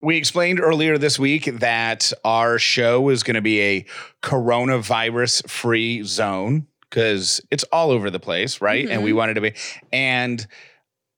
We 0.00 0.16
explained 0.16 0.60
earlier 0.60 0.96
this 0.96 1.18
week 1.18 1.46
that 1.58 2.12
our 2.24 2.58
show 2.58 3.08
is 3.08 3.22
going 3.22 3.34
to 3.34 3.40
be 3.40 3.60
a 3.60 3.86
coronavirus 4.22 5.48
free 5.48 6.04
zone 6.04 6.68
because 6.88 7.40
it's 7.50 7.64
all 7.64 7.90
over 7.90 8.08
the 8.08 8.20
place, 8.20 8.60
right? 8.60 8.88
And 8.88 9.02
we 9.02 9.12
wanted 9.12 9.34
to 9.34 9.40
be. 9.40 9.54
And 9.92 10.46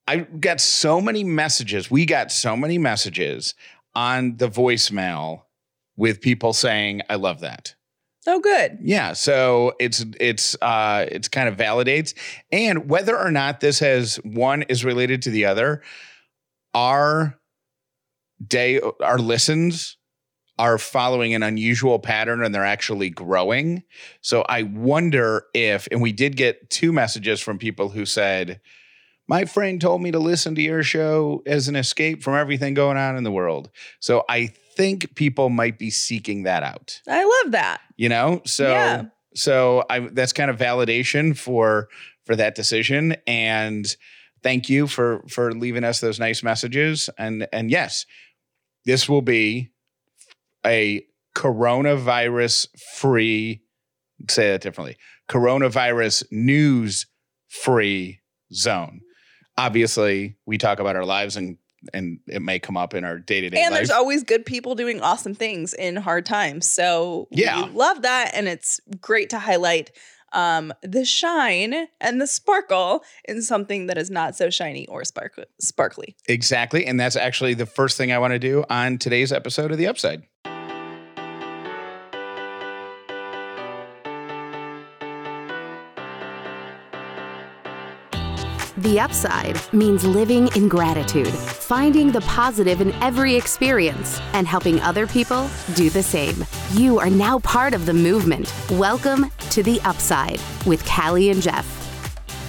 I 0.09 0.17
got 0.17 0.61
so 0.61 1.01
many 1.01 1.25
messages. 1.25 1.91
We 1.91 2.07
got 2.07 2.33
so 2.33 2.57
many 2.57 2.79
messages 2.79 3.55
on 3.95 4.37
the 4.39 4.49
voicemail 4.49 5.43
with 5.97 6.21
people 6.21 6.53
saying, 6.53 7.03
I 7.11 7.17
love 7.17 7.41
that. 7.41 7.75
Oh, 8.27 8.41
good. 8.41 8.79
Yeah, 8.83 9.15
so 9.15 9.75
it's 9.79 10.05
it's 10.19 10.55
uh 10.61 11.07
it's 11.11 11.29
kind 11.29 11.49
of 11.49 11.57
validates 11.57 12.13
and 12.53 12.89
whether 12.89 13.19
or 13.19 13.31
not 13.31 13.61
this 13.61 13.79
has 13.79 14.17
one 14.17 14.63
is 14.63 14.85
related 14.85 15.23
to 15.23 15.31
the 15.31 15.47
other, 15.47 15.83
our 16.75 17.40
day 18.47 18.81
our 19.03 19.19
listens 19.19 19.97
are 20.59 20.77
following 20.79 21.35
an 21.35 21.43
unusual 21.43 21.99
pattern 21.99 22.43
and 22.45 22.55
they're 22.55 22.65
actually 22.65 23.09
growing. 23.11 23.83
So 24.21 24.43
I 24.49 24.65
wonder 24.65 25.45
if 25.55 25.89
and 25.91 26.03
we 26.03 26.13
did 26.13 26.37
get 26.37 26.69
two 26.71 26.93
messages 26.93 27.41
from 27.41 27.59
people 27.59 27.89
who 27.89 28.05
said 28.05 28.61
my 29.27 29.45
friend 29.45 29.81
told 29.81 30.03
me 30.03 30.11
to 30.11 30.19
listen 30.19 30.55
to 30.57 30.63
your 30.63 30.83
show 30.83 31.43
as 31.47 31.69
an 31.69 31.77
escape 31.77 32.23
from 32.23 32.35
everything 32.35 32.75
going 32.75 32.97
on 32.97 33.17
in 33.17 33.23
the 33.25 33.31
world. 33.31 33.71
So 34.01 34.25
I 34.29 34.49
think 34.77 35.15
people 35.15 35.49
might 35.51 35.79
be 35.79 35.91
seeking 35.91 36.43
that 36.45 36.63
out 36.63 37.01
I 37.09 37.25
love 37.45 37.53
that. 37.53 37.81
you 37.97 38.09
know 38.09 38.41
so 38.47 38.71
Yeah. 38.71 39.03
so 39.35 39.85
i 39.91 40.01
that's 40.01 40.33
kind 40.33 40.51
of 40.51 40.57
validation 40.59 41.37
for 41.37 41.89
for 42.25 42.35
that 42.37 42.55
decision 42.55 43.17
and 43.27 43.95
thank 44.43 44.69
you 44.71 44.87
for 44.87 45.23
for 45.29 45.53
leaving 45.53 45.85
us 45.85 46.01
those 46.01 46.19
nice 46.21 46.43
messages 46.43 47.11
and 47.19 47.47
and 47.53 47.71
yes 47.71 48.07
this 48.85 49.09
will 49.09 49.23
be 49.23 49.71
a 50.65 51.05
coronavirus 51.37 52.69
free 52.97 53.63
say 54.29 54.51
that 54.51 54.61
differently 54.61 54.97
coronavirus 55.29 56.25
news 56.31 57.07
free 57.49 58.21
zone 58.53 59.01
obviously 59.57 60.37
we 60.47 60.59
talk 60.59 60.81
about 60.81 60.97
our 60.97 61.05
lives 61.05 61.37
and 61.37 61.57
and 61.95 62.19
it 62.27 62.43
may 62.43 62.59
come 62.59 62.77
up 62.77 62.95
in 62.95 63.05
our 63.05 63.19
day-to-day 63.19 63.57
And 63.59 63.73
life 63.73 63.79
there's 63.79 63.91
always 63.91 64.23
good 64.23 64.45
people 64.45 64.75
doing 64.75 65.01
awesome 65.01 65.35
things 65.35 65.73
in 65.73 65.97
hard 65.97 66.27
times. 66.27 66.71
So 66.71 67.27
Yeah. 67.31 67.65
we 67.65 67.71
love 67.73 68.03
that. 68.03 68.33
And 68.35 68.49
it's 68.49 68.81
great 69.01 69.31
to 69.31 69.39
highlight 69.39 69.91
um, 70.33 70.73
the 70.83 71.05
shine 71.05 71.89
and 72.01 72.21
the 72.21 72.27
sparkle 72.27 73.03
in 73.25 73.43
something 73.43 73.87
that 73.87 73.99
is 73.99 74.11
not 74.11 74.37
so 74.37 74.51
shiny 74.51 74.87
or 74.87 75.05
spark- 75.05 75.47
sparkly. 75.61 76.17
Exactly. 76.29 76.87
And 76.87 76.99
that's 76.99 77.17
actually 77.17 77.55
the 77.55 77.67
first 77.67 77.97
thing 77.97 78.13
I 78.13 78.19
want 78.19 78.33
to 78.33 78.39
do 78.39 78.65
on 78.71 78.99
today's 78.99 79.33
episode 79.33 79.73
of 79.73 79.79
The 79.79 79.87
Upside. 79.87 80.23
The 88.81 88.99
upside 88.99 89.61
means 89.75 90.07
living 90.07 90.49
in 90.57 90.67
gratitude, 90.67 91.29
finding 91.29 92.11
the 92.11 92.23
positive 92.23 92.81
in 92.81 92.93
every 93.03 93.35
experience, 93.35 94.19
and 94.33 94.49
helping 94.49 94.81
other 94.81 95.07
people 95.07 95.51
do 95.75 95.91
the 95.91 96.03
same. 96.03 96.47
You 96.73 96.99
are 96.99 97.11
now 97.11 97.41
part 97.41 97.75
of 97.75 97.85
the 97.85 97.93
movement. 97.93 98.51
Welcome 98.71 99.31
to 99.51 99.63
The 99.63 99.83
Upside 99.83 100.41
with 100.65 100.83
Callie 100.87 101.29
and 101.29 101.43
Jeff. 101.43 101.67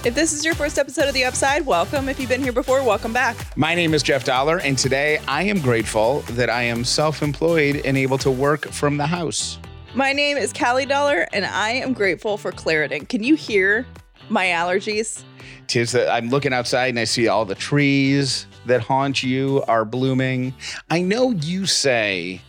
If 0.05 0.15
this 0.15 0.31
is 0.31 0.45
your 0.45 0.55
first 0.55 0.79
episode 0.79 1.09
of 1.09 1.13
The 1.13 1.25
Upside, 1.25 1.65
welcome. 1.65 2.07
If 2.07 2.17
you've 2.17 2.29
been 2.29 2.41
here 2.41 2.53
before, 2.53 2.81
welcome 2.81 3.11
back. 3.11 3.35
My 3.57 3.75
name 3.75 3.93
is 3.93 4.01
Jeff 4.01 4.23
Dauler, 4.23 4.59
and 4.59 4.77
today 4.77 5.19
I 5.27 5.43
am 5.43 5.59
grateful 5.59 6.21
that 6.29 6.49
I 6.49 6.61
am 6.61 6.85
self 6.85 7.21
employed 7.21 7.81
and 7.83 7.97
able 7.97 8.17
to 8.19 8.31
work 8.31 8.69
from 8.69 8.95
the 8.95 9.07
house. 9.07 9.59
My 9.95 10.13
name 10.13 10.37
is 10.37 10.53
Callie 10.53 10.85
Dauler, 10.85 11.27
and 11.33 11.43
I 11.43 11.71
am 11.71 11.91
grateful 11.91 12.37
for 12.37 12.53
Claritin. 12.53 13.09
Can 13.09 13.21
you 13.21 13.35
hear 13.35 13.85
my 14.29 14.45
allergies? 14.45 15.25
Tis 15.67 15.91
that 15.93 16.11
I'm 16.11 16.29
looking 16.29 16.53
outside 16.53 16.87
and 16.87 16.99
I 16.99 17.05
see 17.05 17.27
all 17.27 17.45
the 17.45 17.55
trees 17.55 18.45
that 18.65 18.81
haunt 18.81 19.23
you 19.23 19.63
are 19.67 19.85
blooming. 19.85 20.53
I 20.89 21.01
know 21.01 21.31
you 21.31 21.65
say 21.65 22.41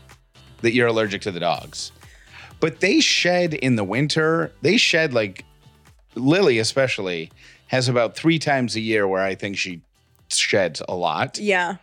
that 0.61 0.73
you're 0.73 0.89
allergic 0.89 1.23
to 1.23 1.31
the 1.31 1.41
dogs, 1.41 1.93
but 2.61 2.81
they 2.81 3.01
shed 3.01 3.55
in 3.55 3.77
the 3.77 3.85
winter. 3.85 4.53
They 4.63 4.77
shed 4.77 5.13
like 5.13 5.45
Lily, 6.15 6.59
especially, 6.59 7.31
has 7.69 7.89
about 7.89 8.15
three 8.15 8.39
times 8.39 8.77
a 8.77 8.81
year 8.81 9.09
where 9.09 9.23
I 9.23 9.35
think 9.35 9.57
she 9.57 9.81
sheds 10.29 10.83
a 10.89 10.95
lot. 10.95 11.39
Yeah. 11.39 11.77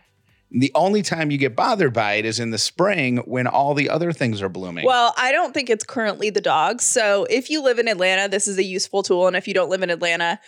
The 0.52 0.72
only 0.74 1.02
time 1.02 1.30
you 1.30 1.38
get 1.38 1.54
bothered 1.54 1.92
by 1.92 2.14
it 2.14 2.24
is 2.24 2.40
in 2.40 2.50
the 2.50 2.58
spring 2.58 3.18
when 3.18 3.46
all 3.46 3.74
the 3.74 3.88
other 3.88 4.12
things 4.12 4.42
are 4.42 4.48
blooming. 4.48 4.84
Well, 4.84 5.14
I 5.16 5.30
don't 5.30 5.54
think 5.54 5.70
it's 5.70 5.84
currently 5.84 6.30
the 6.30 6.40
dogs. 6.40 6.84
So 6.84 7.24
if 7.30 7.50
you 7.50 7.62
live 7.62 7.78
in 7.78 7.86
Atlanta, 7.86 8.28
this 8.28 8.48
is 8.48 8.58
a 8.58 8.64
useful 8.64 9.04
tool. 9.04 9.28
And 9.28 9.36
if 9.36 9.46
you 9.46 9.54
don't 9.54 9.70
live 9.70 9.82
in 9.82 9.90
Atlanta, 9.90 10.40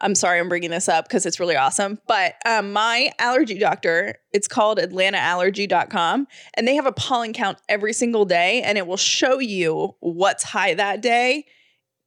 I'm 0.00 0.14
sorry 0.14 0.40
I'm 0.40 0.48
bringing 0.48 0.70
this 0.70 0.88
up 0.88 1.06
because 1.06 1.24
it's 1.24 1.38
really 1.38 1.56
awesome. 1.56 1.98
But 2.06 2.34
um, 2.44 2.72
my 2.72 3.10
allergy 3.18 3.58
doctor, 3.58 4.16
it's 4.32 4.48
called 4.48 4.78
AtlantaAllergy.com, 4.78 6.26
and 6.54 6.68
they 6.68 6.74
have 6.74 6.86
a 6.86 6.92
pollen 6.92 7.32
count 7.32 7.58
every 7.68 7.92
single 7.92 8.24
day, 8.24 8.62
and 8.62 8.76
it 8.76 8.86
will 8.86 8.96
show 8.96 9.38
you 9.38 9.94
what's 10.00 10.42
high 10.42 10.74
that 10.74 11.00
day 11.00 11.46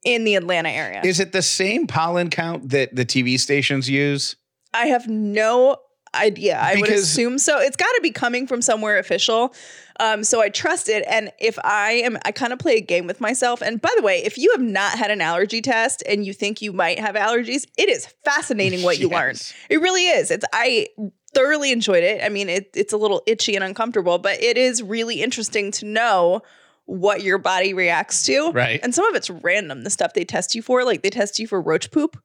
in 0.03 0.24
the 0.24 0.36
Atlanta 0.36 0.70
area. 0.70 1.02
is 1.03 1.20
it 1.20 1.31
the 1.31 1.42
same 1.42 1.88
pollen 1.88 2.30
count 2.30 2.70
that 2.70 2.96
the 2.96 3.06
TV 3.06 3.40
stations 3.40 3.90
use? 3.90 4.36
I 4.74 4.88
have 4.88 5.08
no 5.08 5.78
idea. 6.17 6.59
I 6.59 6.75
would 6.75 6.89
assume 6.89 7.38
so. 7.38 7.59
It's 7.59 7.75
got 7.75 7.91
to 7.94 8.00
be 8.01 8.11
coming 8.11 8.47
from 8.47 8.61
somewhere 8.61 8.97
official. 8.97 9.53
Um, 10.00 10.23
so 10.23 10.41
I 10.41 10.50
trust 10.50 10.89
it. 10.89 11.03
And 11.09 11.31
if 11.39 11.57
I 11.63 11.94
am, 12.03 12.17
I 12.25 12.31
kind 12.31 12.53
of 12.53 12.59
play 12.59 12.75
a 12.75 12.81
game 12.81 13.07
with 13.07 13.19
myself. 13.19 13.61
And 13.61 13.81
by 13.81 13.89
the 13.95 14.03
way, 14.03 14.23
if 14.23 14.38
you 14.38 14.51
have 14.51 14.61
not 14.61 14.97
had 14.97 15.11
an 15.11 15.22
allergy 15.22 15.61
test 15.61 16.03
and 16.07 16.25
you 16.25 16.33
think 16.33 16.61
you 16.61 16.72
might 16.72 17.00
have 17.00 17.16
allergies, 17.16 17.66
it 17.78 17.89
is 17.89 18.05
fascinating 18.23 18.83
what 18.83 19.00
you 19.00 19.09
learn. 19.09 19.35
It 19.69 19.81
really 19.81 20.07
is. 20.07 20.29
It's 20.29 20.45
I 20.53 20.88
thoroughly 21.33 21.72
enjoyed 21.72 22.03
it. 22.03 22.23
I 22.23 22.29
mean, 22.29 22.49
it, 22.49 22.69
it's 22.75 22.94
a 22.94 22.97
little 22.97 23.22
itchy 23.25 23.55
and 23.55 23.63
uncomfortable, 23.63 24.17
but 24.17 24.41
it 24.41 24.57
is 24.57 24.81
really 24.84 25.22
interesting 25.22 25.72
to 25.72 25.85
know 25.85 26.41
what 26.85 27.22
your 27.22 27.38
body 27.38 27.73
reacts 27.73 28.25
to. 28.25 28.51
Right. 28.51 28.79
And 28.81 28.95
some 28.95 29.05
of 29.05 29.16
it's 29.16 29.29
random. 29.29 29.84
The 29.84 29.89
stuff 29.89 30.13
they 30.13 30.25
test 30.25 30.55
you 30.55 30.61
for, 30.61 30.84
like 30.84 31.01
they 31.01 31.09
test 31.09 31.38
you 31.38 31.47
for 31.47 31.61
roach 31.61 31.91
poop. 31.91 32.17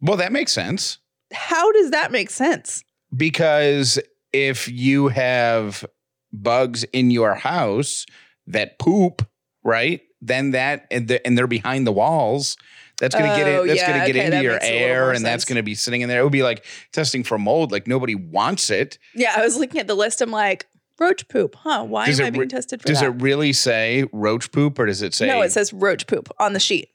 Well, 0.00 0.16
that 0.16 0.32
makes 0.32 0.52
sense. 0.52 0.98
How 1.32 1.70
does 1.72 1.90
that 1.90 2.10
make 2.10 2.30
sense? 2.30 2.84
Because 3.14 3.98
if 4.32 4.68
you 4.68 5.08
have 5.08 5.84
bugs 6.32 6.84
in 6.84 7.10
your 7.10 7.34
house 7.34 8.06
that 8.46 8.78
poop, 8.78 9.26
right? 9.62 10.00
Then 10.20 10.52
that 10.52 10.86
and, 10.90 11.08
the, 11.08 11.24
and 11.26 11.36
they're 11.38 11.46
behind 11.46 11.86
the 11.86 11.92
walls. 11.92 12.56
That's 13.00 13.14
gonna 13.14 13.36
get 13.36 13.46
Oh, 13.46 13.62
it. 13.62 13.68
That's 13.68 13.80
yeah, 13.80 13.92
gonna 13.92 14.06
get 14.12 14.16
okay, 14.16 14.24
into 14.26 14.42
your 14.42 14.52
makes 14.54 14.64
a 14.66 14.72
little 14.72 14.88
air, 14.88 15.12
and 15.12 15.24
that's 15.24 15.44
gonna 15.44 15.62
be 15.62 15.76
sitting 15.76 16.00
in 16.00 16.08
there. 16.08 16.20
It 16.20 16.24
would 16.24 16.32
be 16.32 16.42
like 16.42 16.64
testing 16.92 17.22
for 17.22 17.38
mold. 17.38 17.70
Like 17.70 17.86
nobody 17.86 18.16
wants 18.16 18.70
it. 18.70 18.98
Yeah, 19.14 19.34
I 19.36 19.42
was 19.42 19.56
looking 19.56 19.80
at 19.80 19.86
the 19.86 19.94
list. 19.94 20.20
I'm 20.20 20.32
like, 20.32 20.66
roach 20.98 21.28
poop, 21.28 21.54
huh? 21.54 21.84
Why 21.84 22.06
Does 22.06 22.18
am 22.18 22.26
I 22.26 22.30
being 22.30 22.40
re- 22.40 22.46
tested 22.48 22.82
for 22.82 22.88
Does 22.88 22.98
that? 22.98 23.06
it 23.06 23.22
really 23.22 23.52
say 23.52 24.04
roach 24.12 24.50
poop, 24.50 24.80
or 24.80 24.86
does 24.86 25.00
it 25.02 25.14
say 25.14 25.28
no, 25.28 25.42
it 25.42 25.52
says 25.52 25.72
roach 25.72 26.08
poop 26.08 26.28
on 26.40 26.54
the 26.54 26.60
sheet. 26.60 26.88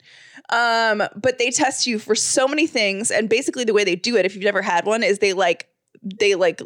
Um, 0.49 1.03
but 1.15 1.37
they 1.39 1.51
test 1.51 1.87
you 1.87 1.99
for 1.99 2.15
so 2.15 2.49
many 2.49 2.67
things, 2.67 3.09
and 3.09 3.29
basically 3.29 3.63
the 3.63 3.73
way 3.73 3.85
they 3.85 3.95
do 3.95 4.17
it, 4.17 4.25
if 4.25 4.35
you've 4.35 4.43
never 4.43 4.61
had 4.61 4.85
one, 4.85 5.03
is 5.03 5.19
they 5.19 5.31
like 5.31 5.69
they 6.03 6.35
like 6.35 6.61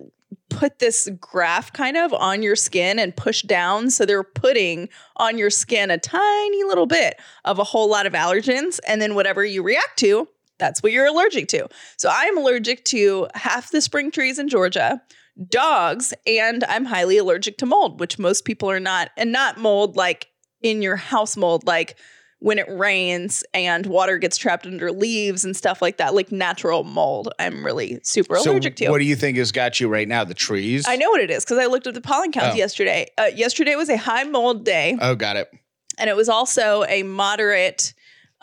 put 0.50 0.80
this 0.80 1.10
graph 1.20 1.72
kind 1.74 1.98
of 1.98 2.14
on 2.14 2.42
your 2.42 2.56
skin 2.56 3.00
and 3.00 3.16
push 3.16 3.42
down. 3.44 3.90
So 3.90 4.06
they're 4.06 4.24
putting 4.24 4.90
on 5.18 5.38
your 5.38 5.50
skin 5.50 5.92
a 5.92 5.98
tiny 5.98 6.64
little 6.64 6.86
bit 6.86 7.20
of 7.46 7.60
a 7.60 7.64
whole 7.64 7.90
lot 7.90 8.06
of 8.06 8.14
allergens, 8.14 8.80
and 8.88 9.02
then 9.02 9.16
whatever 9.16 9.46
you 9.46 9.62
react 9.64 9.98
to, 10.00 10.28
that's 10.58 10.82
what 10.82 10.92
you're 10.92 11.06
allergic 11.06 11.48
to. 11.50 11.68
So 11.98 12.10
I'm 12.12 12.38
allergic 12.38 12.84
to 12.86 13.28
half 13.36 13.72
the 13.72 13.82
spring 13.82 14.10
trees 14.10 14.40
in 14.40 14.50
Georgia, 14.50 15.02
dogs, 15.50 16.14
and 16.26 16.64
I'm 16.64 16.86
highly 16.86 17.18
allergic 17.18 17.58
to 17.60 17.66
mold, 17.66 18.00
which 18.00 18.18
most 18.18 18.44
people 18.44 18.70
are 18.72 18.80
not, 18.80 19.12
and 19.18 19.32
not 19.32 19.60
mold 19.60 19.96
like 19.96 20.28
in 20.62 20.82
your 20.82 20.96
house 20.96 21.38
mold, 21.38 21.68
like 21.68 21.98
when 22.40 22.60
it 22.60 22.68
rains 22.70 23.44
and 23.54 23.86
water 23.88 24.18
gets 24.20 24.38
trapped 24.38 24.66
under 24.68 24.92
leaves 24.92 25.44
and 25.44 25.56
stuff 25.58 25.82
like 25.82 25.98
that, 25.98 26.14
like 26.14 26.32
natural 26.32 26.84
mold. 26.84 27.34
I'm 27.40 27.66
really 27.66 28.00
super 28.04 28.38
so 28.38 28.52
allergic 28.52 28.76
to. 28.78 28.90
What 28.90 29.00
do 29.00 29.06
you 29.06 29.16
think 29.16 29.38
has 29.38 29.52
got 29.52 29.80
you 29.80 29.88
right 29.88 30.08
now? 30.08 30.24
The 30.24 30.36
trees? 30.36 30.86
I 30.88 30.98
know 30.98 31.10
what 31.10 31.22
it 31.22 31.32
is 31.32 31.44
because 31.44 31.58
I 31.58 31.66
looked 31.66 31.88
at 31.88 31.96
the 31.96 32.02
pollen 32.02 32.32
counts 32.32 32.54
Oh. 32.54 32.58
yesterday. 32.58 33.08
Uh, 33.18 33.30
yesterday 33.36 33.76
was 33.76 33.90
a 33.90 33.98
high 33.98 34.24
mold 34.24 34.64
day, 34.66 34.96
Oh, 35.02 35.16
got 35.16 35.36
it. 35.36 35.50
and 35.98 36.10
it 36.10 36.16
was 36.16 36.30
also 36.30 36.84
a 36.88 37.02
moderate, 37.04 37.94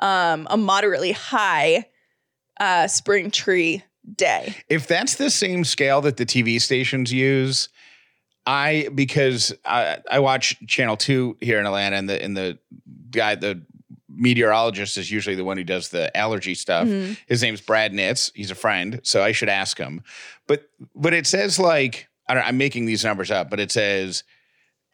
um, 0.00 0.48
a 0.50 0.56
moderately 0.56 1.12
high 1.12 1.86
uh, 2.60 2.88
spring 2.88 3.30
tree 3.30 3.82
day. 4.16 4.56
if 4.68 4.86
that's 4.88 5.14
the 5.14 5.30
same 5.30 5.62
scale 5.64 6.00
that 6.00 6.16
the 6.16 6.26
TV 6.26 6.60
stations 6.60 7.12
use, 7.12 7.68
I 8.46 8.88
because 8.94 9.54
I, 9.64 9.98
I 10.10 10.18
watch 10.18 10.56
Channel 10.66 10.96
Two 10.98 11.36
here 11.40 11.58
in 11.60 11.64
Atlanta, 11.66 11.96
and 11.96 12.08
the 12.10 12.22
and 12.22 12.36
the 12.36 12.58
guy 13.10 13.36
the 13.36 13.62
meteorologist 14.16 14.96
is 14.96 15.10
usually 15.10 15.36
the 15.36 15.44
one 15.44 15.56
who 15.56 15.64
does 15.64 15.88
the 15.88 16.14
allergy 16.16 16.54
stuff. 16.54 16.86
Mhm. 16.88 17.16
His 17.26 17.42
name's 17.42 17.60
Brad 17.60 17.92
Nitz. 17.92 18.30
He's 18.34 18.50
a 18.50 18.54
friend, 18.54 19.00
so 19.02 19.22
I 19.22 19.32
should 19.32 19.48
ask 19.48 19.78
him. 19.78 20.02
But 20.46 20.68
but 20.94 21.12
it 21.14 21.26
says 21.26 21.58
like 21.58 22.08
I 22.28 22.34
don't, 22.34 22.46
I'm 22.46 22.56
making 22.58 22.86
these 22.86 23.04
numbers 23.04 23.30
up, 23.30 23.50
but 23.50 23.60
it 23.60 23.70
says 23.70 24.24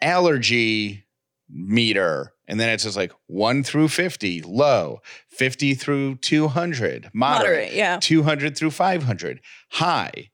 allergy 0.02 1.04
meter. 1.48 2.32
And 2.48 2.58
then 2.58 2.68
it 2.68 2.80
says 2.80 2.96
like 2.96 3.12
one 3.26 3.62
through 3.62 3.88
50, 3.88 4.42
low, 4.42 5.00
50 5.28 5.74
through 5.74 6.16
200, 6.16 7.10
moderate, 7.12 7.40
Moderate, 7.44 7.72
yeah. 7.72 7.98
200 8.00 8.56
through 8.56 8.70
500, 8.72 9.40
high. 9.70 10.30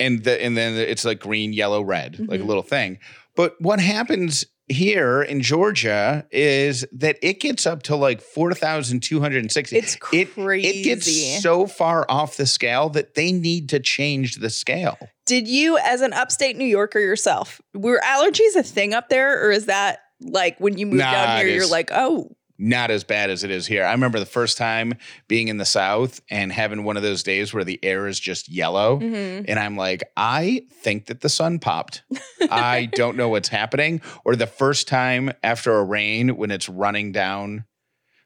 And 0.00 0.24
the, 0.24 0.42
and 0.42 0.56
then 0.56 0.74
it's 0.74 1.04
like 1.04 1.20
green, 1.20 1.52
yellow, 1.52 1.80
red, 1.82 2.18
like 2.28 2.40
a 2.40 2.42
Mhm. 2.42 2.46
little 2.46 2.62
thing. 2.64 2.98
But 3.36 3.54
what 3.60 3.78
happens 3.78 4.44
here 4.68 5.22
in 5.22 5.40
Georgia 5.42 6.26
is 6.30 6.86
that 6.92 7.18
it 7.22 7.40
gets 7.40 7.66
up 7.66 7.82
to 7.84 7.96
like 7.96 8.20
4,260. 8.20 9.76
It's 9.76 9.96
It- 10.12 10.34
crazy. 10.34 10.68
It 10.68 10.82
gets 10.84 11.42
so 11.42 11.66
far 11.66 12.06
off 12.08 12.36
the 12.36 12.46
scale 12.46 12.88
that 12.90 13.14
they 13.14 13.32
need 13.32 13.68
to 13.70 13.80
change 13.80 14.36
the 14.36 14.50
scale. 14.50 14.98
Did 15.26 15.48
you, 15.48 15.78
as 15.78 16.00
an 16.00 16.12
upstate 16.12 16.56
New 16.56 16.64
Yorker 16.66 16.98
yourself, 17.00 17.60
were 17.74 18.00
allergies 18.04 18.56
a 18.56 18.62
thing 18.62 18.92
up 18.94 19.08
there, 19.08 19.44
or 19.46 19.50
is 19.50 19.66
that 19.66 20.00
like 20.20 20.58
when 20.58 20.78
you 20.78 20.86
moved 20.86 20.98
Nah, 21.00 21.12
down 21.12 21.38
here, 21.38 21.48
you're 21.54 21.66
like, 21.66 21.90
oh, 21.92 22.30
Not 22.56 22.90
as 22.90 23.02
bad 23.04 23.30
as 23.30 23.42
it 23.42 23.50
is 23.50 23.66
here. 23.66 23.84
I 23.84 23.90
remember 23.92 24.20
the 24.20 24.26
first 24.26 24.56
time 24.56 24.94
being 25.26 25.48
in 25.48 25.56
the 25.56 25.64
South 25.64 26.20
and 26.30 26.52
having 26.52 26.84
one 26.84 26.96
of 26.96 27.02
those 27.02 27.22
days 27.24 27.52
where 27.52 27.64
the 27.64 27.80
air 27.82 28.06
is 28.06 28.20
just 28.20 28.48
yellow. 28.48 29.00
mhm. 29.00 29.44
And 29.48 29.58
I'm 29.58 29.76
like, 29.76 30.04
I 30.16 30.62
think 30.82 31.06
that 31.06 31.20
the 31.20 31.28
sun 31.28 31.58
popped. 31.58 32.02
I 32.50 32.86
don't 32.92 33.16
know 33.16 33.28
what's 33.28 33.48
happening. 33.48 34.00
Or 34.24 34.36
the 34.36 34.46
first 34.46 34.86
time 34.88 35.32
after 35.42 35.74
a 35.76 35.84
rain 35.84 36.36
when 36.36 36.50
it's 36.52 36.68
running 36.68 37.10
down, 37.12 37.64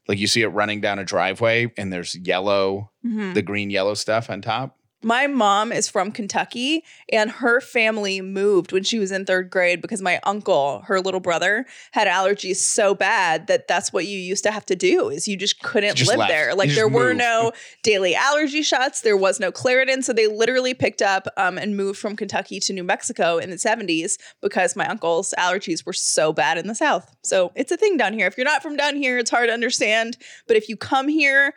like 0.06 0.18
you 0.18 0.26
see 0.26 0.42
it 0.42 0.48
running 0.48 0.80
down 0.80 0.98
a 0.98 1.04
driveway 1.04 1.72
and 1.76 1.92
there's 1.92 2.14
yellow, 2.14 2.90
Mhm. 3.06 3.34
the 3.34 3.42
green 3.42 3.70
yellow 3.70 3.94
stuff 3.94 4.28
on 4.30 4.42
top. 4.42 4.77
My 5.00 5.28
mom 5.28 5.70
is 5.70 5.88
from 5.88 6.10
Kentucky 6.10 6.82
and 7.12 7.30
her 7.30 7.60
family 7.60 8.20
moved 8.20 8.72
when 8.72 8.82
she 8.82 8.98
was 8.98 9.12
in 9.12 9.24
third 9.24 9.48
grade 9.48 9.80
because 9.80 10.02
my 10.02 10.18
uncle, 10.24 10.80
her 10.86 11.00
little 11.00 11.20
brother, 11.20 11.66
had 11.92 12.08
allergies 12.08 12.56
so 12.56 12.96
bad 12.96 13.46
that 13.46 13.68
that's 13.68 13.92
what 13.92 14.08
you 14.08 14.18
used 14.18 14.42
to 14.42 14.50
have 14.50 14.66
to 14.66 14.74
do 14.74 15.08
is 15.08 15.28
you 15.28 15.36
just 15.36 15.62
couldn't 15.62 15.94
Just 15.94 16.10
live 16.10 16.18
left. 16.18 16.32
there. 16.32 16.52
Like 16.52 16.70
there 16.70 16.88
were 16.88 17.08
moved. 17.10 17.18
no 17.18 17.52
daily 17.84 18.16
allergy 18.16 18.62
shots, 18.62 19.02
there 19.02 19.16
was 19.16 19.38
no 19.38 19.52
Claritin, 19.52 20.02
so 20.02 20.12
they 20.12 20.26
literally 20.26 20.74
picked 20.74 21.00
up 21.00 21.28
um, 21.36 21.58
and 21.58 21.76
moved 21.76 22.00
from 22.00 22.16
Kentucky 22.16 22.58
to 22.58 22.72
New 22.72 22.84
Mexico 22.84 23.38
in 23.38 23.50
the 23.50 23.56
70s 23.56 24.18
because 24.42 24.74
my 24.74 24.88
uncle's 24.88 25.32
allergies 25.38 25.86
were 25.86 25.92
so 25.92 26.32
bad 26.32 26.58
in 26.58 26.66
the 26.66 26.74
south. 26.74 27.14
So 27.22 27.52
it's 27.54 27.70
a 27.70 27.76
thing 27.76 27.96
down 27.98 28.14
here. 28.14 28.26
If 28.26 28.36
you're 28.36 28.44
not 28.44 28.62
from 28.64 28.76
down 28.76 28.96
here, 28.96 29.16
it's 29.18 29.30
hard 29.30 29.48
to 29.48 29.54
understand, 29.54 30.16
but 30.48 30.56
if 30.56 30.68
you 30.68 30.76
come 30.76 31.06
here 31.06 31.54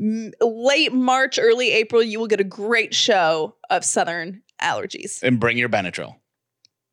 m- 0.00 0.32
late 0.40 0.92
March, 0.92 1.38
early 1.38 1.72
April, 1.72 2.02
you 2.02 2.18
will 2.18 2.26
get 2.26 2.40
a 2.40 2.44
great 2.44 2.94
show 2.94 3.54
of 3.68 3.84
Southern 3.84 4.42
allergies. 4.60 5.22
And 5.22 5.38
bring 5.40 5.56
your 5.58 5.68
Benadryl 5.68 6.16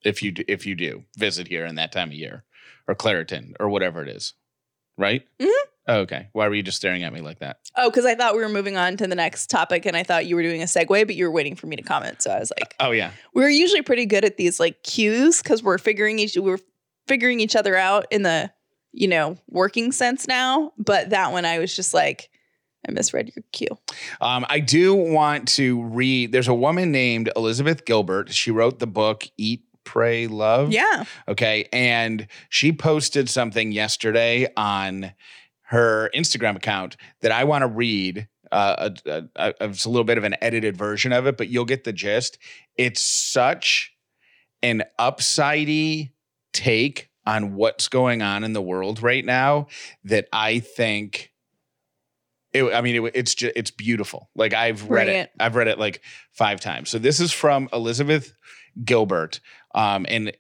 if 0.04 0.22
you 0.22 0.32
do, 0.32 0.44
if 0.48 0.66
you 0.66 0.76
do 0.76 1.04
visit 1.18 1.48
here 1.48 1.66
in 1.66 1.76
that 1.76 1.92
time 1.92 2.10
of 2.10 2.14
year 2.16 2.44
or 2.88 2.96
Claritin 2.96 3.54
or 3.60 3.70
whatever 3.70 4.02
it 4.04 4.10
is. 4.10 4.34
Right? 5.00 5.24
Mhm. 5.40 5.52
okay. 5.88 6.28
Why 6.34 6.48
were 6.48 6.56
you 6.56 6.64
just 6.64 6.78
staring 6.78 7.04
at 7.04 7.14
me 7.14 7.22
like 7.22 7.38
that? 7.40 7.58
Oh, 7.76 7.90
because 7.90 8.06
I 8.06 8.16
thought 8.16 8.36
we 8.36 8.42
were 8.42 8.50
moving 8.50 8.78
on 8.78 8.98
to 8.98 9.06
the 9.06 9.14
next 9.16 9.50
topic 9.52 9.86
and 9.86 9.96
I 9.96 10.02
thought 10.04 10.26
you 10.26 10.36
were 10.36 10.42
doing 10.42 10.62
a 10.64 10.66
segue, 10.66 10.88
but 11.06 11.16
you 11.16 11.26
were 11.26 11.32
waiting 11.32 11.56
for 11.56 11.68
me 11.68 11.76
to 11.76 11.84
comment. 11.84 12.22
So 12.24 12.32
I 12.32 12.40
was 12.40 12.52
like, 12.60 12.76
Oh 12.80 12.92
yeah. 12.92 13.12
we're 13.36 13.50
usually 13.50 13.84
pretty 13.84 14.06
good 14.08 14.26
at 14.26 14.38
these 14.38 14.60
like 14.60 14.82
cues 14.84 15.42
because 15.44 15.62
we're 15.62 15.78
figuring 15.78 16.18
each 16.20 16.36
we're 16.36 16.58
figuring 17.08 17.40
each 17.40 17.56
other 17.56 17.76
out 17.76 18.06
in 18.12 18.24
the 18.24 18.52
you 18.92 19.08
know 19.08 19.38
working 19.50 19.92
sense 19.92 20.28
now. 20.28 20.74
But 20.80 21.12
that 21.12 21.32
one 21.32 21.46
I 21.46 21.60
was 21.60 21.76
just 21.76 21.94
like, 21.94 22.30
I 22.88 22.92
misread 22.92 23.32
your 23.36 23.44
cue. 23.52 23.78
Um, 24.22 24.46
I 24.50 24.60
do 24.60 24.96
want 24.96 25.48
to 25.50 25.84
read. 25.84 26.32
There's 26.32 26.48
a 26.48 26.54
woman 26.54 26.92
named 26.92 27.30
Elizabeth 27.36 27.86
Gilbert. 27.86 28.32
She 28.32 28.52
wrote 28.52 28.80
the 28.80 28.88
book 28.88 29.28
Eat, 29.38 29.64
Pray, 29.84 30.28
Love. 30.28 30.72
Yeah. 30.72 31.04
Okay. 31.28 31.68
And 31.74 32.28
she 32.50 32.72
posted 32.72 33.30
something 33.30 33.72
yesterday 33.72 34.48
on 34.56 35.14
her 35.64 36.10
Instagram 36.16 36.56
account 36.56 36.96
that 37.22 37.32
I 37.32 37.44
want 37.44 37.64
to 37.64 37.68
read. 37.68 38.28
Uh, 38.52 38.92
a, 39.06 39.12
a, 39.12 39.24
a, 39.36 39.54
it's 39.70 39.84
a 39.84 39.90
little 39.90 40.06
bit 40.06 40.18
of 40.18 40.24
an 40.24 40.36
edited 40.42 40.78
version 40.78 41.12
of 41.12 41.28
it, 41.28 41.36
but 41.36 41.50
you'll 41.50 41.66
get 41.66 41.84
the 41.84 41.92
gist. 41.92 42.38
It's 42.78 43.02
such 43.02 43.94
an 44.64 44.84
upsidey 44.98 46.12
take 46.54 47.10
on 47.26 47.56
what's 47.56 47.90
going 47.90 48.22
on 48.22 48.46
in 48.46 48.54
the 48.54 48.62
world 48.62 49.04
right 49.04 49.26
now 49.26 49.68
that 50.06 50.28
I 50.32 50.60
think. 50.60 51.34
It, 52.58 52.74
I 52.74 52.82
mean, 52.82 53.06
it, 53.06 53.12
it's 53.16 53.36
just 53.36 53.54
it's 53.56 53.72
beautiful. 53.72 54.30
Like 54.36 54.54
I've 54.54 54.90
read 54.90 55.08
it. 55.08 55.16
it. 55.16 55.32
I've 55.40 55.56
read 55.56 55.68
it 55.68 55.80
like 55.80 56.02
five 56.32 56.60
times. 56.60 56.90
So 56.90 57.00
this 57.00 57.20
is 57.20 57.32
from 57.32 57.70
Elizabeth 57.72 58.34
Gilbert, 58.84 59.40
um, 59.74 60.06
and 60.10 60.32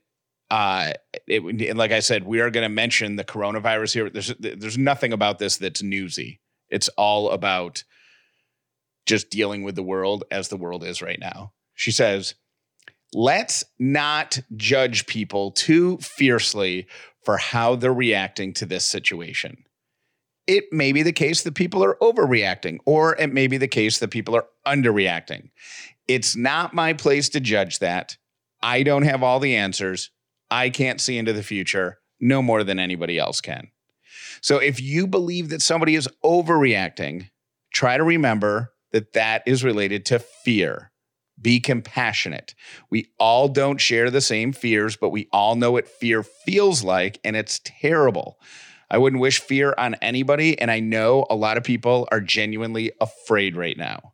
uh, 0.49 0.93
it, 1.27 1.43
and 1.43 1.77
like 1.77 1.91
I 1.91 1.99
said, 1.99 2.25
we 2.25 2.39
are 2.39 2.49
going 2.49 2.63
to 2.63 2.69
mention 2.69 3.15
the 3.15 3.23
coronavirus 3.23 3.93
here. 3.93 4.09
There's 4.09 4.33
there's 4.39 4.77
nothing 4.77 5.13
about 5.13 5.39
this 5.39 5.57
that's 5.57 5.83
newsy. 5.83 6.41
It's 6.69 6.89
all 6.89 7.31
about 7.31 7.83
just 9.05 9.29
dealing 9.29 9.63
with 9.63 9.75
the 9.75 9.83
world 9.83 10.23
as 10.31 10.49
the 10.49 10.57
world 10.57 10.83
is 10.83 11.01
right 11.01 11.19
now. 11.19 11.53
She 11.73 11.91
says, 11.91 12.35
"Let's 13.13 13.63
not 13.77 14.39
judge 14.55 15.05
people 15.05 15.51
too 15.51 15.97
fiercely 15.97 16.87
for 17.23 17.37
how 17.37 17.75
they're 17.75 17.93
reacting 17.93 18.53
to 18.55 18.65
this 18.65 18.85
situation." 18.85 19.63
It 20.47 20.71
may 20.71 20.93
be 20.93 21.03
the 21.03 21.11
case 21.11 21.43
that 21.43 21.55
people 21.55 21.83
are 21.83 21.97
overreacting, 22.01 22.79
or 22.85 23.15
it 23.17 23.33
may 23.33 23.47
be 23.47 23.57
the 23.57 23.67
case 23.67 23.99
that 23.99 24.09
people 24.09 24.35
are 24.35 24.45
underreacting. 24.65 25.49
It's 26.07 26.35
not 26.35 26.73
my 26.73 26.93
place 26.93 27.29
to 27.29 27.39
judge 27.39 27.79
that. 27.79 28.17
I 28.61 28.83
don't 28.83 29.03
have 29.03 29.23
all 29.23 29.39
the 29.39 29.55
answers. 29.55 30.09
I 30.49 30.69
can't 30.69 31.01
see 31.01 31.17
into 31.17 31.33
the 31.33 31.43
future 31.43 31.99
no 32.19 32.41
more 32.41 32.63
than 32.63 32.79
anybody 32.79 33.19
else 33.19 33.41
can. 33.41 33.67
So 34.41 34.57
if 34.57 34.81
you 34.81 35.05
believe 35.05 35.49
that 35.49 35.61
somebody 35.61 35.95
is 35.95 36.07
overreacting, 36.23 37.29
try 37.73 37.97
to 37.97 38.03
remember 38.03 38.71
that 38.91 39.13
that 39.13 39.43
is 39.45 39.63
related 39.63 40.05
to 40.05 40.19
fear. 40.19 40.91
Be 41.39 41.59
compassionate. 41.59 42.55
We 42.89 43.09
all 43.19 43.47
don't 43.47 43.79
share 43.79 44.09
the 44.09 44.21
same 44.21 44.53
fears, 44.53 44.95
but 44.95 45.09
we 45.09 45.27
all 45.31 45.55
know 45.55 45.73
what 45.73 45.87
fear 45.87 46.23
feels 46.23 46.83
like, 46.83 47.19
and 47.23 47.35
it's 47.35 47.59
terrible. 47.63 48.39
I 48.89 48.97
wouldn't 48.97 49.21
wish 49.21 49.41
fear 49.41 49.73
on 49.77 49.95
anybody, 49.95 50.59
and 50.59 50.71
I 50.71 50.79
know 50.79 51.25
a 51.29 51.35
lot 51.35 51.57
of 51.57 51.63
people 51.63 52.07
are 52.11 52.21
genuinely 52.21 52.91
afraid 53.01 53.55
right 53.55 53.77
now. 53.77 54.13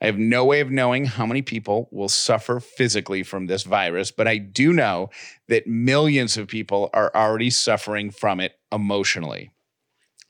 I 0.00 0.06
have 0.06 0.18
no 0.18 0.44
way 0.44 0.60
of 0.60 0.70
knowing 0.70 1.06
how 1.06 1.24
many 1.24 1.42
people 1.42 1.88
will 1.90 2.08
suffer 2.08 2.60
physically 2.60 3.22
from 3.22 3.46
this 3.46 3.62
virus, 3.62 4.10
but 4.10 4.28
I 4.28 4.38
do 4.38 4.72
know 4.72 5.10
that 5.48 5.66
millions 5.66 6.36
of 6.36 6.48
people 6.48 6.90
are 6.92 7.10
already 7.14 7.50
suffering 7.50 8.10
from 8.10 8.40
it 8.40 8.52
emotionally. 8.72 9.50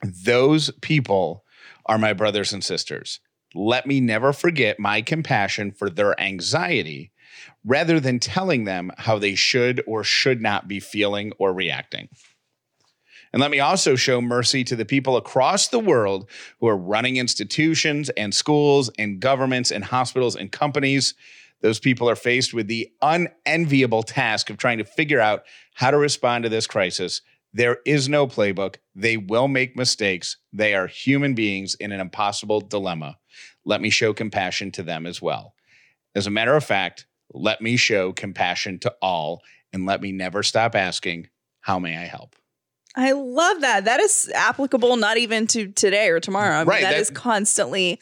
Those 0.01 0.71
people 0.81 1.43
are 1.85 1.97
my 1.97 2.13
brothers 2.13 2.53
and 2.53 2.63
sisters. 2.63 3.19
Let 3.53 3.85
me 3.87 3.99
never 3.99 4.33
forget 4.33 4.79
my 4.79 5.01
compassion 5.01 5.71
for 5.71 5.89
their 5.89 6.19
anxiety 6.19 7.11
rather 7.65 7.99
than 7.99 8.19
telling 8.19 8.65
them 8.65 8.91
how 8.97 9.17
they 9.17 9.35
should 9.35 9.81
or 9.87 10.03
should 10.03 10.41
not 10.41 10.67
be 10.67 10.79
feeling 10.79 11.31
or 11.39 11.53
reacting. 11.53 12.09
And 13.35 13.41
let 13.41 13.51
me 13.51 13.59
also 13.59 13.97
show 13.97 14.21
mercy 14.21 14.63
to 14.63 14.77
the 14.77 14.85
people 14.85 15.17
across 15.17 15.67
the 15.67 15.77
world 15.77 16.29
who 16.61 16.69
are 16.69 16.77
running 16.77 17.17
institutions 17.17 18.09
and 18.11 18.33
schools 18.33 18.89
and 18.97 19.19
governments 19.19 19.73
and 19.73 19.83
hospitals 19.83 20.37
and 20.37 20.49
companies. 20.49 21.15
Those 21.59 21.77
people 21.77 22.09
are 22.09 22.15
faced 22.15 22.53
with 22.53 22.67
the 22.67 22.89
unenviable 23.01 24.03
task 24.03 24.49
of 24.49 24.55
trying 24.55 24.77
to 24.77 24.85
figure 24.85 25.19
out 25.19 25.43
how 25.73 25.91
to 25.91 25.97
respond 25.97 26.45
to 26.45 26.49
this 26.49 26.65
crisis. 26.65 27.19
There 27.51 27.79
is 27.85 28.07
no 28.07 28.25
playbook. 28.25 28.77
They 28.95 29.17
will 29.17 29.49
make 29.49 29.75
mistakes. 29.75 30.37
They 30.53 30.73
are 30.73 30.87
human 30.87 31.35
beings 31.35 31.75
in 31.75 31.91
an 31.91 31.99
impossible 31.99 32.61
dilemma. 32.61 33.17
Let 33.65 33.81
me 33.81 33.89
show 33.89 34.13
compassion 34.13 34.71
to 34.71 34.83
them 34.83 35.05
as 35.05 35.21
well. 35.21 35.55
As 36.15 36.25
a 36.25 36.31
matter 36.31 36.55
of 36.55 36.63
fact, 36.63 37.05
let 37.33 37.59
me 37.59 37.75
show 37.75 38.13
compassion 38.13 38.79
to 38.79 38.95
all 39.01 39.41
and 39.73 39.85
let 39.85 40.01
me 40.01 40.13
never 40.13 40.41
stop 40.41 40.73
asking, 40.73 41.27
How 41.59 41.79
may 41.79 41.97
I 41.97 42.05
help? 42.05 42.37
I 42.95 43.11
love 43.11 43.61
that. 43.61 43.85
That 43.85 43.99
is 43.99 44.31
applicable 44.33 44.95
not 44.97 45.17
even 45.17 45.47
to 45.47 45.67
today 45.67 46.09
or 46.09 46.19
tomorrow. 46.19 46.55
I 46.55 46.59
mean, 46.59 46.67
Right, 46.67 46.81
that 46.81 46.91
that- 46.91 46.99
is 46.99 47.09
constantly 47.09 47.99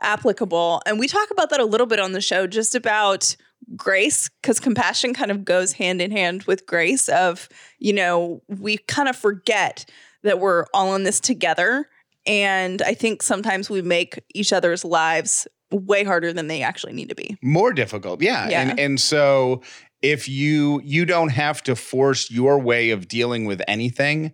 applicable. 0.00 0.82
And 0.86 0.98
we 0.98 1.08
talk 1.08 1.30
about 1.30 1.50
that 1.50 1.60
a 1.60 1.64
little 1.64 1.86
bit 1.86 1.98
on 2.00 2.12
the 2.12 2.20
show, 2.20 2.46
just 2.46 2.74
about 2.74 3.36
grace, 3.76 4.28
because 4.42 4.60
compassion 4.60 5.14
kind 5.14 5.30
of 5.30 5.44
goes 5.44 5.72
hand 5.72 6.02
in 6.02 6.10
hand 6.10 6.42
with 6.44 6.66
grace 6.66 7.08
of, 7.08 7.48
you 7.78 7.92
know, 7.92 8.42
we 8.48 8.76
kind 8.78 9.08
of 9.08 9.16
forget 9.16 9.86
that 10.22 10.40
we're 10.40 10.66
all 10.74 10.94
in 10.94 11.04
this 11.04 11.20
together. 11.20 11.88
And 12.26 12.82
I 12.82 12.94
think 12.94 13.22
sometimes 13.22 13.70
we 13.70 13.82
make 13.82 14.22
each 14.34 14.52
other's 14.52 14.84
lives 14.84 15.46
way 15.70 16.04
harder 16.04 16.32
than 16.32 16.46
they 16.46 16.62
actually 16.62 16.92
need 16.92 17.08
to 17.08 17.14
be. 17.14 17.36
more 17.42 17.72
difficult 17.72 18.22
yeah. 18.22 18.48
Yeah. 18.48 18.60
and 18.60 18.78
and 18.78 19.00
so 19.00 19.60
if 20.04 20.28
you 20.28 20.80
you 20.84 21.04
don't 21.06 21.30
have 21.30 21.62
to 21.62 21.74
force 21.74 22.30
your 22.30 22.58
way 22.58 22.90
of 22.90 23.08
dealing 23.08 23.46
with 23.46 23.62
anything 23.66 24.32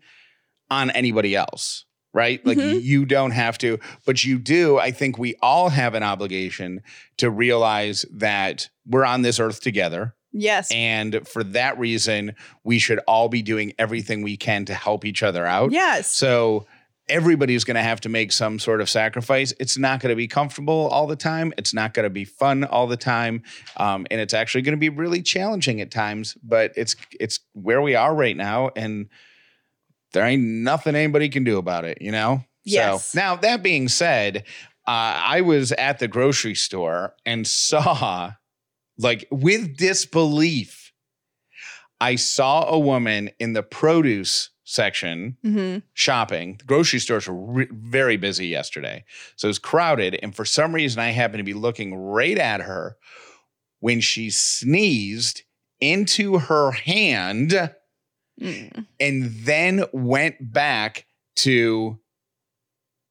on 0.70 0.90
anybody 0.90 1.34
else 1.36 1.84
right 2.12 2.44
like 2.44 2.58
Mhm. 2.58 2.82
you 2.82 3.04
don't 3.06 3.30
have 3.30 3.56
to 3.58 3.78
but 4.04 4.24
you 4.24 4.38
do 4.38 4.78
i 4.78 4.90
think 4.90 5.16
we 5.16 5.34
all 5.40 5.68
have 5.68 5.94
an 5.94 6.02
obligation 6.02 6.80
to 7.18 7.30
realize 7.30 8.04
that 8.12 8.68
we're 8.84 9.04
on 9.04 9.22
this 9.22 9.38
earth 9.40 9.60
together 9.60 10.14
Yes. 10.32 10.70
And 10.70 11.26
for 11.26 11.42
that 11.42 11.76
reason, 11.76 12.36
we 12.62 12.78
should 12.78 13.00
all 13.08 13.28
be 13.28 13.42
doing 13.42 13.72
everything 13.80 14.22
we 14.22 14.36
can 14.36 14.64
to 14.66 14.74
help 14.74 15.04
each 15.04 15.24
other 15.24 15.44
out. 15.44 15.72
yes. 15.72 16.06
So 16.14 16.66
everybody's 17.10 17.64
going 17.64 17.74
to 17.74 17.82
have 17.82 18.00
to 18.02 18.08
make 18.08 18.32
some 18.32 18.58
sort 18.58 18.80
of 18.80 18.88
sacrifice. 18.88 19.52
It's 19.60 19.76
not 19.76 20.00
going 20.00 20.10
to 20.10 20.16
be 20.16 20.28
comfortable 20.28 20.88
all 20.88 21.06
the 21.06 21.16
time. 21.16 21.52
It's 21.58 21.74
not 21.74 21.92
going 21.92 22.04
to 22.04 22.10
be 22.10 22.24
fun 22.24 22.64
all 22.64 22.86
the 22.86 22.96
time, 22.96 23.42
um, 23.76 24.06
and 24.10 24.20
it's 24.20 24.32
actually 24.32 24.62
going 24.62 24.76
to 24.76 24.80
be 24.80 24.88
really 24.88 25.20
challenging 25.20 25.80
at 25.80 25.90
times. 25.90 26.36
But 26.42 26.72
it's 26.76 26.96
it's 27.18 27.40
where 27.52 27.82
we 27.82 27.94
are 27.94 28.14
right 28.14 28.36
now, 28.36 28.70
and 28.76 29.08
there 30.12 30.24
ain't 30.24 30.42
nothing 30.42 30.94
anybody 30.94 31.28
can 31.28 31.44
do 31.44 31.58
about 31.58 31.84
it. 31.84 31.98
You 32.00 32.12
know. 32.12 32.44
Yes. 32.64 33.10
So 33.10 33.18
now 33.18 33.36
that 33.36 33.62
being 33.62 33.88
said, 33.88 34.44
uh, 34.86 35.20
I 35.24 35.40
was 35.40 35.72
at 35.72 35.98
the 35.98 36.08
grocery 36.08 36.54
store 36.54 37.14
and 37.24 37.46
saw, 37.46 38.32
like, 38.98 39.26
with 39.30 39.76
disbelief, 39.76 40.92
I 42.00 42.16
saw 42.16 42.68
a 42.68 42.78
woman 42.78 43.30
in 43.38 43.54
the 43.54 43.62
produce 43.62 44.50
section 44.70 45.36
hmm 45.42 45.78
shopping. 45.94 46.56
The 46.58 46.64
grocery 46.64 46.98
stores 47.00 47.28
were 47.28 47.34
re- 47.34 47.68
very 47.70 48.16
busy 48.16 48.46
yesterday. 48.46 49.04
So 49.36 49.46
it 49.46 49.50
was 49.50 49.58
crowded. 49.58 50.18
And 50.22 50.34
for 50.34 50.44
some 50.44 50.74
reason, 50.74 51.00
I 51.00 51.10
happened 51.10 51.38
to 51.40 51.44
be 51.44 51.54
looking 51.54 51.94
right 51.94 52.38
at 52.38 52.60
her 52.62 52.96
when 53.80 54.00
she 54.00 54.30
sneezed 54.30 55.42
into 55.80 56.38
her 56.38 56.70
hand 56.70 57.74
Mm. 58.40 58.86
and 58.98 59.30
then 59.44 59.84
went 59.92 60.36
back 60.52 61.04
to 61.36 61.99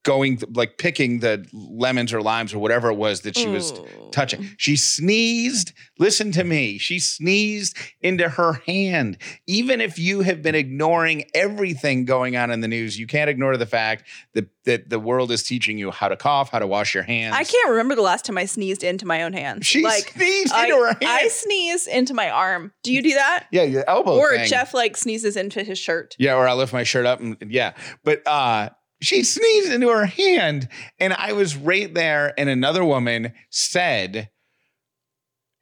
going, 0.04 0.42
like 0.54 0.78
picking 0.78 1.20
the 1.20 1.46
lemons 1.52 2.14
or 2.14 2.22
limes 2.22 2.54
or 2.54 2.60
whatever 2.60 2.90
it 2.90 2.96
was 2.96 3.22
that 3.22 3.38
she 3.38 3.48
was 3.48 3.74
Ooh. 3.74 4.10
touching. 4.12 4.50
She 4.58 4.76
sneezed. 4.76 5.74
Listen 5.98 6.32
to 6.32 6.44
me. 6.44 6.78
She 6.78 7.00
sneezed 7.00 7.78
into 8.02 8.30
her 8.30 8.54
hand. 8.66 9.18
Even 9.48 9.82
if 9.82 10.00
you 10.00 10.22
have 10.22 10.42
been 10.42 10.56
ignoring 10.56 11.26
everything 11.34 12.06
going 12.06 12.38
on 12.38 12.50
in 12.50 12.62
the 12.62 12.68
news, 12.68 12.98
you 12.98 13.08
can't 13.08 13.30
ignore 13.30 13.58
the 13.58 13.66
fact 13.66 14.06
that, 14.34 14.50
that 14.64 14.90
the 14.90 15.00
world 15.00 15.32
is 15.32 15.44
teaching 15.44 15.78
you 15.78 15.92
how 15.92 16.08
to 16.08 16.16
cough, 16.16 16.50
how 16.50 16.60
to 16.60 16.68
wash 16.68 16.94
your 16.94 17.04
hands. 17.04 17.36
I 17.36 17.44
can't 17.44 17.70
remember 17.70 17.96
the 17.96 18.02
last 18.02 18.26
time 18.26 18.38
I 18.38 18.46
sneezed 18.46 18.84
into 18.84 19.06
my 19.06 19.24
own 19.24 19.34
hands. 19.34 19.66
She 19.66 19.84
like 19.84 20.10
sneezed 20.10 20.54
I, 20.54 20.66
into 20.66 20.78
her 20.78 20.88
hand. 20.88 20.98
I 21.04 21.28
sneeze 21.28 21.88
into 21.88 22.14
my 22.14 22.30
arm. 22.30 22.72
Do 22.84 22.94
you 22.94 23.02
do 23.02 23.14
that? 23.16 23.48
yeah, 23.52 23.64
your 23.64 23.84
elbow. 23.88 24.18
or 24.18 24.30
thing. 24.30 24.48
Jeff 24.48 24.74
like 24.74 24.96
sneezes 24.96 25.36
into 25.36 25.64
his 25.64 25.78
shirt. 25.78 26.16
Yeah, 26.18 26.36
or 26.36 26.48
I 26.48 26.54
lift 26.54 26.74
my 26.74 26.84
shirt 26.84 27.06
up 27.06 27.20
and 27.20 27.38
yeah. 27.50 27.74
But 28.04 28.26
uh 28.26 28.70
she 29.02 29.24
sneezed 29.24 29.72
into 29.72 29.90
her 29.90 30.06
hand 30.06 30.68
and 31.00 31.14
I 31.14 31.34
was 31.34 31.56
right 31.56 31.94
there 31.94 32.34
and 32.38 32.50
another 32.50 32.84
woman 32.84 33.34
said 33.50 34.30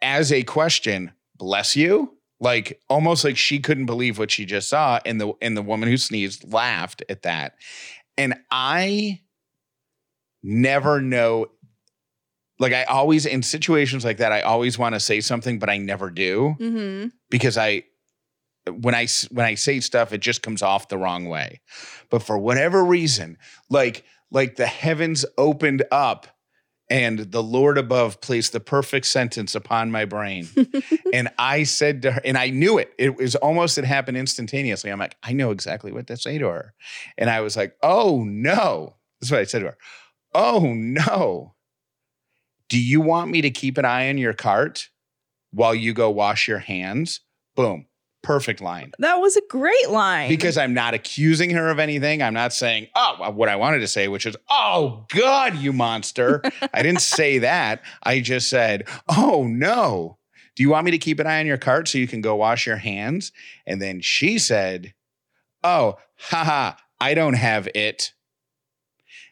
as 0.02 0.32
a 0.32 0.44
question, 0.44 1.12
"Bless 1.36 1.76
you?" 1.76 2.14
Like 2.40 2.80
almost 2.90 3.24
like 3.24 3.36
she 3.38 3.60
couldn't 3.60 3.88
believe 3.88 4.20
what 4.20 4.30
she 4.32 4.46
just 4.46 4.70
saw 4.70 5.00
and 5.06 5.20
the 5.20 5.34
and 5.42 5.58
the 5.58 5.62
woman 5.62 5.90
who 5.90 5.98
sneezed 5.98 6.52
laughed 6.54 7.04
at 7.10 7.24
that. 7.24 7.56
And 8.18 8.36
I 8.52 9.22
never 10.44 11.02
know 11.02 11.48
like 12.60 12.74
I 12.74 12.84
always 12.86 13.26
in 13.26 13.44
situations 13.44 14.06
like 14.06 14.18
that 14.18 14.32
I 14.32 14.42
always 14.42 14.78
want 14.78 14.96
to 14.96 15.00
say 15.00 15.20
something 15.20 15.60
but 15.60 15.70
I 15.70 15.78
never 15.78 16.10
do 16.10 16.56
Mm-hmm. 16.60 17.08
because 17.30 17.58
I 17.58 17.84
when 18.70 18.96
I 18.96 19.08
when 19.32 19.46
I 19.46 19.56
say 19.56 19.80
stuff 19.80 20.14
it 20.14 20.22
just 20.22 20.42
comes 20.42 20.62
off 20.62 20.90
the 20.90 20.98
wrong 20.98 21.26
way. 21.26 21.62
But 22.10 22.24
for 22.24 22.38
whatever 22.38 22.84
reason, 22.84 23.38
like 23.70 24.04
like 24.32 24.56
the 24.56 24.68
heavens 24.68 25.26
opened 25.38 25.84
up 25.92 26.28
and 26.90 27.20
the 27.20 27.44
Lord 27.44 27.78
above 27.78 28.22
placed 28.22 28.54
the 28.54 28.60
perfect 28.60 29.06
sentence 29.06 29.56
upon 29.56 29.92
my 29.92 30.06
brain. 30.06 30.48
and 31.14 31.30
I 31.38 31.64
said 31.64 32.02
to 32.04 32.14
her, 32.14 32.22
and 32.24 32.38
I 32.38 32.50
knew 32.50 32.78
it. 32.78 32.94
It 32.98 33.18
was 33.18 33.36
almost 33.36 33.78
it 33.78 33.84
happened 33.84 34.18
instantaneously. 34.18 34.90
I'm 34.90 35.00
like, 35.00 35.18
I 35.22 35.34
know 35.34 35.52
exactly 35.52 35.92
what 35.92 36.08
to 36.08 36.18
say 36.18 36.38
to 36.38 36.48
her. 36.48 36.74
And 37.18 37.30
I 37.30 37.42
was 37.42 37.58
like, 37.58 37.76
oh 37.84 38.24
no. 38.24 38.96
That's 39.20 39.32
what 39.32 39.42
I 39.42 39.46
said 39.46 39.60
to 39.60 39.68
her. 39.68 39.78
Oh 40.34 40.74
no. 40.74 41.56
Do 42.70 42.82
you 42.82 43.02
want 43.02 43.32
me 43.32 43.42
to 43.42 43.50
keep 43.50 43.78
an 43.78 43.86
eye 43.86 44.10
on 44.10 44.18
your 44.18 44.34
cart 44.34 44.90
while 45.52 45.76
you 45.76 45.94
go 45.94 46.10
wash 46.10 46.48
your 46.48 46.60
hands? 46.60 47.22
Boom. 47.56 47.88
Perfect 48.24 48.62
line. 48.62 48.92
That 49.00 49.22
was 49.22 49.38
a 49.38 49.42
great 49.50 49.90
line. 49.90 50.30
Because 50.30 50.58
I'm 50.58 50.74
not 50.74 50.94
accusing 50.94 51.52
her 51.52 51.70
of 51.70 51.80
anything. 51.80 52.22
I'm 52.22 52.34
not 52.34 52.52
saying, 52.52 52.88
oh, 52.96 53.32
what 53.32 53.48
I 53.48 53.56
wanted 53.56 53.80
to 53.80 53.88
say, 53.88 54.08
which 54.08 54.26
is, 54.26 54.36
oh, 54.50 55.06
God, 55.10 55.56
you 55.56 55.72
monster. 55.72 56.42
I 56.74 56.84
didn't 56.84 57.02
say 57.02 57.40
that. 57.40 57.82
I 58.04 58.20
just 58.20 58.50
said, 58.50 58.88
oh, 59.08 59.46
no. 59.48 60.18
Do 60.56 60.64
you 60.64 60.70
want 60.70 60.86
me 60.86 60.92
to 60.92 60.98
keep 60.98 61.20
an 61.20 61.28
eye 61.28 61.40
on 61.40 61.46
your 61.46 61.58
cart 61.58 61.88
so 61.88 62.00
you 62.00 62.08
can 62.08 62.22
go 62.22 62.36
wash 62.36 62.66
your 62.66 62.78
hands? 62.78 63.32
And 63.66 63.82
then 63.82 64.02
she 64.02 64.40
said, 64.40 64.94
oh, 65.64 65.98
haha, 66.18 66.74
I 67.00 67.14
don't 67.14 67.36
have 67.36 67.68
it. 67.76 68.14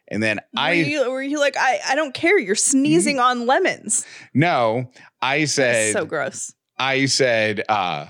And 0.07 0.21
then 0.21 0.37
were 0.53 0.61
I, 0.61 0.71
you, 0.73 1.09
were 1.09 1.23
you 1.23 1.39
like, 1.39 1.57
I, 1.57 1.79
I 1.89 1.95
don't 1.95 2.13
care. 2.13 2.37
You're 2.37 2.53
sneezing 2.53 3.19
on 3.19 3.47
lemons. 3.47 4.05
no, 4.35 4.91
I 5.21 5.39
That's 5.39 5.53
said, 5.53 5.93
so 5.93 6.05
gross. 6.05 6.53
I 6.77 7.05
said, 7.05 7.63
uh, 7.67 8.05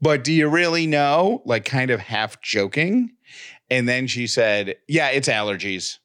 but 0.00 0.24
do 0.24 0.32
you 0.32 0.48
really 0.48 0.86
know? 0.86 1.42
Like 1.44 1.64
kind 1.64 1.90
of 1.90 2.00
half 2.00 2.40
joking. 2.40 3.12
And 3.70 3.88
then 3.88 4.06
she 4.06 4.26
said, 4.26 4.76
Yeah, 4.88 5.08
it's 5.08 5.28
allergies. 5.28 5.98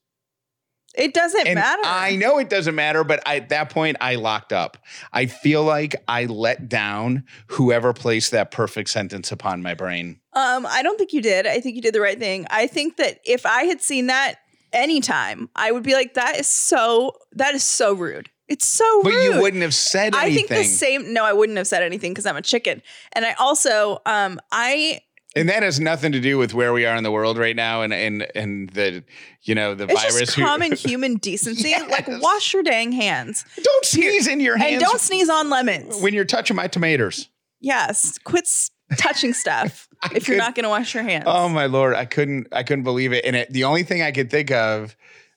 It 0.96 1.14
doesn't 1.14 1.48
And 1.48 1.56
matter. 1.56 1.84
I 1.86 2.16
know 2.16 2.40
it 2.40 2.50
doesn't 2.50 2.74
matter, 2.74 3.04
but 3.04 3.22
I, 3.26 3.38
at 3.38 3.50
that 3.50 3.70
point, 3.70 3.98
I 4.02 4.16
locked 4.16 4.52
up. 4.52 4.78
I 5.14 5.28
feel 5.28 5.64
like 5.64 5.96
I 6.08 6.26
let 6.26 6.68
down 6.68 7.26
whoever 7.48 7.94
placed 7.94 8.32
that 8.32 8.50
perfect 8.50 8.90
sentence 8.90 9.32
upon 9.32 9.62
my 9.62 9.76
brain. 9.76 10.20
Um, 10.34 10.66
I 10.66 10.82
don't 10.82 10.98
think 10.98 11.14
you 11.14 11.22
did. 11.22 11.46
I 11.46 11.60
think 11.60 11.76
you 11.76 11.82
did 11.82 11.94
the 11.94 12.02
right 12.02 12.18
thing. 12.18 12.48
I 12.50 12.66
think 12.66 12.98
that 12.98 13.20
if 13.24 13.46
I 13.46 13.64
had 13.64 13.82
seen 13.82 14.08
that 14.08 14.40
anytime, 14.74 15.50
I 15.56 15.72
would 15.72 15.84
be 15.84 15.94
like, 15.94 16.16
that 16.16 16.38
is 16.38 16.48
so 16.48 17.14
that 17.34 17.54
is 17.54 17.64
so 17.64 17.94
rude. 17.94 18.30
It's 18.50 18.66
so 18.66 18.86
rude. 19.04 19.04
But 19.04 19.12
you 19.14 19.42
wouldn't 19.42 19.62
have 19.62 19.74
said 19.74 20.16
I 20.16 20.26
anything. 20.26 20.46
I 20.46 20.48
think 20.48 20.50
the 20.50 20.64
same 20.66 21.14
no, 21.14 21.24
I 21.24 21.34
wouldn't 21.34 21.58
have 21.58 21.68
said 21.68 21.84
anything 21.84 22.12
because 22.12 22.26
I'm 22.26 22.36
a 22.38 22.42
chicken. 22.42 22.82
And 23.14 23.26
I 23.26 23.34
also 23.34 24.00
um 24.06 24.40
I 24.52 25.02
and 25.36 25.48
that 25.48 25.62
has 25.62 25.80
nothing 25.80 26.12
to 26.14 26.20
do 26.20 26.40
with 26.40 26.56
where 26.56 26.74
we 26.74 26.88
are 26.88 26.96
in 26.96 27.04
the 27.04 27.12
world 27.12 27.38
right 27.38 27.56
now 27.56 27.84
and 27.84 27.94
and 27.94 28.26
and 28.36 28.70
the 28.72 29.04
you 29.44 29.54
know 29.54 29.76
the 29.76 29.84
it's 29.86 29.94
virus. 29.94 30.20
just 30.20 30.36
common 30.38 30.72
human 30.76 31.16
decency. 31.18 31.74
Like 31.90 32.08
wash 32.08 32.54
your 32.54 32.64
dang 32.64 32.92
hands. 32.92 33.46
don't 33.64 33.86
sneeze 33.86 34.26
in 34.28 34.40
your 34.40 34.58
hands 34.58 34.74
And 34.74 34.82
don't 34.82 35.00
sneeze 35.00 35.30
on 35.30 35.50
lemons. 35.52 36.02
when 36.02 36.14
you're 36.16 36.26
touching 36.26 36.56
my 36.56 36.68
tomatoes. 36.68 37.30
yes. 37.62 38.18
Quit 38.24 38.50
touching 38.98 39.34
stuff 39.34 39.88
if 40.16 40.28
you're 40.28 40.38
not 40.38 40.56
gonna 40.56 40.70
wash 40.70 40.96
your 40.96 41.04
hands. 41.04 41.26
Oh 41.28 41.48
my 41.48 41.68
lord, 41.68 41.94
I 41.94 42.06
couldn't 42.06 42.48
I 42.52 42.64
couldn't 42.64 42.84
believe 42.84 43.14
it. 43.14 43.24
And 43.26 43.36
it, 43.36 43.54
the 43.54 43.66
only 43.66 43.84
thing 43.84 44.02
I 44.02 44.12
could 44.12 44.32
think 44.32 44.50
of 44.50 44.96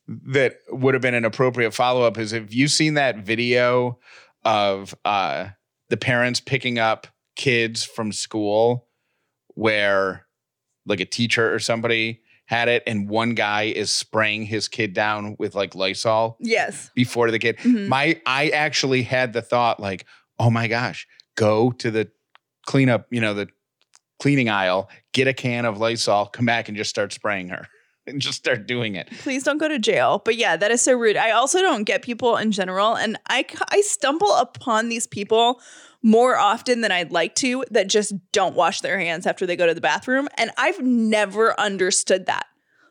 that 0.08 0.56
would 0.68 0.94
have 0.94 1.02
been 1.02 1.14
an 1.14 1.24
appropriate 1.24 1.72
follow 1.72 2.02
up 2.02 2.18
is 2.18 2.32
if 2.32 2.54
you've 2.54 2.70
seen 2.70 2.94
that 2.94 3.18
video 3.18 3.98
of 4.44 4.94
uh 5.04 5.48
the 5.88 5.96
parents 5.96 6.40
picking 6.40 6.78
up 6.78 7.06
kids 7.36 7.84
from 7.84 8.12
school 8.12 8.88
where 9.54 10.26
like 10.86 11.00
a 11.00 11.04
teacher 11.04 11.54
or 11.54 11.58
somebody 11.58 12.20
had 12.46 12.68
it 12.68 12.82
and 12.86 13.08
one 13.08 13.34
guy 13.34 13.62
is 13.62 13.90
spraying 13.90 14.44
his 14.44 14.68
kid 14.68 14.92
down 14.92 15.36
with 15.38 15.54
like 15.54 15.74
Lysol 15.74 16.36
yes. 16.40 16.90
before 16.94 17.30
the 17.30 17.38
kid. 17.38 17.56
Mhm. 17.58 17.88
My 17.88 18.20
I 18.26 18.48
actually 18.48 19.02
had 19.02 19.32
the 19.32 19.42
thought 19.42 19.80
like, 19.80 20.04
"Oh 20.38 20.50
my 20.50 20.66
gosh, 20.66 21.06
go 21.36 21.70
to 21.72 21.90
the 21.90 22.10
cleanup, 22.66 23.06
you 23.10 23.20
know, 23.20 23.32
the 23.32 23.48
cleaning 24.18 24.48
aisle, 24.48 24.90
get 25.12 25.28
a 25.28 25.32
can 25.32 25.64
of 25.64 25.78
Lysol, 25.78 26.26
come 26.26 26.44
back 26.44 26.68
and 26.68 26.76
just 26.76 26.90
start 26.90 27.12
spraying 27.12 27.48
her 27.48 27.68
and 28.06 28.20
just 28.20 28.38
start 28.38 28.66
doing 28.66 28.94
it." 28.94 29.08
please 29.20 29.42
don't 29.44 29.58
go 29.58 29.68
to 29.68 29.78
jail. 29.78 30.22
But 30.24 30.36
yeah, 30.36 30.56
that 30.56 30.70
is 30.70 30.82
so 30.82 30.94
rude. 30.94 31.16
I 31.16 31.30
also 31.30 31.60
don't 31.60 31.84
get 31.84 32.02
people 32.02 32.36
in 32.36 32.52
general, 32.52 32.96
and 32.96 33.18
I 33.28 33.44
I 33.70 33.80
stumble 33.82 34.34
upon 34.34 34.88
these 34.88 35.06
people 35.06 35.60
more 36.02 36.36
often 36.36 36.80
than 36.80 36.90
I'd 36.90 37.12
like 37.12 37.34
to 37.36 37.64
that 37.70 37.88
just 37.88 38.12
don't 38.32 38.56
wash 38.56 38.80
their 38.80 38.98
hands 38.98 39.26
after 39.26 39.46
they 39.46 39.54
go 39.56 39.66
to 39.66 39.74
the 39.74 39.80
bathroom, 39.80 40.28
and 40.36 40.50
I've 40.58 40.80
never 40.80 41.58
understood 41.60 42.26
that. 42.26 42.46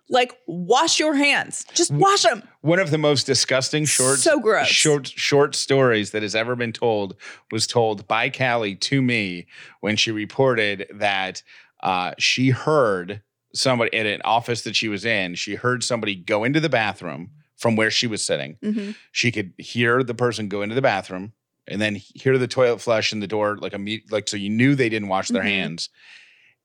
Like, 0.09 0.37
wash 0.45 0.99
your 0.99 1.15
hands. 1.15 1.65
Just 1.73 1.89
wash 1.91 2.23
them. 2.23 2.43
One 2.59 2.79
of 2.79 2.91
the 2.91 2.97
most 2.97 3.25
disgusting 3.25 3.85
short 3.85 4.19
So 4.19 4.39
gross. 4.41 4.67
short 4.67 5.07
short 5.07 5.55
stories 5.55 6.11
that 6.11 6.21
has 6.21 6.35
ever 6.35 6.55
been 6.57 6.73
told 6.73 7.15
was 7.49 7.65
told 7.65 8.07
by 8.09 8.29
Callie 8.29 8.75
to 8.75 9.01
me 9.01 9.47
when 9.79 9.95
she 9.95 10.11
reported 10.11 10.85
that 10.93 11.43
uh, 11.81 12.13
she 12.17 12.49
heard 12.49 13.21
somebody 13.53 13.96
at 13.98 14.05
an 14.05 14.22
office 14.24 14.62
that 14.63 14.75
she 14.75 14.88
was 14.88 15.05
in. 15.05 15.36
She 15.36 15.55
heard 15.55 15.84
somebody 15.84 16.15
go 16.15 16.43
into 16.43 16.60
the 16.60 16.70
bathroom 16.70 17.31
from 17.58 17.75
where 17.75 17.91
she 17.91 18.08
was 18.08 18.24
sitting. 18.25 18.58
Mhm. 18.63 18.96
She 19.12 19.31
could 19.31 19.53
hear 19.58 20.03
the 20.03 20.13
person 20.15 20.48
go 20.50 20.62
into 20.62 20.75
the 20.75 20.81
bathroom 20.81 21.34
and 21.67 21.79
then 21.81 21.96
hear 21.96 22.38
the 22.38 22.48
toilet 22.48 22.79
flush 22.81 23.13
in 23.13 23.20
the 23.20 23.27
door, 23.27 23.58
like 23.58 23.74
a 23.74 24.01
like 24.10 24.27
so 24.27 24.38
you 24.38 24.50
knew 24.50 24.74
they 24.75 24.89
didn't 24.89 25.10
wash 25.10 25.27
their 25.29 25.43
Mhm. 25.43 25.48
hands, 25.48 25.89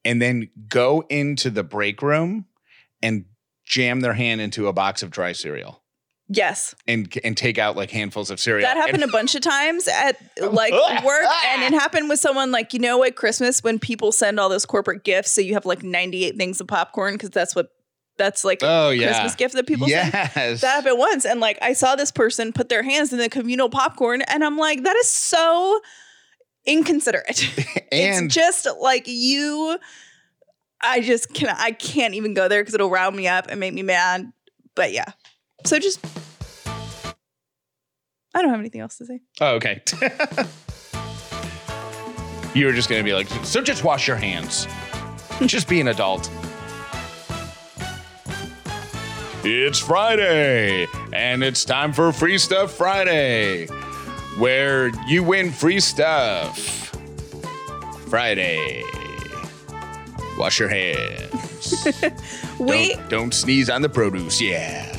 and 0.04 0.22
then 0.22 0.48
go 0.68 1.04
into 1.10 1.50
the 1.50 1.62
break 1.64 2.00
room 2.02 2.46
and 3.02 3.26
jam 3.64 4.00
their 4.00 4.14
hand 4.14 4.40
into 4.40 4.68
a 4.68 4.72
box 4.72 5.02
of 5.02 5.10
dry 5.10 5.32
cereal. 5.32 5.82
Yes. 6.28 6.74
and 6.88 7.12
and 7.22 7.36
take 7.36 7.56
out 7.56 7.76
like 7.76 7.90
handfuls 7.90 8.30
of 8.30 8.40
cereal. 8.40 8.66
That 8.66 8.76
happened 8.76 9.02
And- 9.02 9.10
a 9.10 9.12
bunch 9.12 9.34
of 9.34 9.42
times 9.42 9.86
at 9.86 10.16
like 10.40 10.72
work, 11.04 11.24
and 11.46 11.62
it 11.62 11.72
happened 11.72 12.08
with 12.08 12.18
someone 12.18 12.50
like 12.50 12.72
you 12.72 12.80
know 12.80 13.04
at 13.04 13.14
Christmas 13.16 13.62
when 13.62 13.78
people 13.78 14.10
send 14.12 14.40
all 14.40 14.48
those 14.48 14.66
corporate 14.66 15.04
gifts, 15.04 15.30
so 15.30 15.40
you 15.40 15.54
have 15.54 15.64
like 15.66 15.82
ninety 15.84 16.24
eight 16.24 16.36
things 16.36 16.60
of 16.60 16.66
popcorn 16.66 17.14
because 17.14 17.30
that's 17.30 17.54
what 17.54 17.68
that's 18.18 18.44
like 18.44 18.62
a 18.62 18.66
oh 18.66 18.90
yeah. 18.90 19.08
Christmas 19.08 19.34
gift 19.36 19.54
that 19.54 19.66
people 19.68 19.86
send. 19.88 20.12
yes. 20.12 20.60
That 20.62 20.74
happened 20.84 20.98
once, 20.98 21.24
and 21.24 21.38
like 21.38 21.58
I 21.62 21.74
saw 21.74 21.94
this 21.94 22.10
person 22.10 22.52
put 22.52 22.68
their 22.70 22.82
hands 22.82 23.12
in 23.12 23.18
the 23.18 23.28
communal 23.28 23.68
popcorn, 23.68 24.22
and 24.22 24.42
I'm 24.42 24.56
like, 24.58 24.82
that 24.82 24.96
is 24.96 25.06
so 25.08 25.80
inconsiderate. 26.66 27.40
and 27.92 28.26
it's 28.26 28.34
just 28.34 28.66
like 28.80 29.04
you. 29.06 29.78
I 30.82 31.00
just 31.00 31.32
can 31.32 31.54
I 31.56 31.70
can't 31.70 32.14
even 32.14 32.34
go 32.34 32.48
there 32.48 32.62
because 32.62 32.74
it'll 32.74 32.90
round 32.90 33.16
me 33.16 33.28
up 33.28 33.46
and 33.48 33.58
make 33.60 33.72
me 33.74 33.82
mad. 33.82 34.30
But 34.74 34.92
yeah, 34.92 35.06
so 35.66 35.78
just 35.78 36.04
I 38.34 38.42
don't 38.42 38.50
have 38.50 38.60
anything 38.60 38.82
else 38.82 38.98
to 38.98 39.06
say. 39.06 39.20
oh, 39.40 39.54
okay. 39.54 39.82
you 42.54 42.66
were 42.66 42.72
just 42.72 42.90
gonna 42.90 43.02
be 43.02 43.14
like, 43.14 43.28
so 43.44 43.62
just 43.62 43.82
wash 43.82 44.06
your 44.06 44.16
hands. 44.16 44.66
just 45.46 45.68
be 45.68 45.80
an 45.80 45.88
adult. 45.88 46.30
It's 49.42 49.78
Friday, 49.78 50.86
and 51.12 51.44
it's 51.44 51.64
time 51.64 51.92
for 51.92 52.12
Free 52.12 52.36
Stuff 52.36 52.72
Friday, 52.72 53.66
where 54.38 54.90
you 55.06 55.22
win 55.22 55.52
free 55.52 55.80
stuff. 55.80 56.58
Friday. 58.08 58.82
Wash 60.36 60.58
your 60.58 60.68
hands. 60.68 61.86
We 62.58 62.94
don't, 62.94 63.08
don't 63.10 63.34
sneeze 63.34 63.68
on 63.68 63.82
the 63.82 63.88
produce. 63.88 64.40
Yeah. 64.40 64.96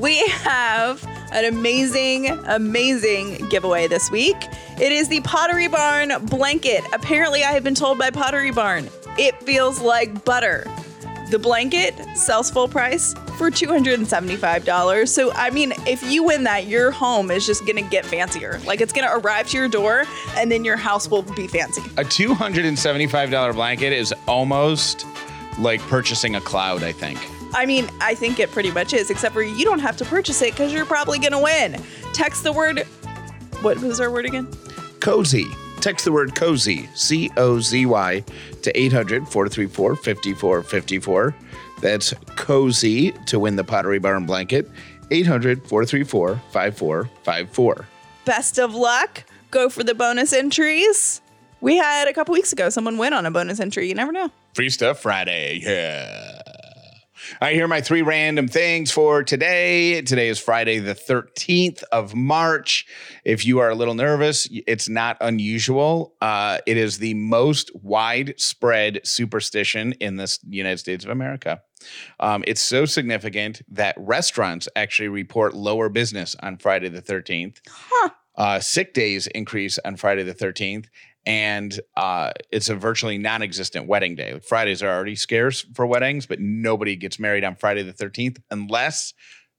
We 0.00 0.26
have 0.28 1.04
an 1.32 1.44
amazing, 1.44 2.28
amazing 2.46 3.48
giveaway 3.50 3.86
this 3.86 4.10
week. 4.10 4.36
It 4.80 4.92
is 4.92 5.08
the 5.08 5.20
Pottery 5.20 5.68
Barn 5.68 6.24
blanket. 6.26 6.82
Apparently, 6.94 7.44
I 7.44 7.52
have 7.52 7.62
been 7.62 7.74
told 7.74 7.98
by 7.98 8.10
Pottery 8.10 8.50
Barn 8.50 8.88
it 9.18 9.40
feels 9.42 9.80
like 9.80 10.24
butter. 10.24 10.64
The 11.30 11.38
blanket 11.38 11.94
sells 12.16 12.50
full 12.50 12.66
price 12.66 13.12
for 13.36 13.50
$275. 13.50 15.08
So, 15.08 15.32
I 15.34 15.50
mean, 15.50 15.72
if 15.86 16.02
you 16.10 16.24
win 16.24 16.44
that, 16.44 16.66
your 16.66 16.90
home 16.90 17.30
is 17.30 17.46
just 17.46 17.66
gonna 17.66 17.82
get 17.82 18.06
fancier. 18.06 18.58
Like, 18.64 18.80
it's 18.80 18.92
gonna 18.92 19.10
arrive 19.12 19.48
to 19.50 19.58
your 19.58 19.68
door 19.68 20.04
and 20.34 20.50
then 20.50 20.64
your 20.64 20.76
house 20.76 21.08
will 21.08 21.22
be 21.22 21.46
fancy. 21.46 21.82
A 21.98 22.04
$275 22.04 23.52
blanket 23.52 23.92
is 23.92 24.14
almost 24.26 25.06
like 25.58 25.80
purchasing 25.82 26.36
a 26.36 26.40
cloud, 26.40 26.82
I 26.82 26.92
think. 26.92 27.18
I 27.52 27.66
mean, 27.66 27.88
I 28.00 28.14
think 28.14 28.38
it 28.38 28.50
pretty 28.50 28.70
much 28.70 28.92
is, 28.92 29.10
except 29.10 29.34
for 29.34 29.42
you 29.42 29.64
don't 29.64 29.80
have 29.80 29.96
to 29.98 30.04
purchase 30.04 30.40
it 30.42 30.52
because 30.52 30.72
you're 30.72 30.86
probably 30.86 31.18
gonna 31.18 31.40
win. 31.40 31.82
Text 32.12 32.44
the 32.44 32.52
word, 32.52 32.80
what 33.62 33.78
was 33.80 34.00
our 34.00 34.10
word 34.10 34.24
again? 34.26 34.48
Cozy. 35.00 35.46
Text 35.80 36.04
the 36.04 36.12
word 36.12 36.34
cozy, 36.34 36.88
C 36.94 37.30
O 37.38 37.58
Z 37.60 37.86
Y, 37.86 38.24
to 38.62 38.78
800 38.80 39.26
434 39.26 39.96
5454. 39.96 41.34
That's 41.80 42.12
cozy 42.36 43.12
to 43.26 43.38
win 43.38 43.56
the 43.56 43.64
Pottery 43.64 43.98
Barn 43.98 44.26
blanket. 44.26 44.70
800 45.10 45.66
434 45.66 46.40
5454. 46.52 47.86
best 48.26 48.58
of 48.58 48.74
luck. 48.74 49.24
Go 49.50 49.68
for 49.70 49.82
the 49.82 49.94
bonus 49.94 50.32
entries. 50.32 51.20
We 51.60 51.76
had 51.76 52.06
a 52.08 52.12
couple 52.12 52.32
weeks 52.34 52.52
ago 52.52 52.68
someone 52.68 52.96
win 52.98 53.12
on 53.12 53.26
a 53.26 53.30
bonus 53.30 53.58
entry. 53.58 53.88
You 53.88 53.94
never 53.94 54.12
know. 54.12 54.30
Free 54.54 54.70
Stuff 54.70 55.00
Friday. 55.00 55.60
Yeah. 55.62 56.39
I 57.40 57.52
hear 57.52 57.68
my 57.68 57.80
three 57.80 58.02
random 58.02 58.48
things 58.48 58.90
for 58.90 59.22
today. 59.22 60.02
Today 60.02 60.28
is 60.28 60.38
Friday, 60.38 60.78
the 60.78 60.94
13th 60.94 61.82
of 61.92 62.14
March. 62.14 62.86
If 63.24 63.44
you 63.44 63.58
are 63.58 63.70
a 63.70 63.74
little 63.74 63.94
nervous, 63.94 64.48
it's 64.50 64.88
not 64.88 65.16
unusual. 65.20 66.14
Uh, 66.20 66.58
it 66.66 66.76
is 66.76 66.98
the 66.98 67.14
most 67.14 67.70
widespread 67.74 69.00
superstition 69.04 69.92
in 70.00 70.16
the 70.16 70.38
United 70.48 70.78
States 70.78 71.04
of 71.04 71.10
America. 71.10 71.62
Um, 72.18 72.42
it's 72.46 72.62
so 72.62 72.84
significant 72.84 73.62
that 73.68 73.94
restaurants 73.98 74.68
actually 74.74 75.08
report 75.08 75.54
lower 75.54 75.88
business 75.88 76.36
on 76.42 76.56
Friday 76.56 76.88
the 76.88 77.02
13th. 77.02 77.58
Huh. 77.68 78.10
Uh, 78.36 78.58
sick 78.58 78.94
days 78.94 79.26
increase 79.28 79.78
on 79.84 79.96
Friday 79.96 80.22
the 80.22 80.34
13th 80.34 80.86
and 81.26 81.78
uh, 81.96 82.32
it's 82.50 82.68
a 82.68 82.74
virtually 82.74 83.18
non-existent 83.18 83.86
wedding 83.86 84.14
day. 84.14 84.32
Like 84.32 84.44
Fridays 84.44 84.82
are 84.82 84.88
already 84.88 85.16
scarce 85.16 85.66
for 85.74 85.86
weddings, 85.86 86.26
but 86.26 86.40
nobody 86.40 86.96
gets 86.96 87.18
married 87.18 87.44
on 87.44 87.56
Friday 87.56 87.82
the 87.82 87.92
13th 87.92 88.38
unless 88.50 89.12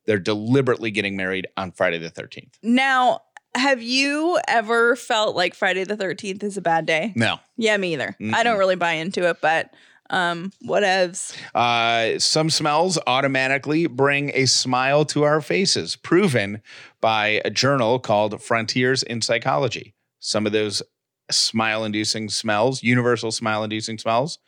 they're 0.06 0.20
deliberately 0.20 0.92
getting 0.92 1.16
married 1.16 1.48
on 1.58 1.72
Friday 1.72 2.00
the 2.00 2.10
13th. 2.10 2.54
Now, 2.64 3.22
have 3.54 3.82
you 3.82 4.40
ever 4.48 4.96
felt 4.96 5.36
like 5.36 5.54
Friday 5.54 5.84
the 5.84 5.98
13th 5.98 6.44
is 6.44 6.58
a 6.58 6.62
bad 6.62 6.86
day? 6.86 7.14
No. 7.16 7.40
Yeah, 7.58 7.78
me 7.78 7.94
either. 7.94 8.16
I 8.20 8.24
Mm-mm. 8.24 8.44
don't 8.44 8.58
really 8.58 8.76
buy 8.76 8.94
into 8.94 9.30
it, 9.30 9.38
but 9.42 9.72
um, 10.10 10.52
whatevs. 10.66 11.36
Uh, 11.54 12.20
some 12.20 12.50
smells 12.50 12.98
automatically 13.08 13.88
bring 13.88 14.32
a 14.34 14.46
smile 14.46 15.06
to 15.06 15.24
our 15.24 15.42
faces, 15.42 15.96
proven 15.96 16.62
by 17.00 17.42
a 17.46 17.50
journal 17.50 18.00
called 18.00 18.42
Frontiers 18.42 19.04
in 19.04 19.22
Psychology. 19.22 19.94
Some 20.20 20.46
of 20.46 20.52
those 20.52 20.84
smile 21.32 21.84
inducing 21.84 22.30
smells, 22.30 22.84
universal 22.84 23.32
smile 23.32 23.64
inducing 23.64 23.98
smells, 23.98 24.40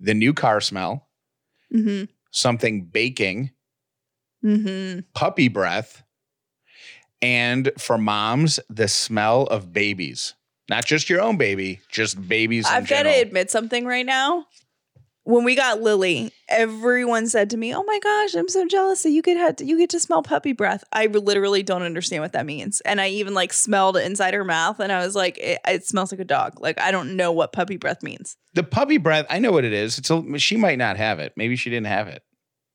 the 0.00 0.14
new 0.14 0.32
car 0.32 0.60
smell, 0.60 1.08
Mm-hmm. 1.72 2.04
something 2.30 2.84
baking, 2.84 3.50
Mm-hmm. 4.44 5.00
puppy 5.14 5.48
breath, 5.48 6.02
and 7.22 7.70
for 7.78 7.96
moms, 7.96 8.60
the 8.68 8.88
smell 8.88 9.44
of 9.44 9.72
babies. 9.72 10.34
Not 10.68 10.84
just 10.84 11.08
your 11.10 11.20
own 11.20 11.36
baby, 11.36 11.80
just 11.90 12.26
babies. 12.28 12.66
I've 12.68 12.88
got 12.88 13.02
to 13.04 13.10
admit 13.10 13.50
something 13.50 13.84
right 13.86 14.04
now. 14.06 14.46
When 15.24 15.42
we 15.42 15.54
got 15.54 15.80
Lily, 15.80 16.32
everyone 16.50 17.26
said 17.28 17.48
to 17.50 17.56
me, 17.56 17.74
"Oh 17.74 17.82
my 17.82 17.98
gosh, 17.98 18.34
I'm 18.34 18.48
so 18.48 18.66
jealous 18.66 19.02
that 19.04 19.10
you 19.10 19.22
get 19.22 19.38
had 19.38 19.60
you 19.60 19.78
get 19.78 19.88
to 19.90 20.00
smell 20.00 20.22
puppy 20.22 20.52
breath." 20.52 20.84
I 20.92 21.06
literally 21.06 21.62
don't 21.62 21.80
understand 21.82 22.22
what 22.22 22.32
that 22.32 22.44
means, 22.44 22.82
and 22.82 23.00
I 23.00 23.08
even 23.08 23.32
like 23.32 23.54
smelled 23.54 23.96
it 23.96 24.04
inside 24.04 24.34
her 24.34 24.44
mouth, 24.44 24.80
and 24.80 24.92
I 24.92 25.04
was 25.04 25.14
like, 25.16 25.38
"It, 25.38 25.60
it 25.66 25.86
smells 25.86 26.12
like 26.12 26.20
a 26.20 26.26
dog." 26.26 26.60
Like 26.60 26.78
I 26.78 26.90
don't 26.90 27.16
know 27.16 27.32
what 27.32 27.52
puppy 27.52 27.78
breath 27.78 28.02
means. 28.02 28.36
the 28.52 28.62
puppy 28.62 28.98
breath. 28.98 29.24
I 29.30 29.38
know 29.38 29.50
what 29.50 29.64
it 29.64 29.72
is. 29.72 29.98
It's 29.98 30.10
a, 30.10 30.38
she 30.38 30.56
might 30.58 30.76
not 30.78 30.98
have 30.98 31.18
it. 31.18 31.32
Maybe 31.36 31.56
she 31.56 31.70
didn't 31.70 31.86
have 31.86 32.06
it. 32.08 32.22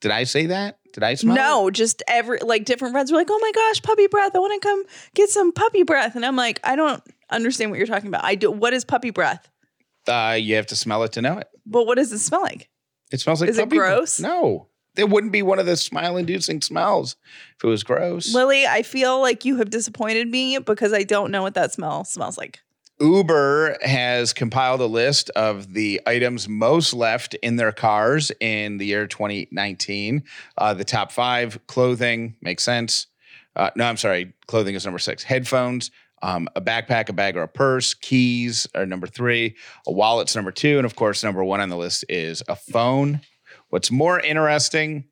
Did 0.02 0.12
I 0.12 0.24
say 0.24 0.48
that? 0.48 0.80
Did 0.94 1.04
I 1.04 1.14
smell? 1.14 1.36
it? 1.36 1.40
no, 1.40 1.70
just 1.70 2.02
every 2.08 2.40
like 2.40 2.66
different 2.66 2.94
friends 2.94 3.12
were 3.12 3.18
like, 3.20 3.28
"Oh 3.30 3.40
my 3.40 3.52
gosh, 3.54 3.82
puppy 3.84 4.08
breath! 4.08 4.36
I 4.36 4.40
want 4.40 4.60
to 4.60 4.68
come 4.68 4.84
get 5.14 5.30
some 5.30 5.52
puppy 5.52 5.84
breath," 5.84 6.16
and 6.16 6.26
I'm 6.26 6.36
like, 6.36 6.60
I 6.64 6.76
don't 6.76 7.04
understand 7.30 7.70
what 7.70 7.78
you're 7.78 7.86
talking 7.86 8.08
about. 8.08 8.24
I 8.24 8.34
do. 8.34 8.50
What 8.50 8.74
is 8.74 8.84
puppy 8.86 9.12
breath? 9.12 9.48
Uh, 10.08 10.36
you 10.40 10.56
have 10.56 10.66
to 10.66 10.76
smell 10.76 11.04
it 11.04 11.12
to 11.12 11.22
know 11.22 11.38
it. 11.38 11.48
But 11.70 11.86
what 11.86 11.96
does 11.96 12.12
it 12.12 12.20
smell 12.20 12.42
like? 12.42 12.70
It 13.12 13.20
smells 13.22 13.42
like 13.42 13.50
Is 13.50 13.58
it 13.58 13.70
gross? 13.70 14.20
No, 14.20 14.68
it 14.98 15.10
wouldn't 15.10 15.32
be 15.32 15.42
one 15.42 15.60
of 15.60 15.66
the 15.66 15.78
smile-inducing 15.78 16.62
smells 16.62 17.16
if 17.58 17.64
it 17.64 17.68
was 17.68 17.84
gross. 17.84 18.34
Lily, 18.34 18.66
I 18.66 18.84
feel 18.84 19.22
like 19.22 19.46
you 19.46 19.58
have 19.58 19.70
disappointed 19.70 20.28
me 20.28 20.58
because 20.60 20.94
I 20.94 21.04
don't 21.04 21.32
know 21.32 21.42
what 21.42 21.54
that 21.54 21.72
smell 21.72 22.04
smells 22.04 22.38
like. 22.38 22.60
Uber 23.00 23.78
has 23.82 24.34
compiled 24.34 24.82
a 24.82 24.86
list 24.86 25.30
of 25.32 25.74
the 25.74 26.02
items 26.06 26.50
most 26.50 26.94
left 26.94 27.34
in 27.36 27.56
their 27.56 27.72
cars 27.72 28.30
in 28.42 28.78
the 28.78 28.86
year 28.86 29.08
2019. 29.08 30.24
Uh, 30.58 30.74
the 30.74 30.84
top 30.84 31.12
five 31.12 31.66
clothing 31.68 32.36
makes 32.42 32.64
sense. 32.64 33.08
Uh, 33.56 33.70
no, 33.76 33.86
I'm 33.86 33.98
sorry. 33.98 34.34
Clothing 34.48 34.76
is 34.76 34.86
number 34.86 35.00
six. 35.00 35.24
Headphones, 35.24 35.92
um, 36.22 36.48
a 36.56 36.62
backpack, 36.62 37.10
a 37.10 37.14
bag, 37.14 37.38
or 37.38 37.44
a 37.44 37.48
purse. 37.48 37.94
Keys 37.94 38.68
are 38.76 38.86
number 38.86 39.08
three. 39.08 39.56
A 39.88 39.92
wallet's 39.92 40.36
number 40.36 40.52
two. 40.52 40.78
And 40.78 40.86
of 40.86 40.96
course, 40.96 41.24
number 41.24 41.44
one 41.44 41.62
on 41.62 41.70
the 41.70 41.78
list 41.78 42.06
is 42.10 42.44
a 42.48 42.56
phone. 42.56 43.22
What's 43.70 43.92
more 43.92 44.20
interesting, 44.20 45.06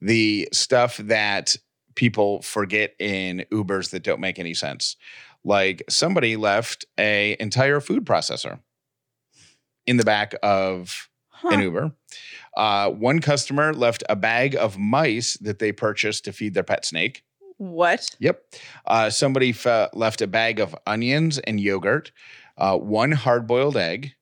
the 0.00 0.48
stuff 0.52 0.96
that 0.98 1.56
people 1.94 2.42
forget 2.42 2.94
in 2.98 3.44
Ubers 3.52 3.90
that 3.90 4.02
don't 4.02 4.20
make 4.20 4.38
any 4.38 4.54
sense 4.54 4.96
like 5.44 5.82
somebody 5.88 6.36
left 6.36 6.84
a 6.98 7.36
entire 7.40 7.80
food 7.80 8.04
processor 8.04 8.60
in 9.86 9.96
the 9.96 10.04
back 10.04 10.34
of 10.42 11.08
an 11.44 11.60
Uber. 11.60 11.92
Uh, 12.56 12.90
one 12.90 13.20
customer 13.20 13.72
left 13.72 14.04
a 14.08 14.14
bag 14.14 14.54
of 14.54 14.78
mice 14.78 15.36
that 15.38 15.58
they 15.58 15.72
purchased 15.72 16.24
to 16.24 16.32
feed 16.32 16.54
their 16.54 16.62
pet 16.62 16.84
snake. 16.84 17.24
What? 17.62 18.10
Yep. 18.18 18.42
Uh, 18.86 19.10
somebody 19.10 19.52
fe- 19.52 19.88
left 19.92 20.20
a 20.20 20.26
bag 20.26 20.58
of 20.58 20.74
onions 20.84 21.38
and 21.38 21.60
yogurt. 21.60 22.10
Uh, 22.58 22.76
one 22.76 23.12
hard-boiled 23.12 23.76
egg 23.76 24.14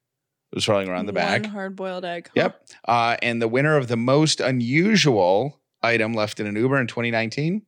was 0.53 0.67
rolling 0.67 0.87
around 0.87 1.07
the 1.07 1.13
bag. 1.13 1.43
One 1.43 1.51
hard 1.51 1.75
boiled 1.75 2.05
egg. 2.05 2.27
huh? 2.27 2.33
Yep. 2.35 2.65
Uh, 2.87 3.17
and 3.23 3.41
the 3.41 3.47
winner 3.47 3.77
of 3.77 3.87
the 3.87 3.97
most 3.97 4.41
unusual 4.41 5.59
item 5.81 6.13
left 6.13 6.39
in 6.39 6.45
an 6.45 6.55
Uber 6.55 6.79
in 6.79 6.85
2019 6.85 7.63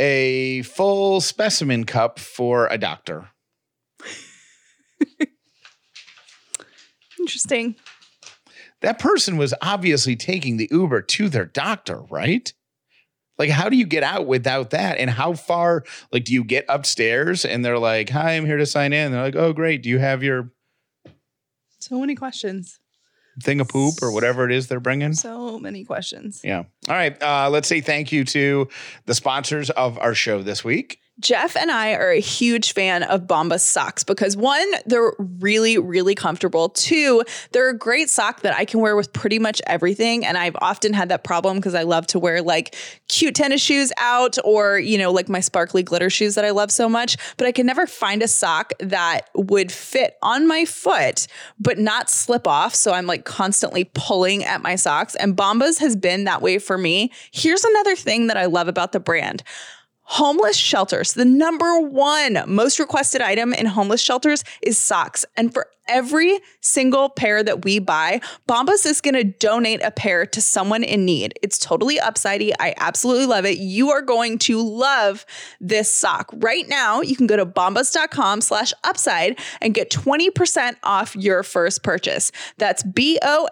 a 0.00 0.62
full 0.62 1.20
specimen 1.20 1.84
cup 1.84 2.18
for 2.18 2.66
a 2.66 2.76
doctor. 2.76 3.28
Like, 13.38 13.50
how 13.50 13.68
do 13.68 13.76
you 13.76 13.86
get 13.86 14.02
out 14.02 14.26
without 14.26 14.70
that? 14.70 14.98
And 14.98 15.10
how 15.10 15.32
far, 15.34 15.84
like, 16.12 16.24
do 16.24 16.32
you 16.32 16.44
get 16.44 16.64
upstairs 16.68 17.44
and 17.44 17.64
they're 17.64 17.78
like, 17.78 18.08
hi, 18.10 18.32
I'm 18.32 18.46
here 18.46 18.58
to 18.58 18.66
sign 18.66 18.92
in? 18.92 19.10
They're 19.12 19.22
like, 19.22 19.36
oh, 19.36 19.52
great. 19.52 19.82
Do 19.82 19.88
you 19.88 19.98
have 19.98 20.22
your 20.22 20.50
So 21.80 21.98
many 22.00 22.14
questions. 22.14 22.78
thing 23.42 23.60
of 23.60 23.66
poop 23.68 23.94
or 24.02 24.12
whatever 24.12 24.44
it 24.48 24.52
is 24.52 24.68
they're 24.68 24.78
bringing? 24.80 25.12
So 25.14 25.58
many 25.58 25.84
questions. 25.84 26.40
Yeah. 26.44 26.58
All 26.88 26.94
right. 26.94 27.20
Uh, 27.20 27.50
let's 27.50 27.66
say 27.66 27.80
thank 27.80 28.12
you 28.12 28.24
to 28.26 28.68
the 29.06 29.14
sponsors 29.14 29.70
of 29.70 29.98
our 29.98 30.14
show 30.14 30.42
this 30.42 30.62
week. 30.64 31.00
Jeff 31.20 31.56
and 31.56 31.70
I 31.70 31.94
are 31.94 32.10
a 32.10 32.20
huge 32.20 32.72
fan 32.72 33.04
of 33.04 33.22
Bombas 33.22 33.60
socks 33.60 34.02
because 34.02 34.36
one, 34.36 34.68
they're 34.84 35.12
really, 35.18 35.78
really 35.78 36.16
comfortable. 36.16 36.70
Two, 36.70 37.22
they're 37.52 37.70
a 37.70 37.78
great 37.78 38.10
sock 38.10 38.40
that 38.40 38.54
I 38.56 38.64
can 38.64 38.80
wear 38.80 38.96
with 38.96 39.12
pretty 39.12 39.38
much 39.38 39.62
everything. 39.66 40.26
And 40.26 40.36
I've 40.36 40.56
often 40.60 40.92
had 40.92 41.10
that 41.10 41.22
problem 41.22 41.56
because 41.56 41.74
I 41.74 41.84
love 41.84 42.08
to 42.08 42.18
wear 42.18 42.42
like 42.42 42.74
cute 43.08 43.36
tennis 43.36 43.62
shoes 43.62 43.92
out 43.98 44.36
or, 44.44 44.78
you 44.78 44.98
know, 44.98 45.12
like 45.12 45.28
my 45.28 45.38
sparkly 45.38 45.84
glitter 45.84 46.10
shoes 46.10 46.34
that 46.34 46.44
I 46.44 46.50
love 46.50 46.72
so 46.72 46.88
much. 46.88 47.16
But 47.36 47.46
I 47.46 47.52
can 47.52 47.66
never 47.66 47.86
find 47.86 48.20
a 48.20 48.28
sock 48.28 48.72
that 48.80 49.30
would 49.34 49.70
fit 49.70 50.16
on 50.20 50.48
my 50.48 50.64
foot 50.64 51.28
but 51.60 51.78
not 51.78 52.10
slip 52.10 52.46
off. 52.48 52.74
So 52.74 52.92
I'm 52.92 53.06
like 53.06 53.24
constantly 53.24 53.84
pulling 53.94 54.44
at 54.44 54.62
my 54.62 54.74
socks. 54.74 55.14
And 55.14 55.36
Bombas 55.36 55.78
has 55.78 55.94
been 55.94 56.24
that 56.24 56.42
way 56.42 56.58
for 56.58 56.76
me. 56.76 57.12
Here's 57.30 57.64
another 57.64 57.94
thing 57.94 58.26
that 58.26 58.36
I 58.36 58.46
love 58.46 58.66
about 58.66 58.92
the 58.92 59.00
brand. 59.00 59.44
Homeless 60.06 60.56
shelters, 60.56 61.14
the 61.14 61.24
number 61.24 61.80
one 61.80 62.44
most 62.46 62.78
requested 62.78 63.22
item 63.22 63.54
in 63.54 63.66
homeless 63.66 64.02
shelters 64.02 64.44
is 64.62 64.78
socks. 64.78 65.24
And 65.36 65.52
for 65.52 65.68
every 65.88 66.38
single 66.60 67.08
pair 67.08 67.42
that 67.42 67.64
we 67.64 67.78
buy, 67.78 68.20
Bombas 68.48 68.86
is 68.86 69.00
going 69.00 69.14
to 69.14 69.24
donate 69.24 69.82
a 69.82 69.90
pair 69.90 70.26
to 70.26 70.40
someone 70.40 70.82
in 70.84 71.04
need. 71.04 71.38
It's 71.42 71.58
totally 71.58 71.98
upsidey. 71.98 72.52
I 72.58 72.74
absolutely 72.76 73.26
love 73.26 73.44
it. 73.44 73.58
You 73.58 73.90
are 73.90 74.02
going 74.02 74.38
to 74.38 74.60
love 74.62 75.26
this 75.60 75.92
sock. 75.92 76.30
Right 76.34 76.68
now, 76.68 77.00
you 77.00 77.16
can 77.16 77.26
go 77.26 77.36
to 77.36 77.46
bombas.com 77.46 78.40
slash 78.40 78.72
upside 78.84 79.38
and 79.60 79.74
get 79.74 79.90
20% 79.90 80.76
off 80.82 81.16
your 81.16 81.42
first 81.42 81.82
purchase. 81.82 82.30
That's 82.58 82.82
B-O-M-B-A-S 82.82 83.42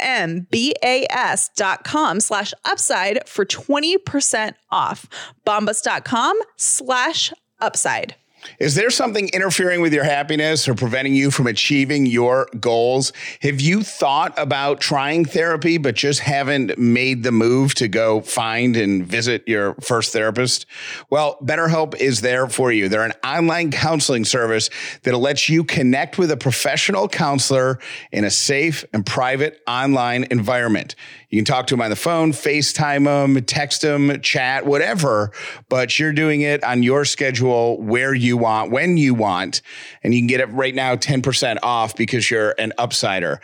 dot 1.57 1.85
com 1.85 2.21
slash 2.21 2.55
upside 2.65 3.29
for 3.29 3.45
20% 3.45 4.55
off. 4.71 5.09
Bombas.com 5.47 6.39
slash 6.57 7.33
upside. 7.61 8.17
Is 8.59 8.75
there 8.75 8.91
something 8.91 9.29
interfering 9.29 9.81
with 9.81 9.93
your 9.93 10.05
happiness 10.05 10.69
or 10.69 10.75
preventing 10.75 11.15
you 11.15 11.31
from 11.31 11.47
achieving 11.47 12.07
your 12.07 12.49
goals? 12.61 13.13
Have 13.41 13.61
you 13.61 13.83
thought 13.83 14.35
about 14.37 14.81
trying 14.81 15.25
therapy, 15.25 15.79
but 15.79 15.95
just 15.95 16.21
haven't 16.21 16.77
made 16.79 17.23
the 17.23 17.33
move 17.33 17.75
to 17.77 17.89
go 17.89 18.21
find 18.21 18.77
and 18.77 19.07
visit 19.07 19.47
your 19.47 19.75
first 19.77 20.13
therapist? 20.13 20.67
Well, 21.11 21.39
BetterHelp 21.43 21.97
is 21.97 22.21
there 22.21 22.49
for 22.49 22.73
you. 22.73 22.89
They're 22.89 23.05
an 23.05 23.15
online 23.25 23.71
counseling 23.71 24.25
service 24.25 24.71
that'll 25.03 25.21
let 25.21 25.49
you 25.49 25.65
connect 25.65 26.19
with 26.19 26.31
a 26.31 26.37
professional 26.37 27.09
counselor 27.09 27.79
in 28.11 28.25
a 28.25 28.31
safe 28.31 28.85
and 28.93 29.05
private 29.05 29.63
online 29.67 30.25
environment. 30.31 30.95
You 31.33 31.39
can 31.39 31.47
talk 31.47 31.67
to 31.69 31.75
them 31.75 31.81
on 31.81 31.89
the 31.89 31.97
phone, 31.97 32.33
FaceTime 32.33 33.05
them, 33.05 33.43
text 33.47 33.81
them, 33.81 34.21
chat, 34.21 34.67
whatever, 34.67 35.33
but 35.71 35.99
you're 35.99 36.13
doing 36.13 36.43
it 36.43 36.63
on 36.63 36.83
your 36.83 37.07
schedule 37.07 37.81
where 37.81 38.13
you 38.13 38.37
want, 38.37 38.71
when 38.71 38.99
you 38.99 39.15
want. 39.15 39.63
And 40.03 40.13
you 40.13 40.21
can 40.21 40.27
get 40.27 40.41
it 40.41 40.51
right 40.51 40.75
now 40.75 40.95
10% 40.95 41.57
off 41.63 41.97
because 41.97 42.31
you're 42.31 42.55
an 42.59 42.75
upsider. 42.79 43.39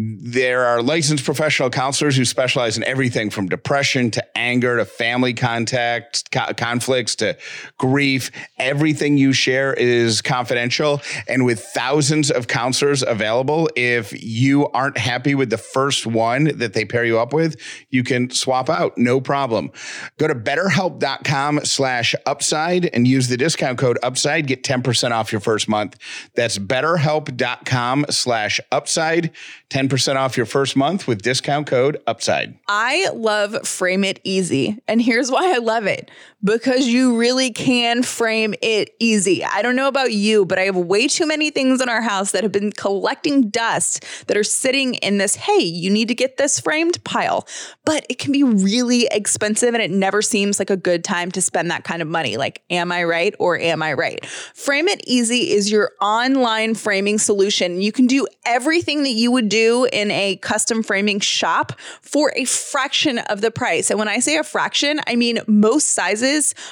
There 0.00 0.64
are 0.64 0.80
licensed 0.80 1.24
professional 1.24 1.70
counselors 1.70 2.16
who 2.16 2.24
specialize 2.24 2.76
in 2.76 2.84
everything 2.84 3.30
from 3.30 3.48
depression 3.48 4.12
to 4.12 4.38
anger 4.38 4.76
to 4.76 4.84
family 4.84 5.34
contact, 5.34 6.30
co- 6.30 6.54
conflicts 6.56 7.16
to 7.16 7.36
grief. 7.78 8.30
Everything 8.60 9.18
you 9.18 9.32
share 9.32 9.74
is 9.74 10.22
confidential. 10.22 11.02
And 11.26 11.44
with 11.44 11.58
thousands 11.58 12.30
of 12.30 12.46
counselors 12.46 13.02
available, 13.02 13.68
if 13.74 14.12
you 14.22 14.68
aren't 14.68 14.98
happy 14.98 15.34
with 15.34 15.50
the 15.50 15.58
first 15.58 16.06
one 16.06 16.44
that 16.58 16.74
they 16.74 16.84
pair 16.84 17.04
you 17.04 17.18
up 17.18 17.32
with, 17.32 17.56
you 17.90 18.04
can 18.04 18.30
swap 18.30 18.70
out, 18.70 18.96
no 18.96 19.20
problem. 19.20 19.72
Go 20.16 20.28
to 20.28 20.34
betterhelp.com 20.36 21.64
slash 21.64 22.14
upside 22.24 22.84
and 22.84 23.08
use 23.08 23.26
the 23.26 23.36
discount 23.36 23.78
code 23.78 23.98
upside. 24.04 24.46
Get 24.46 24.62
10% 24.62 25.10
off 25.10 25.32
your 25.32 25.40
first 25.40 25.68
month. 25.68 25.96
That's 26.36 26.56
betterhelp.com 26.56 28.06
slash 28.10 28.60
upside. 28.70 29.32
10% 29.70 29.87
off 30.16 30.36
your 30.36 30.46
first 30.46 30.76
month 30.76 31.06
with 31.06 31.22
discount 31.22 31.66
code 31.66 32.00
upside. 32.06 32.58
I 32.68 33.08
love 33.14 33.66
Frame 33.66 34.04
It 34.04 34.20
Easy. 34.24 34.78
And 34.86 35.00
here's 35.02 35.30
why 35.30 35.54
I 35.54 35.58
love 35.58 35.86
it 35.86 36.10
because 36.42 36.86
you 36.86 37.18
really 37.18 37.50
can 37.50 38.02
frame 38.02 38.54
it 38.62 38.94
easy. 39.00 39.44
I 39.44 39.60
don't 39.60 39.74
know 39.74 39.88
about 39.88 40.12
you, 40.12 40.46
but 40.46 40.58
I 40.58 40.62
have 40.62 40.76
way 40.76 41.08
too 41.08 41.26
many 41.26 41.50
things 41.50 41.80
in 41.80 41.88
our 41.88 42.00
house 42.00 42.30
that 42.30 42.44
have 42.44 42.52
been 42.52 42.70
collecting 42.70 43.50
dust 43.50 44.04
that 44.28 44.36
are 44.36 44.44
sitting 44.44 44.94
in 44.94 45.18
this, 45.18 45.34
hey, 45.34 45.62
you 45.62 45.90
need 45.90 46.08
to 46.08 46.14
get 46.14 46.36
this 46.36 46.60
framed 46.60 47.02
pile. 47.02 47.46
But 47.84 48.06
it 48.08 48.18
can 48.18 48.30
be 48.30 48.44
really 48.44 49.08
expensive 49.10 49.74
and 49.74 49.82
it 49.82 49.90
never 49.90 50.22
seems 50.22 50.60
like 50.60 50.70
a 50.70 50.76
good 50.76 51.02
time 51.02 51.32
to 51.32 51.42
spend 51.42 51.70
that 51.72 51.82
kind 51.82 52.02
of 52.02 52.08
money. 52.08 52.36
Like, 52.36 52.62
am 52.70 52.92
I 52.92 53.02
right 53.02 53.34
or 53.40 53.58
am 53.58 53.82
I 53.82 53.94
right? 53.94 54.24
Frame 54.26 54.86
It 54.86 55.02
Easy 55.06 55.50
is 55.50 55.72
your 55.72 55.92
online 56.00 56.74
framing 56.76 57.18
solution. 57.18 57.82
You 57.82 57.90
can 57.90 58.06
do 58.06 58.28
everything 58.46 59.02
that 59.02 59.10
you 59.10 59.32
would 59.32 59.48
do 59.48 59.88
in 59.92 60.12
a 60.12 60.36
custom 60.36 60.84
framing 60.84 61.18
shop 61.18 61.72
for 62.00 62.32
a 62.36 62.44
fraction 62.44 63.18
of 63.18 63.40
the 63.40 63.50
price. 63.50 63.90
And 63.90 63.98
when 63.98 64.08
I 64.08 64.20
say 64.20 64.36
a 64.36 64.44
fraction, 64.44 65.00
I 65.08 65.16
mean 65.16 65.40
most 65.48 65.88
sizes 65.88 66.27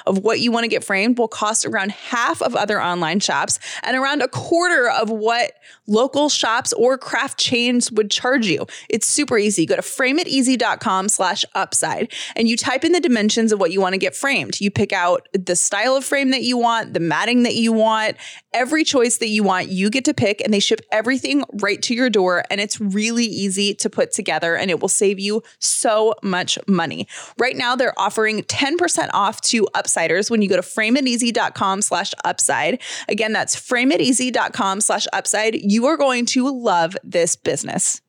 of 0.06 0.18
what 0.18 0.40
you 0.40 0.52
want 0.52 0.64
to 0.64 0.68
get 0.68 0.84
framed 0.84 1.18
will 1.18 1.28
cost 1.28 1.64
around 1.64 1.92
half 1.92 2.42
of 2.42 2.54
other 2.54 2.80
online 2.80 3.20
shops 3.20 3.58
and 3.82 3.96
around 3.96 4.22
a 4.22 4.28
quarter 4.28 4.88
of 4.88 5.10
what 5.10 5.52
local 5.86 6.28
shops 6.28 6.72
or 6.72 6.98
craft 6.98 7.38
chains 7.38 7.90
would 7.92 8.10
charge 8.10 8.46
you. 8.46 8.66
It's 8.88 9.06
super 9.06 9.38
easy. 9.38 9.66
Go 9.66 9.76
to 9.76 9.82
frameiteasy.com 9.82 11.08
slash 11.08 11.44
upside 11.54 12.12
and 12.34 12.48
you 12.48 12.56
type 12.56 12.84
in 12.84 12.92
the 12.92 13.00
dimensions 13.00 13.52
of 13.52 13.60
what 13.60 13.72
you 13.72 13.80
want 13.80 13.94
to 13.94 13.98
get 13.98 14.14
framed. 14.14 14.60
You 14.60 14.70
pick 14.70 14.92
out 14.92 15.28
the 15.32 15.56
style 15.56 15.96
of 15.96 16.04
frame 16.04 16.30
that 16.30 16.42
you 16.42 16.58
want, 16.58 16.94
the 16.94 17.00
matting 17.00 17.44
that 17.44 17.54
you 17.54 17.72
want, 17.72 18.16
every 18.52 18.84
choice 18.84 19.18
that 19.18 19.28
you 19.28 19.42
want, 19.42 19.68
you 19.68 19.90
get 19.90 20.04
to 20.06 20.14
pick 20.14 20.40
and 20.40 20.52
they 20.52 20.60
ship 20.60 20.80
everything 20.90 21.44
right 21.60 21.80
to 21.82 21.94
your 21.94 22.10
door. 22.10 22.44
And 22.50 22.60
it's 22.60 22.80
really 22.80 23.24
easy 23.24 23.74
to 23.74 23.90
put 23.90 24.12
together 24.12 24.56
and 24.56 24.70
it 24.70 24.80
will 24.80 24.88
save 24.88 25.18
you 25.18 25.42
so 25.58 26.14
much 26.22 26.58
money. 26.66 27.06
Right 27.38 27.56
now, 27.56 27.76
they're 27.76 27.98
offering 27.98 28.42
10% 28.42 29.10
off 29.12 29.40
to 29.46 29.66
upsiders 29.74 30.30
when 30.30 30.42
you 30.42 30.48
go 30.48 30.56
to 30.56 30.62
frameiteasy.com 30.62 31.82
slash 31.82 32.12
upside. 32.24 32.80
Again, 33.08 33.32
that's 33.32 33.56
frameiteasy.com 33.56 34.80
slash 34.80 35.06
upside. 35.12 35.56
You 35.56 35.86
are 35.86 35.96
going 35.96 36.26
to 36.26 36.50
love 36.50 36.96
this 37.02 37.36
business. 37.36 38.00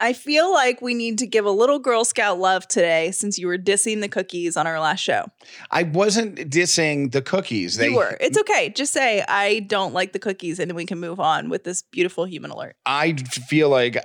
I 0.00 0.12
feel 0.12 0.52
like 0.52 0.80
we 0.80 0.94
need 0.94 1.18
to 1.18 1.26
give 1.26 1.44
a 1.44 1.50
little 1.50 1.78
Girl 1.78 2.04
Scout 2.04 2.38
love 2.38 2.68
today 2.68 3.10
since 3.10 3.38
you 3.38 3.46
were 3.46 3.58
dissing 3.58 4.00
the 4.00 4.08
cookies 4.08 4.56
on 4.56 4.66
our 4.66 4.78
last 4.78 5.00
show. 5.00 5.26
I 5.70 5.82
wasn't 5.82 6.36
dissing 6.50 7.10
the 7.10 7.20
cookies. 7.20 7.76
They 7.76 7.88
you 7.88 7.96
were. 7.96 8.16
It's 8.20 8.38
okay. 8.38 8.70
Just 8.70 8.92
say, 8.92 9.24
I 9.26 9.60
don't 9.60 9.92
like 9.92 10.12
the 10.12 10.18
cookies, 10.18 10.60
and 10.60 10.70
then 10.70 10.76
we 10.76 10.86
can 10.86 11.00
move 11.00 11.18
on 11.18 11.48
with 11.48 11.64
this 11.64 11.82
beautiful 11.82 12.24
human 12.24 12.50
alert. 12.50 12.76
I 12.86 13.14
feel 13.14 13.70
like 13.70 13.96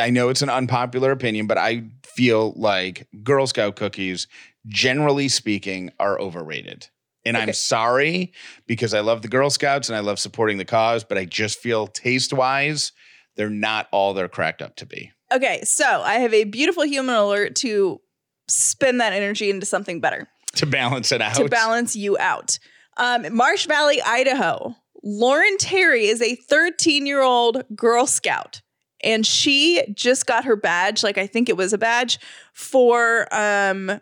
I 0.00 0.10
know 0.10 0.28
it's 0.28 0.42
an 0.42 0.50
unpopular 0.50 1.10
opinion, 1.10 1.46
but 1.46 1.58
I 1.58 1.84
feel 2.04 2.52
like 2.56 3.08
Girl 3.24 3.46
Scout 3.46 3.76
cookies, 3.76 4.28
generally 4.66 5.28
speaking, 5.28 5.90
are 5.98 6.18
overrated. 6.20 6.88
And 7.24 7.36
Okay. 7.36 7.46
I'm 7.46 7.52
sorry 7.52 8.32
because 8.66 8.94
I 8.94 9.00
love 9.00 9.22
the 9.22 9.28
Girl 9.28 9.48
Scouts 9.50 9.88
and 9.88 9.96
I 9.96 10.00
love 10.00 10.18
supporting 10.18 10.58
the 10.58 10.64
cause, 10.64 11.04
but 11.04 11.18
I 11.18 11.24
just 11.24 11.58
feel 11.60 11.86
taste 11.86 12.32
wise, 12.32 12.92
they're 13.36 13.48
not 13.50 13.88
all 13.92 14.12
they're 14.14 14.28
cracked 14.28 14.60
up 14.62 14.76
to 14.76 14.86
be. 14.86 15.12
Okay, 15.32 15.60
so 15.64 15.84
I 16.02 16.14
have 16.14 16.34
a 16.34 16.44
beautiful 16.44 16.84
human 16.84 17.14
alert 17.14 17.54
to 17.56 18.00
spin 18.48 18.98
that 18.98 19.12
energy 19.12 19.50
into 19.50 19.64
something 19.66 20.00
better. 20.00 20.28
To 20.56 20.66
balance 20.66 21.12
it 21.12 21.22
out. 21.22 21.36
to 21.36 21.48
balance 21.48 21.96
you 21.96 22.18
out. 22.18 22.58
Um, 22.98 23.34
Marsh 23.34 23.66
Valley, 23.66 24.02
Idaho. 24.02 24.74
Lauren 25.04 25.56
Terry 25.58 26.06
is 26.06 26.20
a 26.20 26.34
13 26.34 27.06
year 27.06 27.22
old 27.22 27.64
Girl 27.74 28.06
Scout, 28.06 28.60
and 29.02 29.24
she 29.26 29.82
just 29.94 30.26
got 30.26 30.44
her 30.44 30.54
badge. 30.56 31.02
Like 31.02 31.16
I 31.18 31.26
think 31.26 31.48
it 31.48 31.56
was 31.56 31.72
a 31.72 31.78
badge 31.78 32.18
for 32.52 33.26
um, 33.34 33.98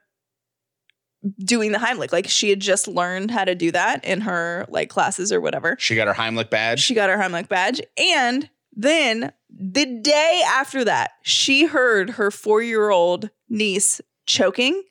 doing 1.44 1.72
the 1.72 1.78
Heimlich. 1.78 2.12
Like 2.12 2.28
she 2.28 2.50
had 2.50 2.60
just 2.60 2.88
learned 2.88 3.30
how 3.30 3.44
to 3.44 3.54
do 3.54 3.70
that 3.72 4.04
in 4.04 4.22
her 4.22 4.66
like 4.68 4.88
classes 4.88 5.32
or 5.32 5.40
whatever. 5.40 5.76
She 5.78 5.94
got 5.96 6.08
her 6.08 6.14
Heimlich 6.14 6.50
badge. 6.50 6.80
She 6.80 6.94
got 6.94 7.10
her 7.10 7.16
Heimlich 7.16 7.48
badge, 7.48 7.80
and 7.98 8.48
then 8.74 9.32
the 9.50 9.84
day 9.86 10.42
after 10.46 10.84
that, 10.84 11.10
she 11.22 11.66
heard 11.66 12.10
her 12.10 12.30
four 12.30 12.62
year 12.62 12.90
old 12.90 13.30
niece 13.48 14.00
choking. 14.26 14.82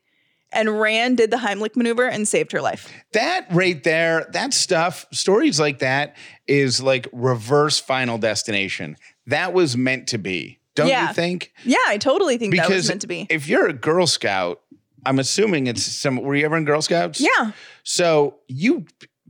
And 0.52 0.80
ran, 0.82 1.14
did 1.14 1.30
the 1.30 1.38
Heimlich 1.38 1.76
maneuver, 1.76 2.08
and 2.08 2.28
saved 2.28 2.54
her 2.54 2.60
life. 2.62 2.92
that 3.14 3.46
right 3.52 3.84
there, 3.84 4.28
that 4.34 4.52
stuff, 4.56 5.06
stories 5.14 5.60
like 5.60 5.78
that 5.78 6.16
is 6.48 6.82
like 6.82 7.08
reverse 7.14 7.78
final 7.78 8.18
destination. 8.18 8.98
That 9.28 9.54
was 9.54 9.78
meant 9.78 10.08
to 10.08 10.18
be. 10.18 10.58
Don't 10.74 10.88
Yeah. 10.88 11.10
you 11.10 11.14
think? 11.14 11.54
Yeah, 11.66 11.78
I 11.86 12.00
totally 12.00 12.40
think 12.40 12.56
that 12.56 12.62
was 12.68 12.70
Because 12.78 12.88
meant 12.90 13.02
to 13.02 13.08
be. 13.08 13.28
if 13.30 13.48
you're 13.48 13.68
a 13.68 13.74
Girl 13.74 14.08
Scout, 14.08 14.62
I'm 15.06 15.20
assuming 15.20 15.68
it's 15.68 15.84
some. 15.84 16.18
Were 16.22 16.36
you 16.36 16.46
ever 16.46 16.58
in 16.58 16.66
Girl 16.66 16.82
Scouts? 16.82 17.20
Yeah. 17.22 17.52
So 17.84 18.36
you 18.48 18.86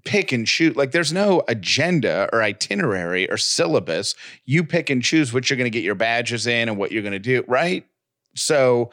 pick 0.05 0.31
and 0.31 0.47
choose. 0.47 0.75
Like 0.75 0.91
there's 0.91 1.11
no 1.13 1.43
agenda 1.47 2.29
or 2.33 2.41
itinerary 2.41 3.29
or 3.29 3.37
syllabus. 3.37 4.15
You 4.45 4.63
pick 4.63 4.89
and 4.89 5.03
choose 5.03 5.33
what 5.33 5.49
you're 5.49 5.57
going 5.57 5.71
to 5.71 5.75
get 5.77 5.83
your 5.83 5.95
badges 5.95 6.47
in 6.47 6.69
and 6.69 6.77
what 6.77 6.91
you're 6.91 7.03
going 7.03 7.11
to 7.13 7.19
do. 7.19 7.43
Right. 7.47 7.85
So 8.35 8.91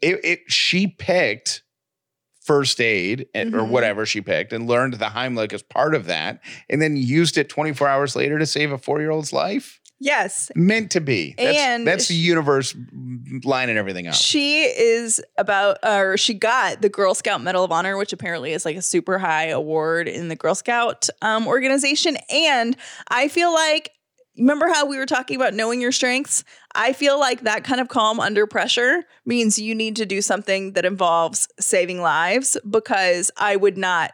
it, 0.00 0.20
it 0.24 0.40
she 0.50 0.86
picked 0.86 1.62
first 2.42 2.80
aid 2.80 3.26
and- 3.34 3.54
or 3.54 3.58
Mhm. 3.60 3.68
whatever 3.68 4.06
she 4.06 4.20
picked 4.20 4.52
and 4.52 4.66
learned 4.66 4.94
the 4.94 5.06
Heimlich 5.06 5.52
as 5.52 5.62
part 5.62 5.94
of 5.94 6.06
that, 6.06 6.40
and 6.68 6.80
then 6.80 6.96
used 6.96 7.36
it 7.36 7.48
24 7.48 7.86
hours 7.88 8.16
later 8.16 8.38
to 8.38 8.46
save 8.46 8.72
a 8.72 8.78
four 8.78 9.00
year 9.00 9.10
old's 9.10 9.32
life. 9.32 9.79
Yes. 10.00 10.50
Meant 10.56 10.90
to 10.92 11.00
be. 11.00 11.34
That's, 11.36 11.58
And 11.58 11.86
that's 11.86 12.08
the 12.08 12.14
universe 12.14 12.74
lining 13.44 13.76
everything 13.76 14.06
up. 14.06 14.14
She 14.14 14.62
is 14.62 15.22
about, 15.36 15.76
or 15.84 16.16
she 16.16 16.32
got 16.32 16.80
the 16.80 16.88
Girl 16.88 17.14
Scout 17.14 17.42
Medal 17.42 17.64
of 17.64 17.70
Honor, 17.70 17.98
which 17.98 18.14
apparently 18.14 18.52
is 18.52 18.64
like 18.64 18.76
a 18.76 18.82
super 18.82 19.18
high 19.18 19.48
award 19.48 20.08
in 20.08 20.28
the 20.28 20.36
Girl 20.36 20.54
Scout 20.54 21.08
um, 21.20 21.46
organization. 21.46 22.16
And 22.30 22.76
I 23.08 23.28
feel 23.28 23.52
like, 23.52 23.90
remember 24.38 24.68
how 24.68 24.86
we 24.86 24.96
were 24.96 25.04
talking 25.04 25.36
about 25.36 25.52
knowing 25.52 25.82
your 25.82 25.92
strengths? 25.92 26.44
I 26.74 26.94
feel 26.94 27.20
like 27.20 27.42
that 27.42 27.64
kind 27.64 27.80
of 27.80 27.88
calm 27.88 28.20
under 28.20 28.46
pressure 28.46 29.04
means 29.26 29.58
you 29.58 29.74
need 29.74 29.96
to 29.96 30.06
do 30.06 30.22
something 30.22 30.72
that 30.72 30.86
involves 30.86 31.46
saving 31.58 32.00
lives 32.00 32.56
because 32.68 33.30
I 33.36 33.56
would 33.56 33.76
not 33.76 34.12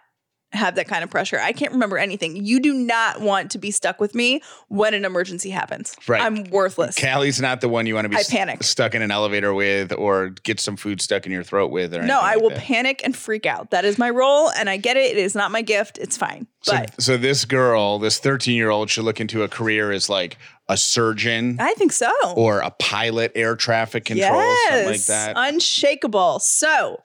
have 0.56 0.74
that 0.76 0.88
kind 0.88 1.04
of 1.04 1.10
pressure. 1.10 1.38
I 1.40 1.52
can't 1.52 1.72
remember 1.72 1.98
anything. 1.98 2.36
You 2.44 2.60
do 2.60 2.72
not 2.74 3.20
want 3.20 3.50
to 3.52 3.58
be 3.58 3.70
stuck 3.70 4.00
with 4.00 4.14
me 4.14 4.42
when 4.68 4.94
an 4.94 5.04
emergency 5.04 5.50
happens. 5.50 5.94
Right. 6.08 6.20
I'm 6.20 6.44
worthless. 6.44 6.96
Callie's 6.98 7.40
not 7.40 7.60
the 7.60 7.68
one 7.68 7.86
you 7.86 7.94
want 7.94 8.06
to 8.06 8.08
be 8.08 8.16
I 8.16 8.20
s- 8.20 8.30
panic. 8.30 8.62
stuck 8.62 8.94
in 8.94 9.02
an 9.02 9.10
elevator 9.10 9.54
with 9.54 9.92
or 9.92 10.30
get 10.30 10.58
some 10.60 10.76
food 10.76 11.00
stuck 11.00 11.26
in 11.26 11.32
your 11.32 11.42
throat 11.44 11.70
with 11.70 11.94
or 11.94 12.02
No, 12.02 12.20
I 12.20 12.34
like 12.34 12.42
will 12.42 12.50
that. 12.50 12.58
panic 12.58 13.00
and 13.04 13.14
freak 13.16 13.46
out. 13.46 13.70
That 13.70 13.84
is 13.84 13.98
my 13.98 14.10
role, 14.10 14.50
and 14.50 14.68
I 14.70 14.76
get 14.76 14.96
it. 14.96 15.12
It 15.12 15.18
is 15.18 15.34
not 15.34 15.50
my 15.50 15.62
gift. 15.62 15.98
It's 15.98 16.16
fine. 16.16 16.46
So, 16.62 16.72
But 16.76 17.00
so 17.02 17.16
this 17.16 17.44
girl, 17.44 17.98
this 17.98 18.18
13 18.18 18.56
year 18.56 18.70
old, 18.70 18.90
should 18.90 19.04
look 19.04 19.20
into 19.20 19.42
a 19.44 19.48
career 19.48 19.92
as 19.92 20.08
like 20.08 20.36
a 20.68 20.76
surgeon 20.76 21.56
I 21.60 21.74
think 21.74 21.92
so. 21.92 22.10
or 22.34 22.58
a 22.60 22.70
pilot, 22.72 23.30
air 23.36 23.54
traffic 23.54 24.04
control, 24.04 24.54
something 24.68 24.86
like 24.86 25.04
that. 25.04 25.34
unshakable. 25.36 26.40
So, 26.40 27.02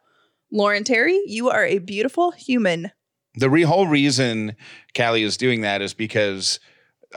Lauren 0.51 0.83
Terry, 0.83 1.21
you 1.27 1.49
are 1.49 1.63
a 1.65 1.77
beautiful 1.77 2.31
human. 2.31 2.91
The 3.35 3.49
re- 3.49 3.63
whole 3.63 3.87
reason 3.87 4.55
Callie 4.95 5.23
is 5.23 5.37
doing 5.37 5.61
that 5.61 5.81
is 5.81 5.93
because 5.93 6.59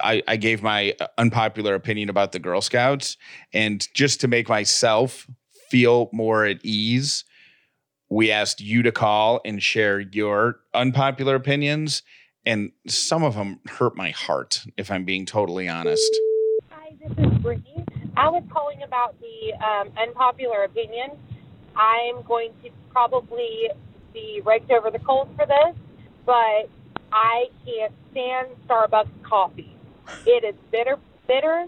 I, 0.03 0.23
I 0.27 0.37
gave 0.37 0.63
my 0.63 0.95
unpopular 1.19 1.75
opinion 1.75 2.09
about 2.09 2.33
the 2.33 2.39
Girl 2.39 2.61
Scouts, 2.61 3.17
and 3.53 3.87
just 3.95 4.21
to 4.21 4.29
make 4.29 4.49
myself 4.49 5.29
feel 5.71 6.09
more 6.13 6.45
at 6.45 6.65
ease, 6.65 7.25
we 8.11 8.31
asked 8.31 8.61
you 8.61 8.83
to 8.83 8.93
call 8.93 9.41
and 9.45 9.63
share 9.63 10.01
your 10.01 10.61
unpopular 10.73 11.35
opinions, 11.35 12.03
and 12.45 12.73
some 12.87 13.23
of 13.23 13.35
them 13.35 13.61
hurt 13.67 13.97
my 13.97 14.11
heart, 14.11 14.65
if 14.77 14.91
I'm 14.91 15.05
being 15.05 15.27
totally 15.27 15.69
honest. 15.69 16.13
Hi, 16.71 16.91
this 17.01 17.13
is 17.19 17.39
Brittany. 17.39 17.85
I 18.17 18.29
was 18.29 18.45
calling 18.53 18.83
about 18.83 19.17
the 19.21 19.53
um, 19.65 19.91
unpopular 19.97 20.65
opinion. 20.65 21.11
I'm 21.77 22.23
going 22.23 22.53
to 22.63 22.71
probably 22.91 23.69
be 24.13 24.41
raked 24.45 24.71
over 24.71 24.91
the 24.91 25.01
coals 25.01 25.29
for 25.37 25.47
this, 25.47 25.77
but 26.27 26.69
I 27.13 27.47
can't 27.65 27.93
stand 28.11 28.49
Starbucks 28.67 29.23
coffee. 29.23 29.77
It 30.27 30.45
is 30.45 30.55
bitter, 30.71 30.97
bitter. 31.27 31.67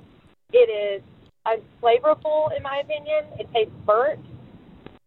It 0.53 0.71
is 0.71 1.03
unflavorful, 1.47 2.57
in 2.57 2.63
my 2.63 2.83
opinion. 2.85 3.25
It 3.39 3.49
tastes 3.53 3.73
burnt. 3.85 4.21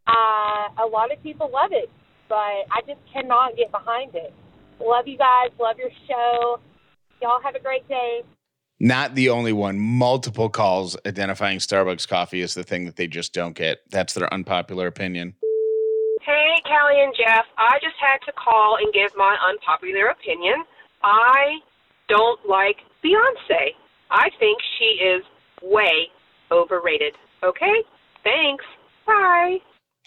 Uh, 0.08 0.84
a 0.84 0.88
lot 0.92 1.12
of 1.12 1.22
people 1.22 1.50
love 1.52 1.72
it, 1.72 1.90
but 2.28 2.36
I 2.36 2.82
just 2.88 3.00
cannot 3.14 3.56
get 3.56 3.72
behind 3.72 4.16
it. 4.16 4.34
Love 4.80 5.08
you 5.08 5.18
guys. 5.18 5.50
Love 5.60 5.78
your 5.78 5.92
show. 6.08 6.60
Y'all 7.22 7.42
have 7.44 7.56
a 7.56 7.60
great 7.60 7.88
day. 7.88 8.22
Not 8.80 9.14
the 9.14 9.30
only 9.30 9.52
one. 9.52 9.78
Multiple 9.78 10.50
calls 10.50 10.96
identifying 11.06 11.60
Starbucks 11.60 12.08
coffee 12.08 12.42
as 12.42 12.54
the 12.54 12.64
thing 12.64 12.86
that 12.86 12.96
they 12.96 13.08
just 13.08 13.34
don't 13.34 13.54
get. 13.54 13.80
That's 13.90 14.14
their 14.14 14.34
unpopular 14.34 14.88
opinion. 14.88 15.36
Hey, 16.26 16.62
Callie 16.66 17.02
and 17.02 17.14
Jeff. 17.16 17.46
I 17.58 17.80
just 17.82 17.96
had 18.00 18.18
to 18.26 18.32
call 18.34 18.78
and 18.78 18.92
give 18.94 19.12
my 19.16 19.36
unpopular 19.48 20.08
opinion. 20.08 20.64
I 21.04 21.60
don't 22.08 22.40
like 22.48 22.78
Beyonce. 23.04 23.74
I 24.12 24.30
think 24.40 24.60
she 24.78 25.04
is 25.04 25.24
way 25.62 26.08
overrated. 26.52 27.16
Okay? 27.44 27.84
Thanks. 28.24 28.66
Bye. 29.06 29.60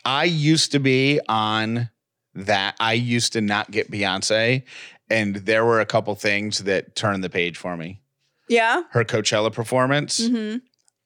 I 0.04 0.24
used 0.24 0.72
to 0.72 0.78
be 0.78 1.20
on 1.28 1.90
that. 2.34 2.74
I 2.80 2.92
used 2.94 3.32
to 3.34 3.40
not 3.40 3.70
get 3.70 3.90
Beyonce, 3.90 4.64
and 5.08 5.36
there 5.36 5.64
were 5.64 5.80
a 5.80 5.86
couple 5.86 6.14
things 6.14 6.58
that 6.64 6.94
turned 6.94 7.22
the 7.22 7.30
page 7.30 7.56
for 7.56 7.76
me. 7.76 8.00
Yeah. 8.48 8.82
Her 8.90 9.04
Coachella 9.04 9.52
performance, 9.52 10.26
hmm 10.26 10.56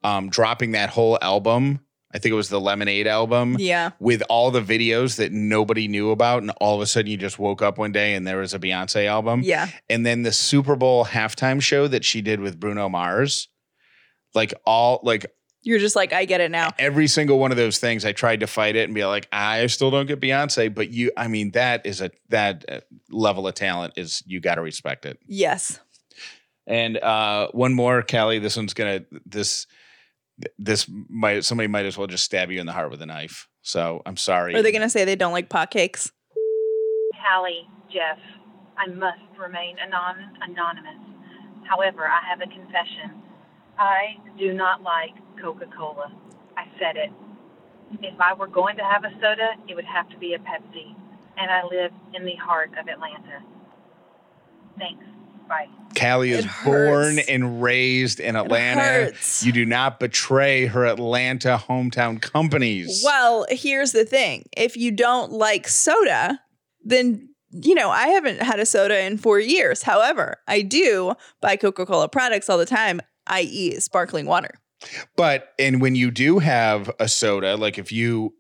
um, 0.03 0.29
dropping 0.31 0.73
that 0.73 0.91
whole 0.91 1.19
album. 1.21 1.81
I 2.17 2.19
think 2.19 2.33
it 2.33 2.37
was 2.37 2.49
the 2.49 2.59
Lemonade 2.61 3.07
album 3.07 3.57
Yeah. 3.59 3.91
with 4.01 4.23
all 4.31 4.51
the 4.51 4.63
videos 4.63 5.17
that 5.17 5.33
nobody 5.33 5.87
knew 5.87 6.11
about, 6.13 6.41
and 6.43 6.51
all 6.63 6.75
of 6.75 6.81
a 6.81 6.87
sudden 6.87 7.11
you 7.11 7.19
just 7.19 7.39
woke 7.39 7.61
up 7.61 7.77
one 7.77 7.93
day 7.93 8.15
and 8.15 8.27
there 8.27 8.39
was 8.39 8.55
a 8.55 8.59
Beyonce 8.59 9.05
album. 9.07 9.43
Yeah. 9.45 9.69
and 9.91 10.07
then 10.07 10.23
the 10.23 10.33
Super 10.33 10.77
Bowl 10.77 11.05
halftime 11.05 11.61
show 11.61 11.87
that 11.89 12.05
she 12.07 12.23
did 12.23 12.41
with 12.41 12.59
Bruno 12.59 12.89
Mars. 12.89 13.49
Like 14.35 14.55
all 14.65 15.01
like 15.03 15.27
You're 15.63 15.79
just 15.79 15.95
like, 15.97 16.13
I 16.15 16.25
get 16.25 16.41
it 16.41 16.51
now. 16.51 16.71
every 16.79 17.07
single 17.07 17.39
one 17.39 17.51
of 17.51 17.57
those 17.59 17.79
things, 17.79 18.05
I 18.07 18.13
tried 18.13 18.41
to 18.41 18.47
fight 18.47 18.77
it 18.77 18.85
and 18.85 18.95
be 18.95 19.05
like, 19.05 19.29
I 19.31 19.67
still 19.67 19.91
don't 19.91 20.07
get 20.07 20.21
Beyonce, 20.21 20.75
but 20.75 20.91
you, 20.91 21.11
I 21.19 21.29
mean, 21.29 21.51
that 21.53 21.85
is 21.85 22.01
a 22.01 22.11
that 22.31 22.65
uh, 22.71 22.81
level 23.11 23.47
of 23.47 23.55
talent 23.55 23.93
is 23.97 24.23
you 24.27 24.41
got 24.41 24.55
to 24.57 24.63
respect 24.63 25.05
it. 25.07 25.19
Yes. 25.27 25.81
And 26.67 26.97
uh, 26.99 27.49
one 27.53 27.75
more, 27.75 28.03
Callie. 28.03 28.39
This 28.39 28.57
one's 28.57 28.75
gonna 28.75 29.05
this 29.25 29.67
this 30.59 30.89
might 31.09 31.45
somebody 31.45 31.67
might 31.67 31.87
as 31.87 31.97
well 31.97 32.07
just 32.07 32.25
stab 32.25 32.51
you 32.51 32.61
in 32.61 32.67
the 32.67 32.73
heart 32.73 32.91
with 32.91 33.01
a 33.03 33.07
knife. 33.07 33.49
So 33.63 34.03
I'm 34.07 34.17
sorry. 34.17 34.55
Are 34.55 34.63
they 34.63 34.73
going 34.73 34.83
to 34.83 34.91
say 34.91 35.05
they 35.05 35.17
don't 35.17 35.33
like 35.33 35.49
pot 35.49 35.71
cakes? 35.71 36.13
Hallie, 37.15 37.69
Jeff, 37.93 38.19
I 38.77 38.87
must 38.87 39.19
remain 39.39 39.77
anon- 39.79 40.37
anonymous. 40.43 41.01
However, 41.69 42.07
I 42.07 42.21
have 42.29 42.41
a 42.41 42.47
confession. 42.47 43.23
I 43.79 44.17
do 44.39 44.53
not 44.53 44.83
like 44.83 45.13
Coca 45.41 45.67
Cola. 45.77 46.13
I 46.57 46.65
said 46.79 46.97
it. 46.97 47.11
If 48.03 48.21
I 48.21 48.35
were 48.35 48.47
going 48.47 48.77
to 48.77 48.85
have 48.85 49.05
a 49.05 49.11
soda, 49.21 49.51
it 49.69 49.75
would 49.75 49.85
have 49.85 50.09
to 50.11 50.19
be 50.19 50.35
a 50.35 50.39
Pepsi. 50.39 50.95
And 51.37 51.51
I 51.51 51.65
live 51.65 51.93
in 52.15 52.25
the 52.25 52.35
heart 52.37 52.71
of 52.79 52.89
Atlanta. 52.89 53.43
Thanks. 54.79 55.05
Bye. 55.49 55.69
Callie 55.99 56.33
is 56.33 56.47
born 56.65 57.19
and 57.21 57.63
raised 57.63 58.21
in 58.21 58.37
Atlanta. 58.37 59.13
You 59.41 59.53
do 59.53 59.65
not 59.65 59.99
betray 60.01 60.67
her 60.67 60.85
Atlanta 60.85 61.61
hometown 61.69 62.21
companies. 62.21 63.03
Well, 63.05 63.47
here's 63.49 63.93
the 63.93 64.05
thing. 64.05 64.45
If 64.57 64.77
you 64.77 64.91
don't 64.91 65.33
like 65.33 65.69
soda, 65.69 66.41
then 66.85 67.31
you 67.53 67.75
know, 67.75 67.89
I 67.91 68.09
haven't 68.09 68.43
had 68.43 68.61
a 68.61 68.67
soda 68.67 69.01
in 69.07 69.17
4 69.17 69.41
years. 69.41 69.83
However, 69.83 70.37
I 70.47 70.61
do 70.61 71.15
buy 71.41 71.57
Coca-Cola 71.57 72.09
products 72.09 72.51
all 72.51 72.59
the 72.59 72.67
time, 72.67 73.01
i.e. 73.29 73.81
sparkling 73.81 74.27
water. 74.27 74.51
But 75.17 75.55
and 75.59 75.81
when 75.81 75.95
you 75.95 76.11
do 76.11 76.39
have 76.41 76.91
a 77.01 77.09
soda, 77.09 77.57
like 77.57 77.79
if 77.79 77.93
you 77.93 78.35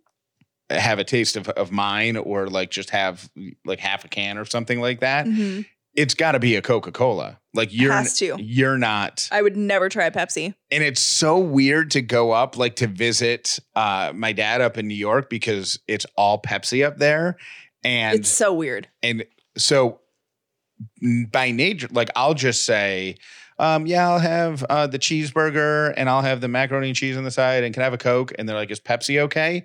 have 0.68 0.98
a 0.98 1.04
taste 1.04 1.36
of, 1.36 1.48
of 1.50 1.70
mine 1.72 2.16
or 2.16 2.48
like 2.48 2.70
just 2.70 2.90
have 2.90 3.30
like 3.64 3.78
half 3.78 4.04
a 4.04 4.08
can 4.08 4.36
or 4.36 4.44
something 4.44 4.80
like 4.80 5.00
that, 5.00 5.24
Mhm. 5.26 5.64
It's 5.96 6.14
got 6.14 6.32
to 6.32 6.38
be 6.38 6.54
a 6.56 6.62
Coca-Cola. 6.62 7.40
Like 7.54 7.72
you're 7.72 7.92
Has 7.92 8.18
to. 8.18 8.36
you're 8.38 8.76
not 8.76 9.28
I 9.32 9.40
would 9.40 9.56
never 9.56 9.88
try 9.88 10.10
Pepsi. 10.10 10.54
and 10.70 10.84
it's 10.84 11.00
so 11.00 11.38
weird 11.38 11.90
to 11.92 12.02
go 12.02 12.32
up 12.32 12.56
like 12.58 12.76
to 12.76 12.86
visit 12.86 13.58
uh 13.74 14.12
my 14.14 14.32
dad 14.32 14.60
up 14.60 14.76
in 14.76 14.86
New 14.86 14.94
York 14.94 15.30
because 15.30 15.78
it's 15.88 16.04
all 16.16 16.40
Pepsi 16.40 16.86
up 16.86 16.98
there 16.98 17.38
and 17.82 18.18
it's 18.18 18.28
so 18.28 18.52
weird. 18.52 18.88
and 19.02 19.24
so 19.56 20.00
by 21.32 21.50
nature 21.50 21.88
like 21.90 22.10
I'll 22.14 22.34
just 22.34 22.66
say 22.66 23.16
um 23.58 23.86
yeah 23.86 24.06
I'll 24.06 24.18
have 24.18 24.62
uh 24.64 24.86
the 24.86 24.98
cheeseburger 24.98 25.94
and 25.96 26.10
I'll 26.10 26.20
have 26.20 26.42
the 26.42 26.48
macaroni 26.48 26.88
and 26.88 26.96
cheese 26.96 27.16
on 27.16 27.24
the 27.24 27.30
side 27.30 27.64
and 27.64 27.72
can 27.72 27.80
I 27.80 27.84
have 27.84 27.94
a 27.94 27.98
coke 27.98 28.32
and 28.38 28.46
they're 28.46 28.56
like 28.56 28.70
is 28.70 28.80
Pepsi 28.80 29.18
okay 29.20 29.64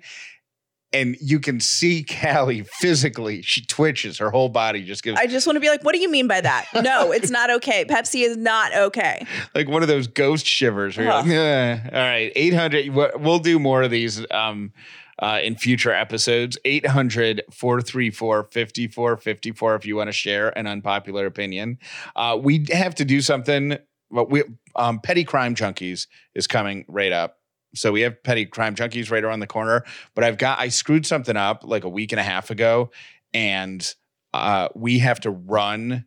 and 0.92 1.16
you 1.20 1.40
can 1.40 1.60
see 1.60 2.04
Callie 2.04 2.62
physically 2.80 3.42
she 3.42 3.64
twitches 3.64 4.18
her 4.18 4.30
whole 4.30 4.48
body 4.48 4.82
just 4.84 5.02
gives 5.02 5.18
I 5.18 5.26
just 5.26 5.46
want 5.46 5.56
to 5.56 5.60
be 5.60 5.68
like, 5.68 5.82
what 5.84 5.94
do 5.94 6.00
you 6.00 6.10
mean 6.10 6.28
by 6.28 6.40
that? 6.40 6.66
No, 6.82 7.12
it's 7.12 7.30
not 7.30 7.48
okay. 7.50 7.84
Pepsi 7.84 8.24
is 8.24 8.36
not 8.36 8.74
okay. 8.74 9.24
like 9.54 9.68
one 9.68 9.82
of 9.82 9.88
those 9.88 10.06
ghost 10.08 10.44
shivers. 10.46 10.96
Where 10.96 11.06
you're 11.06 11.14
like, 11.14 11.26
"Eh." 11.28 11.78
All 11.92 12.00
right, 12.00 12.32
800. 12.34 12.88
we'll- 12.90 13.10
We'll 13.18 13.38
do 13.38 13.58
more 13.58 13.82
of 13.82 13.90
these 13.90 14.24
um, 14.32 14.72
uh, 15.20 15.38
in 15.42 15.54
future 15.56 15.92
episodes. 15.92 16.58
800 16.64 17.42
434 17.52 18.44
5454 18.44 19.74
if 19.76 19.86
you 19.86 19.96
want 19.96 20.08
to 20.08 20.12
share 20.12 20.56
an 20.58 20.66
unpopular 20.66 21.26
opinion. 21.26 21.78
Uh, 22.16 22.38
we 22.40 22.66
have 22.72 22.94
to 22.96 23.04
do 23.04 23.20
something. 23.20 23.78
But 24.10 24.30
we, 24.30 24.42
um, 24.76 25.00
Petty 25.00 25.24
Crime 25.24 25.54
Junkies 25.54 26.06
is 26.34 26.46
coming 26.46 26.84
right 26.88 27.12
up. 27.12 27.38
So 27.74 27.92
we 27.92 28.02
have 28.02 28.22
petty 28.22 28.46
crime 28.46 28.74
junkies 28.74 29.10
right 29.10 29.24
around 29.24 29.40
the 29.40 29.46
corner, 29.46 29.84
but 30.14 30.24
I've 30.24 30.38
got 30.38 30.58
I 30.58 30.68
screwed 30.68 31.06
something 31.06 31.36
up 31.36 31.62
like 31.64 31.84
a 31.84 31.88
week 31.88 32.12
and 32.12 32.20
a 32.20 32.24
half 32.24 32.50
ago, 32.50 32.90
and 33.32 33.94
uh, 34.34 34.68
we 34.74 34.98
have 35.00 35.20
to 35.20 35.30
run 35.30 36.04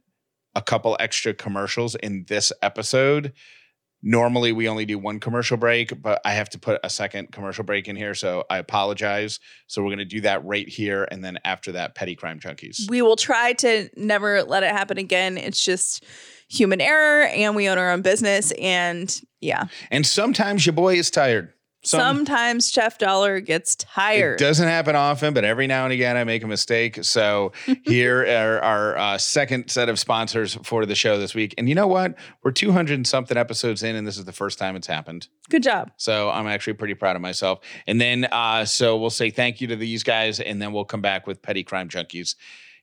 a 0.55 0.61
couple 0.61 0.95
extra 0.99 1.33
commercials 1.33 1.95
in 1.95 2.25
this 2.27 2.51
episode. 2.61 3.33
Normally 4.01 4.51
we 4.51 4.69
only 4.69 4.85
do 4.85 4.99
one 4.99 5.19
commercial 5.19 5.57
break, 5.57 5.99
but 5.99 6.21
I 6.23 6.33
have 6.33 6.49
to 6.49 6.59
put 6.59 6.79
a 6.83 6.89
second 6.89 7.31
commercial 7.31 7.63
break 7.63 7.87
in 7.87 7.95
here, 7.95 8.13
so 8.13 8.45
I 8.49 8.59
apologize. 8.59 9.39
So 9.67 9.83
we're 9.83 9.89
gonna 9.89 10.05
do 10.05 10.21
that 10.21 10.45
right 10.45 10.67
here, 10.69 11.07
and 11.09 11.23
then 11.23 11.39
after 11.43 11.71
that, 11.71 11.95
petty 11.95 12.15
crime 12.15 12.39
junkies. 12.39 12.89
We 12.89 13.01
will 13.01 13.15
try 13.15 13.53
to 13.53 13.89
never 13.97 14.43
let 14.43 14.63
it 14.63 14.71
happen 14.71 14.99
again. 14.99 15.37
It's 15.37 15.63
just 15.63 16.03
human 16.47 16.81
error 16.81 17.23
and 17.25 17.55
we 17.55 17.67
own 17.67 17.77
our 17.77 17.91
own 17.91 18.01
business. 18.01 18.51
And 18.59 19.21
yeah, 19.41 19.65
And 19.91 20.05
sometimes 20.05 20.65
your 20.65 20.73
boy 20.73 20.95
is 20.95 21.09
tired. 21.09 21.53
Some- 21.85 21.99
sometimes 21.99 22.71
Jeff 22.71 22.97
Dauler 22.97 23.39
gets 23.39 23.75
tired. 23.75 24.39
It 24.41 24.43
doesn't 24.43 24.67
happen 24.67 24.95
often, 24.95 25.33
but 25.33 25.43
every 25.45 25.67
now 25.67 25.83
and 25.85 25.93
again 25.93 26.17
I 26.17 26.23
make 26.23 26.43
a 26.43 26.47
mistake. 26.47 27.03
So 27.03 27.51
here 27.83 28.21
are 28.23 28.59
our 28.63 28.97
uh, 28.97 29.17
second 29.17 29.69
set 29.69 29.89
of 29.89 29.99
sponsors 29.99 30.55
for 30.63 30.85
the 30.85 30.95
show 30.95 31.19
this 31.19 31.35
week. 31.35 31.53
And 31.57 31.69
you 31.69 31.75
know 31.75 31.87
what? 31.87 32.15
We're 32.43 32.51
200 32.51 32.93
and 32.95 33.07
something 33.07 33.37
episodes 33.37 33.83
in, 33.83 33.95
and 33.95 34.07
this 34.07 34.17
is 34.17 34.25
the 34.25 34.31
first 34.33 34.57
time 34.57 34.75
it's 34.75 34.87
happened. 34.87 35.27
Good 35.49 35.63
job. 35.63 35.91
So 35.97 36.29
I'm 36.29 36.47
actually 36.47 36.73
pretty 36.73 36.95
proud 36.95 37.15
of 37.15 37.21
myself. 37.21 37.59
And 37.87 38.01
then, 38.01 38.25
uh, 38.31 38.65
so 38.65 38.97
we'll 38.97 39.09
say 39.09 39.29
thank 39.29 39.61
you 39.61 39.67
to 39.67 39.75
these 39.75 40.03
guys, 40.03 40.39
and 40.39 40.61
then 40.61 40.73
we'll 40.73 40.85
come 40.85 41.01
back 41.01 41.27
with 41.27 41.41
Petty 41.41 41.63
Crime 41.63 41.89
Junkies 41.89 42.35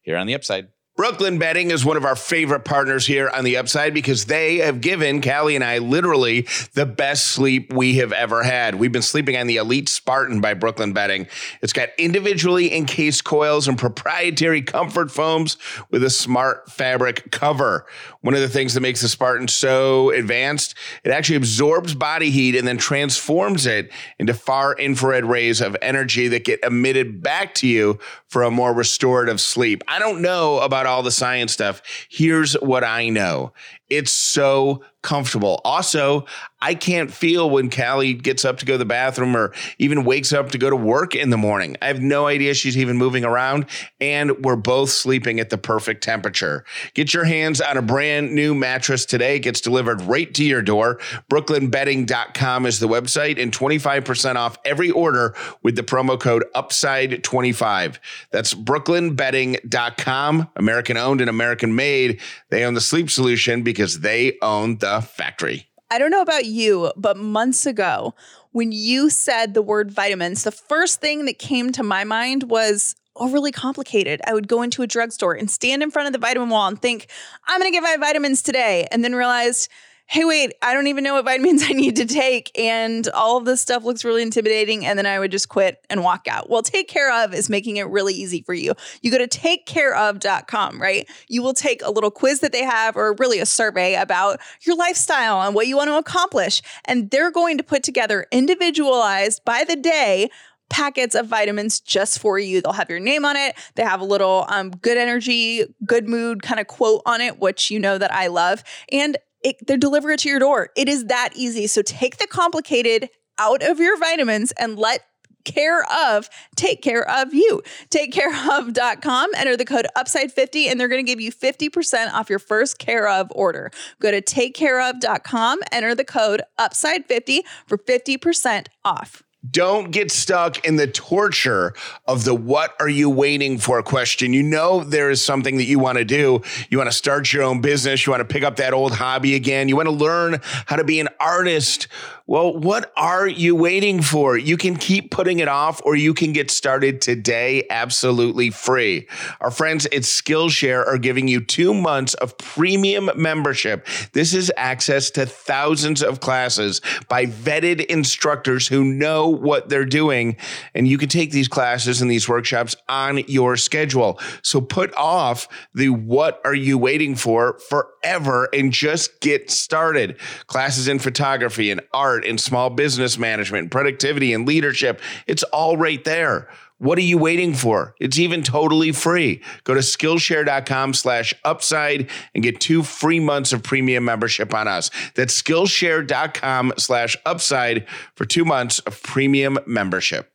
here 0.02 0.16
on 0.16 0.26
the 0.26 0.34
Upside. 0.34 0.68
Brooklyn 0.94 1.38
Bedding 1.38 1.70
is 1.70 1.86
one 1.86 1.96
of 1.96 2.04
our 2.04 2.14
favorite 2.14 2.66
partners 2.66 3.06
here 3.06 3.30
on 3.30 3.44
the 3.44 3.56
Upside 3.56 3.94
because 3.94 4.26
they 4.26 4.58
have 4.58 4.82
given 4.82 5.22
Callie 5.22 5.54
and 5.54 5.64
I 5.64 5.78
literally 5.78 6.46
the 6.74 6.84
best 6.84 7.28
sleep 7.28 7.72
we 7.72 7.94
have 7.96 8.12
ever 8.12 8.42
had. 8.42 8.74
We've 8.74 8.92
been 8.92 9.00
sleeping 9.00 9.38
on 9.38 9.46
the 9.46 9.56
Elite 9.56 9.88
Spartan 9.88 10.42
by 10.42 10.52
Brooklyn 10.52 10.92
Bedding. 10.92 11.28
It's 11.62 11.72
got 11.72 11.88
individually 11.96 12.74
encased 12.74 13.24
coils 13.24 13.68
and 13.68 13.78
proprietary 13.78 14.60
comfort 14.60 15.10
foams 15.10 15.56
with 15.90 16.04
a 16.04 16.10
smart 16.10 16.70
fabric 16.70 17.30
cover. 17.30 17.86
One 18.20 18.34
of 18.34 18.40
the 18.40 18.48
things 18.48 18.74
that 18.74 18.82
makes 18.82 19.00
the 19.00 19.08
Spartan 19.08 19.48
so 19.48 20.10
advanced, 20.10 20.74
it 21.04 21.10
actually 21.10 21.36
absorbs 21.36 21.94
body 21.94 22.30
heat 22.30 22.54
and 22.54 22.68
then 22.68 22.76
transforms 22.76 23.64
it 23.64 23.90
into 24.18 24.34
far 24.34 24.76
infrared 24.76 25.24
rays 25.24 25.62
of 25.62 25.74
energy 25.80 26.28
that 26.28 26.44
get 26.44 26.62
emitted 26.62 27.22
back 27.22 27.54
to 27.54 27.66
you 27.66 27.98
for 28.28 28.42
a 28.42 28.50
more 28.50 28.74
restorative 28.74 29.40
sleep. 29.40 29.82
I 29.88 29.98
don't 29.98 30.20
know 30.20 30.58
about 30.60 30.81
all 30.86 31.02
the 31.02 31.10
science 31.10 31.52
stuff. 31.52 31.82
Here's 32.08 32.54
what 32.54 32.84
I 32.84 33.08
know. 33.08 33.52
It's 33.88 34.12
so 34.12 34.82
comfortable. 35.02 35.60
Also, 35.64 36.24
I 36.60 36.74
can't 36.74 37.12
feel 37.12 37.50
when 37.50 37.70
Callie 37.70 38.14
gets 38.14 38.44
up 38.44 38.58
to 38.58 38.64
go 38.64 38.74
to 38.74 38.78
the 38.78 38.84
bathroom 38.84 39.36
or 39.36 39.52
even 39.78 40.04
wakes 40.04 40.32
up 40.32 40.52
to 40.52 40.58
go 40.58 40.70
to 40.70 40.76
work 40.76 41.16
in 41.16 41.30
the 41.30 41.36
morning. 41.36 41.76
I 41.82 41.88
have 41.88 42.00
no 42.00 42.28
idea 42.28 42.54
she's 42.54 42.78
even 42.78 42.96
moving 42.96 43.24
around, 43.24 43.66
and 44.00 44.44
we're 44.44 44.54
both 44.54 44.90
sleeping 44.90 45.40
at 45.40 45.50
the 45.50 45.58
perfect 45.58 46.04
temperature. 46.04 46.64
Get 46.94 47.12
your 47.12 47.24
hands 47.24 47.60
on 47.60 47.76
a 47.76 47.82
brand 47.82 48.32
new 48.32 48.54
mattress 48.54 49.04
today. 49.04 49.36
It 49.36 49.40
gets 49.40 49.60
delivered 49.60 50.02
right 50.02 50.32
to 50.34 50.44
your 50.44 50.62
door. 50.62 51.00
BrooklynBedding.com 51.30 52.66
is 52.66 52.78
the 52.78 52.88
website, 52.88 53.42
and 53.42 53.52
25% 53.52 54.36
off 54.36 54.56
every 54.64 54.92
order 54.92 55.34
with 55.62 55.74
the 55.74 55.82
promo 55.82 56.18
code 56.18 56.44
UPSIDE25. 56.54 57.98
That's 58.30 58.54
BrooklynBedding.com, 58.54 60.48
American 60.54 60.96
owned 60.96 61.20
and 61.20 61.28
American 61.30 61.74
made. 61.74 62.20
They 62.50 62.64
own 62.64 62.74
the 62.74 62.80
sleep 62.80 63.10
solution 63.10 63.62
because 63.62 63.98
they 64.00 64.38
own 64.42 64.78
the 64.78 64.91
factory. 65.00 65.66
I 65.90 65.98
don't 65.98 66.10
know 66.10 66.22
about 66.22 66.46
you, 66.46 66.92
but 66.96 67.16
months 67.16 67.66
ago, 67.66 68.14
when 68.52 68.72
you 68.72 69.10
said 69.10 69.54
the 69.54 69.62
word 69.62 69.90
vitamins, 69.90 70.44
the 70.44 70.50
first 70.50 71.00
thing 71.00 71.26
that 71.26 71.38
came 71.38 71.70
to 71.72 71.82
my 71.82 72.04
mind 72.04 72.44
was 72.44 72.94
overly 73.16 73.52
complicated. 73.52 74.20
I 74.26 74.32
would 74.32 74.48
go 74.48 74.62
into 74.62 74.82
a 74.82 74.86
drugstore 74.86 75.34
and 75.34 75.50
stand 75.50 75.82
in 75.82 75.90
front 75.90 76.06
of 76.06 76.12
the 76.14 76.18
vitamin 76.18 76.48
wall 76.48 76.66
and 76.66 76.80
think, 76.80 77.08
I'm 77.46 77.60
going 77.60 77.70
to 77.70 77.76
get 77.76 77.82
my 77.82 77.96
vitamins 77.98 78.42
today. 78.42 78.86
And 78.90 79.04
then 79.04 79.14
realized, 79.14 79.68
hey, 80.06 80.24
wait, 80.24 80.52
I 80.60 80.74
don't 80.74 80.88
even 80.88 81.04
know 81.04 81.14
what 81.14 81.24
vitamins 81.24 81.62
I 81.68 81.72
need 81.72 81.96
to 81.96 82.04
take. 82.04 82.50
And 82.58 83.08
all 83.08 83.38
of 83.38 83.44
this 83.44 83.60
stuff 83.60 83.84
looks 83.84 84.04
really 84.04 84.22
intimidating. 84.22 84.84
And 84.84 84.98
then 84.98 85.06
I 85.06 85.18
would 85.18 85.30
just 85.30 85.48
quit 85.48 85.84
and 85.88 86.02
walk 86.02 86.26
out. 86.28 86.50
Well, 86.50 86.62
Take 86.62 86.88
Care 86.88 87.12
of 87.24 87.32
is 87.34 87.48
making 87.48 87.76
it 87.78 87.88
really 87.88 88.14
easy 88.14 88.42
for 88.42 88.54
you. 88.54 88.74
You 89.00 89.10
go 89.10 89.18
to 89.18 89.28
takecareof.com, 89.28 90.80
right? 90.80 91.08
You 91.28 91.42
will 91.42 91.54
take 91.54 91.82
a 91.82 91.90
little 91.90 92.10
quiz 92.10 92.40
that 92.40 92.52
they 92.52 92.62
have, 92.62 92.96
or 92.96 93.14
really 93.18 93.38
a 93.38 93.46
survey 93.46 93.94
about 93.94 94.40
your 94.62 94.76
lifestyle 94.76 95.42
and 95.42 95.54
what 95.54 95.66
you 95.66 95.76
want 95.76 95.88
to 95.88 95.96
accomplish. 95.96 96.62
And 96.84 97.10
they're 97.10 97.30
going 97.30 97.56
to 97.58 97.64
put 97.64 97.82
together 97.82 98.26
individualized 98.30 99.44
by 99.44 99.64
the 99.64 99.76
day 99.76 100.28
packets 100.72 101.14
of 101.14 101.26
vitamins 101.26 101.80
just 101.80 102.18
for 102.18 102.38
you. 102.38 102.62
They'll 102.62 102.72
have 102.72 102.88
your 102.88 102.98
name 102.98 103.24
on 103.26 103.36
it. 103.36 103.54
They 103.74 103.82
have 103.82 104.00
a 104.00 104.04
little 104.04 104.46
um, 104.48 104.70
good 104.70 104.96
energy, 104.96 105.64
good 105.84 106.08
mood 106.08 106.42
kind 106.42 106.58
of 106.58 106.66
quote 106.66 107.02
on 107.04 107.20
it, 107.20 107.38
which 107.38 107.70
you 107.70 107.78
know 107.78 107.98
that 107.98 108.12
I 108.12 108.28
love. 108.28 108.64
And 108.90 109.18
it, 109.42 109.66
they 109.66 109.76
deliver 109.76 110.10
it 110.10 110.20
to 110.20 110.28
your 110.28 110.38
door. 110.38 110.70
It 110.76 110.88
is 110.88 111.06
that 111.06 111.30
easy. 111.34 111.66
So 111.66 111.82
take 111.82 112.18
the 112.18 112.26
complicated 112.26 113.08
out 113.38 113.62
of 113.62 113.78
your 113.80 113.98
vitamins 113.98 114.52
and 114.52 114.78
let 114.78 115.02
care 115.44 115.84
of 115.90 116.30
take 116.54 116.82
care 116.82 117.08
of 117.10 117.34
you 117.34 117.60
takecareof.com 117.90 119.30
enter 119.36 119.56
the 119.56 119.64
code 119.64 119.88
upside50 119.96 120.70
and 120.70 120.78
they're 120.78 120.86
going 120.86 121.04
to 121.04 121.10
give 121.10 121.20
you 121.20 121.32
50% 121.32 122.12
off 122.12 122.30
your 122.30 122.38
first 122.38 122.78
care 122.78 123.08
of 123.08 123.26
order 123.34 123.72
go 124.00 124.12
to 124.12 124.22
takecareof.com 124.22 125.58
enter 125.72 125.96
the 125.96 126.04
code 126.04 126.42
upside50 126.60 127.40
for 127.66 127.76
50% 127.76 128.66
off 128.84 129.24
Don't 129.50 129.90
get 129.90 130.12
stuck 130.12 130.64
in 130.64 130.76
the 130.76 130.86
torture 130.86 131.74
of 132.06 132.24
the 132.24 132.34
what 132.34 132.76
are 132.78 132.88
you 132.88 133.10
waiting 133.10 133.58
for 133.58 133.82
question. 133.82 134.32
You 134.32 134.42
know, 134.42 134.84
there 134.84 135.10
is 135.10 135.20
something 135.20 135.56
that 135.56 135.64
you 135.64 135.80
want 135.80 135.98
to 135.98 136.04
do. 136.04 136.42
You 136.70 136.78
want 136.78 136.88
to 136.88 136.96
start 136.96 137.32
your 137.32 137.42
own 137.42 137.60
business. 137.60 138.06
You 138.06 138.12
want 138.12 138.20
to 138.20 138.32
pick 138.32 138.44
up 138.44 138.56
that 138.56 138.72
old 138.72 138.92
hobby 138.92 139.34
again. 139.34 139.68
You 139.68 139.74
want 139.74 139.88
to 139.88 139.94
learn 139.94 140.40
how 140.66 140.76
to 140.76 140.84
be 140.84 141.00
an 141.00 141.08
artist. 141.18 141.88
Well, 142.32 142.56
what 142.56 142.90
are 142.96 143.28
you 143.28 143.54
waiting 143.54 144.00
for? 144.00 144.38
You 144.38 144.56
can 144.56 144.76
keep 144.76 145.10
putting 145.10 145.40
it 145.40 145.48
off 145.48 145.82
or 145.84 145.94
you 145.94 146.14
can 146.14 146.32
get 146.32 146.50
started 146.50 147.02
today 147.02 147.66
absolutely 147.68 148.48
free. 148.48 149.06
Our 149.42 149.50
friends 149.50 149.84
at 149.84 150.04
Skillshare 150.04 150.82
are 150.86 150.96
giving 150.96 151.28
you 151.28 151.44
two 151.44 151.74
months 151.74 152.14
of 152.14 152.38
premium 152.38 153.10
membership. 153.16 153.86
This 154.14 154.32
is 154.32 154.50
access 154.56 155.10
to 155.10 155.26
thousands 155.26 156.02
of 156.02 156.20
classes 156.20 156.80
by 157.06 157.26
vetted 157.26 157.84
instructors 157.84 158.66
who 158.66 158.82
know 158.82 159.28
what 159.28 159.68
they're 159.68 159.84
doing. 159.84 160.38
And 160.74 160.88
you 160.88 160.96
can 160.96 161.10
take 161.10 161.32
these 161.32 161.48
classes 161.48 162.00
and 162.00 162.10
these 162.10 162.30
workshops 162.30 162.74
on 162.88 163.18
your 163.28 163.58
schedule. 163.58 164.18
So 164.40 164.62
put 164.62 164.94
off 164.94 165.48
the 165.74 165.90
what 165.90 166.40
are 166.46 166.54
you 166.54 166.78
waiting 166.78 167.14
for 167.14 167.58
forever 167.58 168.48
and 168.54 168.72
just 168.72 169.20
get 169.20 169.50
started. 169.50 170.16
Classes 170.46 170.88
in 170.88 170.98
photography 170.98 171.70
and 171.70 171.82
art 171.92 172.21
and 172.24 172.40
small 172.40 172.70
business 172.70 173.18
management, 173.18 173.70
productivity 173.70 174.32
and 174.32 174.46
leadership. 174.46 175.00
It's 175.26 175.42
all 175.44 175.76
right 175.76 176.02
there. 176.04 176.48
What 176.82 176.98
are 176.98 177.02
you 177.02 177.16
waiting 177.16 177.54
for? 177.54 177.94
It's 178.00 178.18
even 178.18 178.42
totally 178.42 178.90
free. 178.90 179.40
Go 179.62 179.74
to 179.74 179.80
Skillshare.com 179.80 180.94
slash 180.94 181.32
upside 181.44 182.10
and 182.34 182.42
get 182.42 182.60
two 182.60 182.82
free 182.82 183.20
months 183.20 183.52
of 183.52 183.62
premium 183.62 184.04
membership 184.04 184.52
on 184.52 184.66
us. 184.66 184.90
That's 185.14 185.40
Skillshare.com 185.40 186.72
slash 186.78 187.16
upside 187.24 187.86
for 188.16 188.24
two 188.24 188.44
months 188.44 188.80
of 188.80 189.00
premium 189.00 189.60
membership. 189.64 190.28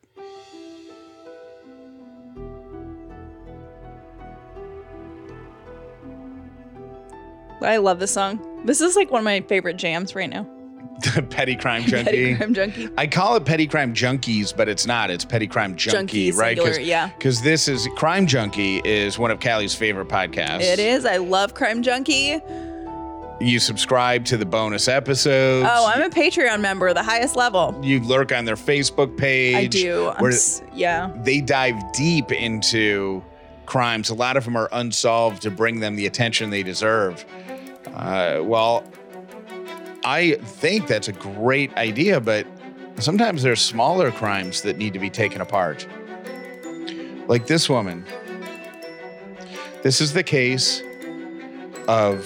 i 7.60 7.76
love 7.76 7.98
this 7.98 8.12
song 8.12 8.40
this 8.64 8.80
is 8.80 8.94
like 8.94 9.10
one 9.10 9.18
of 9.18 9.24
my 9.24 9.40
favorite 9.40 9.76
jams 9.76 10.14
right 10.14 10.30
now 10.30 10.46
Petty 11.30 11.54
Crime 11.56 11.82
Junkie. 11.82 12.04
Petty 12.04 12.34
Crime 12.36 12.54
Junkie. 12.54 12.88
I 12.98 13.06
call 13.06 13.36
it 13.36 13.44
Petty 13.44 13.66
Crime 13.66 13.94
Junkies, 13.94 14.56
but 14.56 14.68
it's 14.68 14.86
not. 14.86 15.10
It's 15.10 15.24
Petty 15.24 15.46
Crime 15.46 15.76
Junkie, 15.76 15.96
Junkie, 15.96 16.32
right? 16.32 16.56
singular, 16.56 16.80
yeah. 16.80 17.08
Because 17.16 17.40
this 17.42 17.68
is 17.68 17.88
Crime 17.96 18.26
Junkie 18.26 18.80
is 18.84 19.18
one 19.18 19.30
of 19.30 19.38
Callie's 19.40 19.74
favorite 19.74 20.08
podcasts. 20.08 20.60
it 20.62 20.78
is 20.78 21.04
i 21.06 21.16
love 21.16 21.54
crime 21.54 21.82
junkie 21.82 22.40
You 23.40 23.60
subscribe 23.60 24.24
to 24.26 24.36
the 24.36 24.44
bonus 24.46 24.88
episodes. 24.88 25.68
oh 25.70 25.86
i'm 25.86 26.02
a 26.02 26.10
patreon 26.10 26.60
member 26.60 26.92
the 26.92 27.02
highest 27.02 27.36
level 27.36 27.78
you 27.82 28.00
lurk 28.00 28.32
on 28.32 28.44
their 28.44 28.56
Facebook 28.56 29.16
page. 29.16 29.54
i 29.56 29.66
do 29.66 30.12
s- 30.26 30.62
yeah 30.74 31.12
they 31.22 31.40
dive 31.40 31.76
deep 31.92 32.32
into 32.32 33.22
crimes. 33.66 34.08
A 34.08 34.14
lot 34.14 34.36
of 34.38 34.44
them 34.46 34.56
are 34.56 34.68
unsolved 34.72 35.42
to 35.42 35.50
bring 35.50 35.78
them 35.80 35.94
the 35.94 36.06
attention 36.06 36.48
they 36.48 36.62
deserve. 36.62 37.22
Uh, 37.94 38.40
well, 38.42 38.82
I 40.08 40.36
think 40.36 40.86
that's 40.86 41.08
a 41.08 41.12
great 41.12 41.76
idea, 41.76 42.18
but 42.18 42.46
sometimes 42.98 43.42
there's 43.42 43.60
smaller 43.60 44.10
crimes 44.10 44.62
that 44.62 44.78
need 44.78 44.94
to 44.94 44.98
be 44.98 45.10
taken 45.10 45.42
apart. 45.42 45.86
Like 47.26 47.46
this 47.46 47.68
woman. 47.68 48.06
This 49.82 50.00
is 50.00 50.14
the 50.14 50.22
case 50.22 50.82
of 51.88 52.24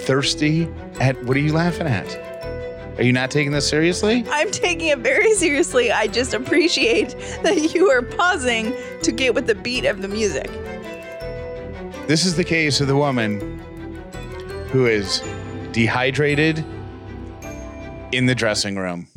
thirsty 0.00 0.68
at 0.98 1.22
what 1.22 1.36
are 1.36 1.40
you 1.40 1.52
laughing 1.52 1.86
at? 1.86 2.98
Are 2.98 3.04
you 3.04 3.12
not 3.12 3.30
taking 3.30 3.52
this 3.52 3.68
seriously? 3.68 4.24
I'm 4.28 4.50
taking 4.50 4.88
it 4.88 4.98
very 4.98 5.34
seriously. 5.34 5.92
I 5.92 6.08
just 6.08 6.34
appreciate 6.34 7.10
that 7.44 7.74
you 7.74 7.88
are 7.90 8.02
pausing 8.02 8.74
to 9.04 9.12
get 9.12 9.36
with 9.36 9.46
the 9.46 9.54
beat 9.54 9.84
of 9.84 10.02
the 10.02 10.08
music. 10.08 10.50
This 12.08 12.26
is 12.26 12.34
the 12.34 12.42
case 12.42 12.80
of 12.80 12.88
the 12.88 12.96
woman 12.96 13.59
who 14.70 14.86
is 14.86 15.20
dehydrated 15.72 16.64
in 18.12 18.26
the 18.26 18.34
dressing 18.36 18.76
room. 18.76 19.08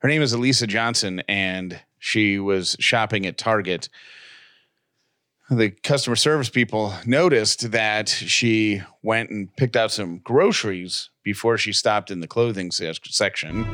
Her 0.00 0.08
name 0.08 0.22
is 0.22 0.32
Elisa 0.32 0.66
Johnson, 0.66 1.22
and 1.28 1.80
she 1.98 2.40
was 2.40 2.76
shopping 2.80 3.26
at 3.26 3.38
Target. 3.38 3.88
The 5.50 5.70
customer 5.70 6.16
service 6.16 6.50
people 6.50 6.92
noticed 7.06 7.70
that 7.70 8.08
she 8.08 8.82
went 9.02 9.30
and 9.30 9.54
picked 9.56 9.76
out 9.76 9.92
some 9.92 10.18
groceries 10.18 11.10
before 11.22 11.58
she 11.58 11.72
stopped 11.72 12.10
in 12.10 12.20
the 12.20 12.28
clothing 12.28 12.72
section, 12.72 13.64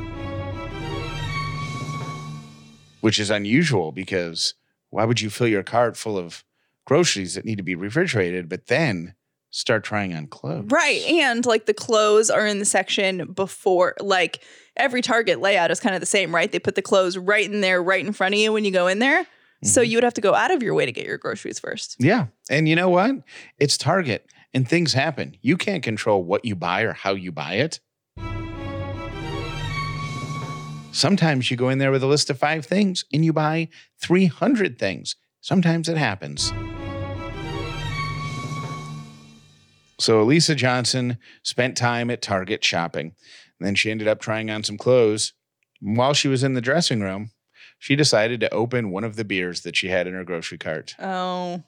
which 3.01 3.19
is 3.19 3.31
unusual 3.31 3.93
because 3.93 4.55
why 4.91 5.05
would 5.05 5.23
you 5.23 5.31
fill 5.31 5.49
your 5.49 5.63
cart 5.63 5.97
full 5.97 6.19
of 6.19 6.45
groceries 6.85 7.35
that 7.35 7.45
need 7.45 7.57
to 7.57 7.63
be 7.65 7.75
refrigerated, 7.75 8.49
but 8.49 8.67
then 8.67 9.15
start 9.51 9.85
trying 9.85 10.13
on 10.15 10.27
clothes? 10.27 10.67
Right. 10.71 11.03
And 11.03 11.45
like 11.47 11.67
the 11.67 11.75
clothes 11.75 12.31
are 12.31 12.47
in 12.47 12.59
the 12.59 12.65
section 12.65 13.33
before, 13.33 13.95
like 14.01 14.43
every 14.77 15.01
Target 15.03 15.41
layout 15.41 15.71
is 15.71 15.81
kind 15.81 15.95
of 15.95 16.01
the 16.01 16.07
same, 16.07 16.35
right? 16.35 16.51
They 16.51 16.59
put 16.59 16.75
the 16.75 16.83
clothes 16.83 17.17
right 17.17 17.49
in 17.51 17.61
there, 17.61 17.83
right 17.83 18.05
in 18.05 18.13
front 18.13 18.35
of 18.35 18.41
you 18.41 18.53
when 18.53 18.65
you 18.65 18.71
go 18.73 18.87
in 18.87 18.99
there. 18.99 19.27
So 19.63 19.81
Mm-hmm. 19.81 19.91
you 19.91 19.97
would 19.97 20.05
have 20.05 20.15
to 20.15 20.21
go 20.21 20.35
out 20.35 20.51
of 20.51 20.63
your 20.63 20.75
way 20.75 20.85
to 20.85 20.93
get 20.93 21.07
your 21.07 21.17
groceries 21.17 21.59
first. 21.59 21.97
Yeah. 21.99 22.27
And 22.51 22.69
you 22.69 22.77
know 22.77 22.91
what? 22.91 23.13
It's 23.59 23.79
Target 23.79 24.27
and 24.53 24.69
things 24.69 24.93
happen. 24.93 25.37
You 25.41 25.57
can't 25.57 25.83
control 25.83 26.23
what 26.23 26.45
you 26.45 26.55
buy 26.55 26.83
or 26.83 26.93
how 26.93 27.15
you 27.15 27.33
buy 27.33 27.55
it. 27.55 27.81
Sometimes 30.93 31.51
you 31.51 31.57
go 31.57 31.71
in 31.71 31.79
there 31.79 31.91
with 31.91 32.03
a 32.05 32.07
list 32.07 32.31
of 32.31 32.39
five 32.39 32.65
things 32.65 33.05
and 33.13 33.25
you 33.25 33.33
buy 33.33 33.69
300 34.01 34.79
things. 34.79 35.17
Sometimes 35.45 35.91
it 35.91 35.99
happens. 35.99 36.55
So 40.01 40.23
Elisa 40.23 40.55
Johnson 40.55 41.19
spent 41.43 41.77
time 41.77 42.09
at 42.09 42.23
Target 42.23 42.65
shopping. 42.65 43.15
And 43.59 43.67
then 43.67 43.75
she 43.75 43.91
ended 43.91 44.09
up 44.09 44.21
trying 44.23 44.49
on 44.49 44.65
some 44.65 44.79
clothes. 44.79 45.35
And 45.83 45.99
While 45.99 46.15
she 46.15 46.29
was 46.29 46.43
in 46.43 46.55
the 46.55 46.63
dressing 46.63 47.01
room, 47.03 47.31
she 47.79 47.95
decided 47.95 48.41
to 48.41 48.55
open 48.55 48.91
one 48.91 49.05
of 49.05 49.17
the 49.17 49.25
beers 49.25 49.61
that 49.65 49.77
she 49.77 49.89
had 49.89 50.07
in 50.07 50.15
her 50.15 50.25
grocery 50.25 50.57
cart. 50.57 50.95
Oh, 50.99 51.63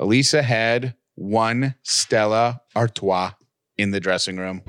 Elisa 0.00 0.42
had 0.42 0.96
one 1.14 1.76
Stella 1.84 2.62
Artois 2.74 3.34
in 3.78 3.92
the 3.92 4.00
dressing 4.00 4.36
room. 4.36 4.62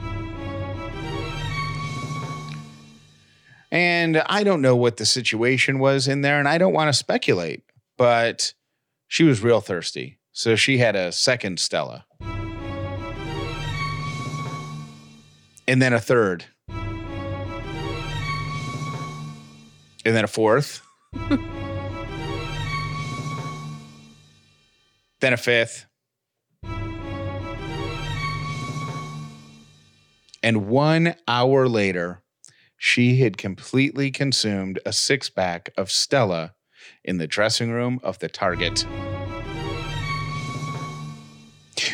And 3.72 4.22
I 4.28 4.44
don't 4.44 4.62
know 4.62 4.76
what 4.76 4.98
the 4.98 5.08
situation 5.08 5.80
was 5.80 6.08
in 6.08 6.22
there, 6.22 6.38
and 6.38 6.48
I 6.48 6.60
don't 6.60 6.74
want 6.74 6.90
to 6.90 6.94
speculate, 6.94 7.64
but 7.98 8.54
she 9.08 9.24
was 9.24 9.44
real 9.44 9.62
thirsty. 9.62 10.20
So 10.32 10.56
she 10.56 10.78
had 10.78 10.96
a 10.96 11.12
second 11.12 11.60
Stella. 11.60 12.06
And 15.68 15.82
then 15.82 15.94
a 15.94 16.00
third. 16.00 16.46
And 20.04 20.16
then 20.16 20.24
a 20.24 20.28
fourth. 20.28 20.82
then 25.20 25.34
a 25.34 25.38
fifth. 25.38 25.86
And 30.44 30.68
one 30.68 31.16
hour 31.28 31.68
later, 31.68 32.24
she 32.78 33.18
had 33.18 33.38
completely 33.38 34.10
consumed 34.10 34.80
a 34.86 34.94
six 34.94 35.30
pack 35.30 35.70
of 35.78 35.92
Stella 35.92 36.56
in 37.04 37.18
the 37.18 37.28
dressing 37.28 37.72
room 37.72 38.00
of 38.04 38.20
the 38.20 38.30
Target. 38.30 38.86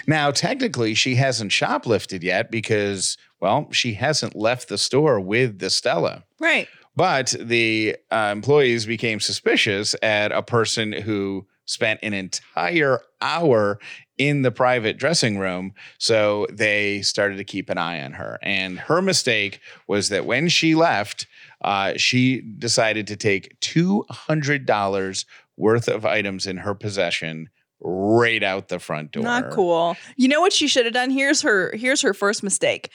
Now, 0.05 0.31
technically, 0.31 0.93
she 0.93 1.15
hasn't 1.15 1.51
shoplifted 1.51 2.23
yet 2.23 2.49
because, 2.51 3.17
well, 3.39 3.67
she 3.71 3.93
hasn't 3.93 4.35
left 4.35 4.69
the 4.69 4.77
store 4.77 5.19
with 5.19 5.59
the 5.59 5.69
Stella. 5.69 6.23
right. 6.39 6.67
But 6.95 7.35
the 7.39 7.95
uh, 8.09 8.31
employees 8.35 8.87
became 8.87 9.19
suspicious 9.19 9.95
at 10.01 10.31
a 10.31 10.41
person 10.41 10.91
who 10.91 11.45
spent 11.65 11.99
an 12.01 12.15
entire 12.15 13.01
hour 13.21 13.77
in 14.17 14.41
the 14.41 14.49
private 14.49 14.97
dressing 14.97 15.37
room. 15.37 15.73
So 15.99 16.47
they 16.51 17.03
started 17.03 17.37
to 17.37 17.43
keep 17.43 17.69
an 17.69 17.77
eye 17.77 18.01
on 18.01 18.13
her. 18.13 18.39
And 18.41 18.79
her 18.79 18.99
mistake 18.99 19.59
was 19.87 20.09
that 20.09 20.25
when 20.25 20.47
she 20.49 20.73
left, 20.73 21.27
uh, 21.61 21.93
she 21.97 22.41
decided 22.41 23.07
to 23.07 23.15
take 23.15 23.59
$200 23.61 25.25
worth 25.57 25.87
of 25.87 26.05
items 26.05 26.45
in 26.45 26.57
her 26.57 26.75
possession 26.75 27.49
right 27.79 28.43
out 28.43 28.69
the 28.69 28.79
front 28.79 29.11
door. 29.11 29.23
Not 29.23 29.51
cool. 29.51 29.95
You 30.15 30.27
know 30.27 30.41
what 30.41 30.53
she 30.53 30.67
should 30.67 30.85
have 30.85 30.93
done? 30.93 31.09
Here's 31.09 31.41
her 31.41 31.75
here's 31.75 32.01
her 32.01 32.13
first 32.13 32.43
mistake. 32.43 32.91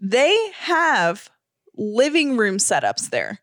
They 0.00 0.36
have 0.58 1.30
living 1.76 2.36
room 2.36 2.58
setups 2.58 3.10
there. 3.10 3.40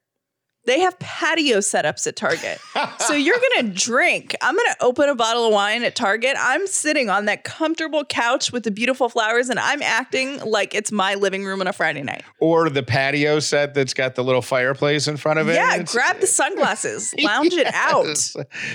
They 0.66 0.82
have 0.82 0.98
patio 1.00 1.58
setups 1.58 2.06
at 2.06 2.16
Target. 2.16 2.60
so 3.00 3.14
you're 3.14 3.38
going 3.56 3.68
to 3.68 3.74
drink. 3.74 4.36
I'm 4.42 4.56
going 4.56 4.68
to 4.72 4.84
open 4.84 5.10
a 5.10 5.16
bottle 5.16 5.48
of 5.48 5.54
wine 5.54 5.84
at 5.84 5.96
Target. 5.96 6.36
I'm 6.38 6.68
sitting 6.68 7.10
on 7.10 7.26
that 7.26 7.44
comfortable 7.44 8.06
couch 8.06 8.52
with 8.52 8.64
the 8.64 8.70
beautiful 8.72 9.10
flowers 9.10 9.50
and 9.50 9.60
I'm 9.60 9.82
acting 9.82 10.40
like 10.46 10.76
it's 10.76 10.92
my 10.92 11.16
living 11.16 11.44
room 11.46 11.62
on 11.62 11.68
a 11.68 11.74
Friday 11.74 12.04
night. 12.04 12.24
Or 12.40 12.70
the 12.70 12.84
patio 12.84 13.40
set 13.40 13.74
that's 13.74 13.96
got 13.96 14.14
the 14.16 14.24
little 14.24 14.44
fireplace 14.44 15.08
in 15.08 15.18
front 15.18 15.40
of 15.40 15.50
it. 15.50 15.56
Yeah, 15.56 15.74
It's- 15.74 15.92
grab 15.94 16.20
the 16.20 16.28
sunglasses, 16.28 17.14
lounge 17.24 17.54
it 17.54 17.68
out. 17.74 18.18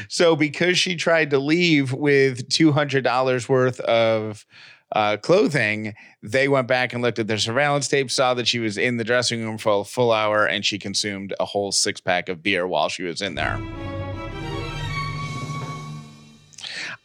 So 0.09 0.34
because 0.34 0.76
she 0.78 0.97
tried 0.97 1.30
to 1.30 1.39
leave 1.39 1.93
with 1.93 2.49
two 2.49 2.72
hundred 2.72 3.05
dollars 3.05 3.49
worth 3.49 3.78
of 3.80 4.45
uh, 4.93 5.16
clothing, 5.16 5.95
they 6.22 6.49
went 6.49 6.68
back 6.68 6.93
and 6.93 7.03
looked 7.03 7.18
at 7.18 7.26
their 7.26 7.39
surveillance 7.39 7.89
tape, 7.89 8.11
saw 8.11 8.34
that 8.34 8.47
she 8.47 8.59
was 8.59 8.78
in 8.78 8.97
the 8.97 9.05
dressing 9.05 9.43
room 9.43 9.59
for 9.59 9.80
a 9.80 9.84
full 9.84 10.12
hour, 10.12 10.47
and 10.47 10.64
she 10.64 10.78
consumed 10.78 11.34
a 11.41 11.45
whole 11.45 11.72
six 11.72 12.01
pack 12.01 12.28
of 12.28 12.43
beer 12.43 12.66
while 12.66 12.89
she 12.89 13.03
was 13.03 13.20
in 13.20 13.34
there. 13.34 13.61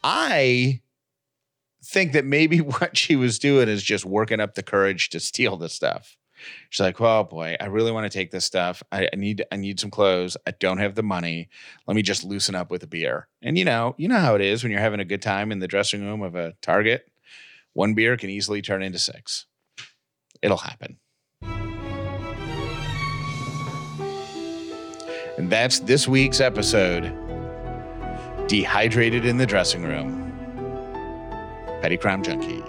I 0.03 0.81
think 1.83 2.13
that 2.13 2.25
maybe 2.25 2.61
what 2.61 2.97
she 2.97 3.15
was 3.15 3.39
doing 3.39 3.67
is 3.67 3.83
just 3.83 4.05
working 4.05 4.39
up 4.39 4.55
the 4.55 4.63
courage 4.63 5.09
to 5.09 5.19
steal 5.19 5.57
the 5.57 5.69
stuff. 5.69 6.17
She's 6.71 6.79
like, 6.79 6.99
"Oh 6.99 7.23
boy, 7.23 7.55
I 7.59 7.65
really 7.67 7.91
want 7.91 8.11
to 8.11 8.17
take 8.17 8.31
this 8.31 8.45
stuff. 8.45 8.81
I, 8.91 9.07
I 9.13 9.15
need, 9.15 9.45
I 9.51 9.57
need 9.57 9.79
some 9.79 9.91
clothes. 9.91 10.37
I 10.47 10.51
don't 10.59 10.79
have 10.79 10.95
the 10.95 11.03
money. 11.03 11.49
Let 11.85 11.95
me 11.95 12.01
just 12.01 12.23
loosen 12.23 12.55
up 12.55 12.71
with 12.71 12.81
a 12.81 12.87
beer." 12.87 13.27
And 13.43 13.59
you 13.59 13.65
know, 13.65 13.93
you 13.99 14.07
know 14.07 14.19
how 14.19 14.33
it 14.33 14.41
is 14.41 14.63
when 14.63 14.71
you're 14.71 14.81
having 14.81 14.99
a 14.99 15.05
good 15.05 15.21
time 15.21 15.51
in 15.51 15.59
the 15.59 15.67
dressing 15.67 16.03
room 16.03 16.23
of 16.23 16.33
a 16.33 16.53
Target. 16.63 17.10
One 17.73 17.93
beer 17.93 18.17
can 18.17 18.29
easily 18.29 18.61
turn 18.61 18.83
into 18.83 18.99
six. 18.99 19.45
It'll 20.41 20.57
happen. 20.57 20.97
And 25.37 25.49
that's 25.49 25.79
this 25.79 26.07
week's 26.07 26.39
episode. 26.39 27.13
Dehydrated 28.47 29.25
in 29.25 29.37
the 29.37 29.45
dressing 29.45 29.83
room. 29.83 30.27
Petty 31.81 31.97
Crime 31.97 32.21
Junkie. 32.21 32.63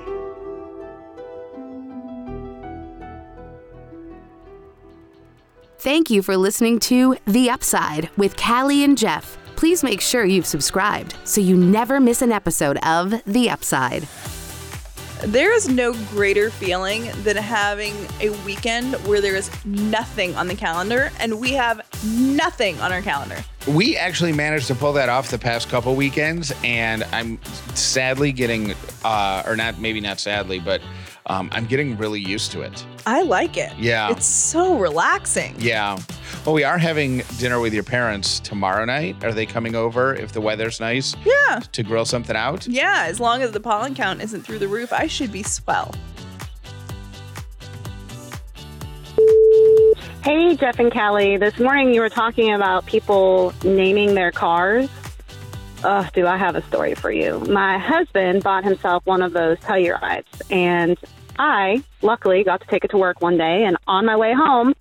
Thank 5.79 6.11
you 6.11 6.23
for 6.23 6.37
listening 6.37 6.79
to 6.81 7.17
The 7.27 7.51
Upside 7.51 8.09
with 8.17 8.37
Callie 8.37 8.85
and 8.85 8.97
Jeff. 8.97 9.37
Please 9.57 9.83
make 9.83 10.01
sure 10.01 10.25
you've 10.25 10.47
subscribed 10.47 11.17
so 11.25 11.41
you 11.41 11.57
never 11.57 11.99
miss 11.99 12.23
an 12.23 12.31
episode 12.31 12.79
of 12.85 13.21
The 13.27 13.51
Upside. 13.51 14.07
There 15.27 15.55
is 15.55 15.69
no 15.69 15.93
greater 16.11 16.51
feeling 16.51 17.09
than 17.23 17.37
having 17.37 17.95
a 18.21 18.31
weekend 18.45 18.95
where 19.07 19.21
there 19.21 19.37
is 19.37 19.51
nothing 19.65 20.35
on 20.35 20.49
the 20.49 20.57
calendar 20.57 21.13
and 21.21 21.39
we 21.39 21.53
have 21.53 21.81
nothing 22.05 22.81
on 22.81 22.93
our 22.93 23.03
calendar. 23.03 23.37
We 23.69 23.97
actually 23.97 24.33
managed 24.33 24.67
to 24.67 24.75
pull 24.75 24.93
that 24.95 25.09
off 25.09 25.31
the 25.31 25.39
past 25.39 25.69
couple 25.69 25.95
weekends, 25.95 26.53
and 26.65 27.05
I'm 27.13 27.39
sadly 27.75 28.33
getting, 28.33 28.75
uh, 29.05 29.45
or 29.47 29.55
not, 29.55 29.79
maybe 29.79 30.01
not 30.01 30.19
sadly, 30.19 30.59
but 30.59 30.83
um, 31.27 31.49
I'm 31.53 31.67
getting 31.67 31.97
really 31.97 32.21
used 32.21 32.51
to 32.53 32.63
it. 32.63 32.85
I 33.07 33.23
like 33.23 33.57
it. 33.57 33.73
Yeah. 33.79 34.11
It's 34.11 34.27
so 34.27 34.77
relaxing. 34.79 35.55
Yeah. 35.59 35.99
Well, 36.45 36.55
we 36.55 36.65
are 36.65 36.79
having 36.79 37.19
dinner 37.39 37.61
with 37.61 37.73
your 37.75 37.83
parents 37.85 38.41
tomorrow 38.41 38.85
night. 38.85 39.23
Are 39.25 39.33
they 39.33 39.47
coming 39.47 39.75
over 39.75 40.15
if 40.15 40.33
the 40.33 40.41
weather's 40.41 40.81
nice 40.81 41.15
Yeah. 41.25 41.61
to 41.73 41.83
grill 41.83 42.05
something 42.05 42.35
out? 42.37 42.67
Yeah, 42.67 43.05
as 43.07 43.21
long 43.21 43.43
as 43.43 43.53
the 43.53 43.61
pollen 43.61 43.95
count 43.95 44.21
isn't 44.23 44.43
through 44.43 44.59
the 44.59 44.69
roof, 44.69 44.93
I 44.93 45.07
should 45.07 45.31
be 45.33 45.43
swell. 45.43 45.95
Hey, 50.25 50.55
Jeff 50.57 50.79
and 50.79 50.93
Callie. 50.93 51.37
This 51.37 51.59
morning 51.59 51.93
you 51.93 52.01
were 52.01 52.09
talking 52.09 52.55
about 52.55 52.87
people 52.87 53.53
naming 53.65 54.15
their 54.15 54.31
cars. 54.31 54.89
Oh, 55.85 56.09
do 56.15 56.27
I 56.27 56.37
have 56.37 56.55
a 56.55 56.63
story 56.69 56.95
for 56.95 57.11
you? 57.11 57.41
My 57.41 57.79
husband 57.79 58.43
bought 58.45 58.65
himself 58.65 59.05
one 59.05 59.21
of 59.21 59.33
those 59.33 59.59
Tellurides, 59.59 60.41
and 60.51 60.97
I 61.39 61.83
luckily 62.03 62.45
got 62.45 62.61
to 62.61 62.67
take 62.69 62.85
it 62.85 62.93
to 62.93 62.99
work 62.99 63.21
one 63.21 63.37
day. 63.37 63.65
And 63.65 63.77
on 63.89 64.07
my 64.07 64.17
way 64.17 64.33
home, 64.33 64.75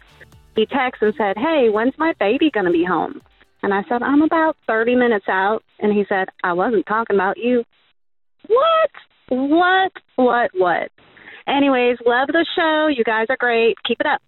he 0.55 0.65
texted 0.65 1.01
and 1.01 1.15
said, 1.15 1.37
Hey, 1.37 1.69
when's 1.69 1.97
my 1.97 2.13
baby 2.19 2.51
going 2.51 2.67
to 2.67 2.71
be 2.71 2.83
home? 2.83 3.21
And 3.63 3.73
I 3.73 3.83
said, 3.89 4.01
I'm 4.03 4.21
about 4.21 4.57
30 4.67 4.95
minutes 4.95 5.25
out. 5.27 5.63
And 5.79 5.91
he 5.93 6.05
said, 6.07 6.29
I 6.43 6.53
wasn't 6.53 6.85
talking 6.85 7.15
about 7.15 7.37
you. 7.37 7.63
What? 8.47 8.91
What? 9.29 9.91
What? 10.15 10.51
What? 10.53 10.91
Anyways, 11.47 11.97
love 12.05 12.27
the 12.27 12.45
show. 12.55 12.87
You 12.87 13.03
guys 13.03 13.27
are 13.29 13.37
great. 13.37 13.77
Keep 13.87 14.01
it 14.01 14.07
up. 14.07 14.21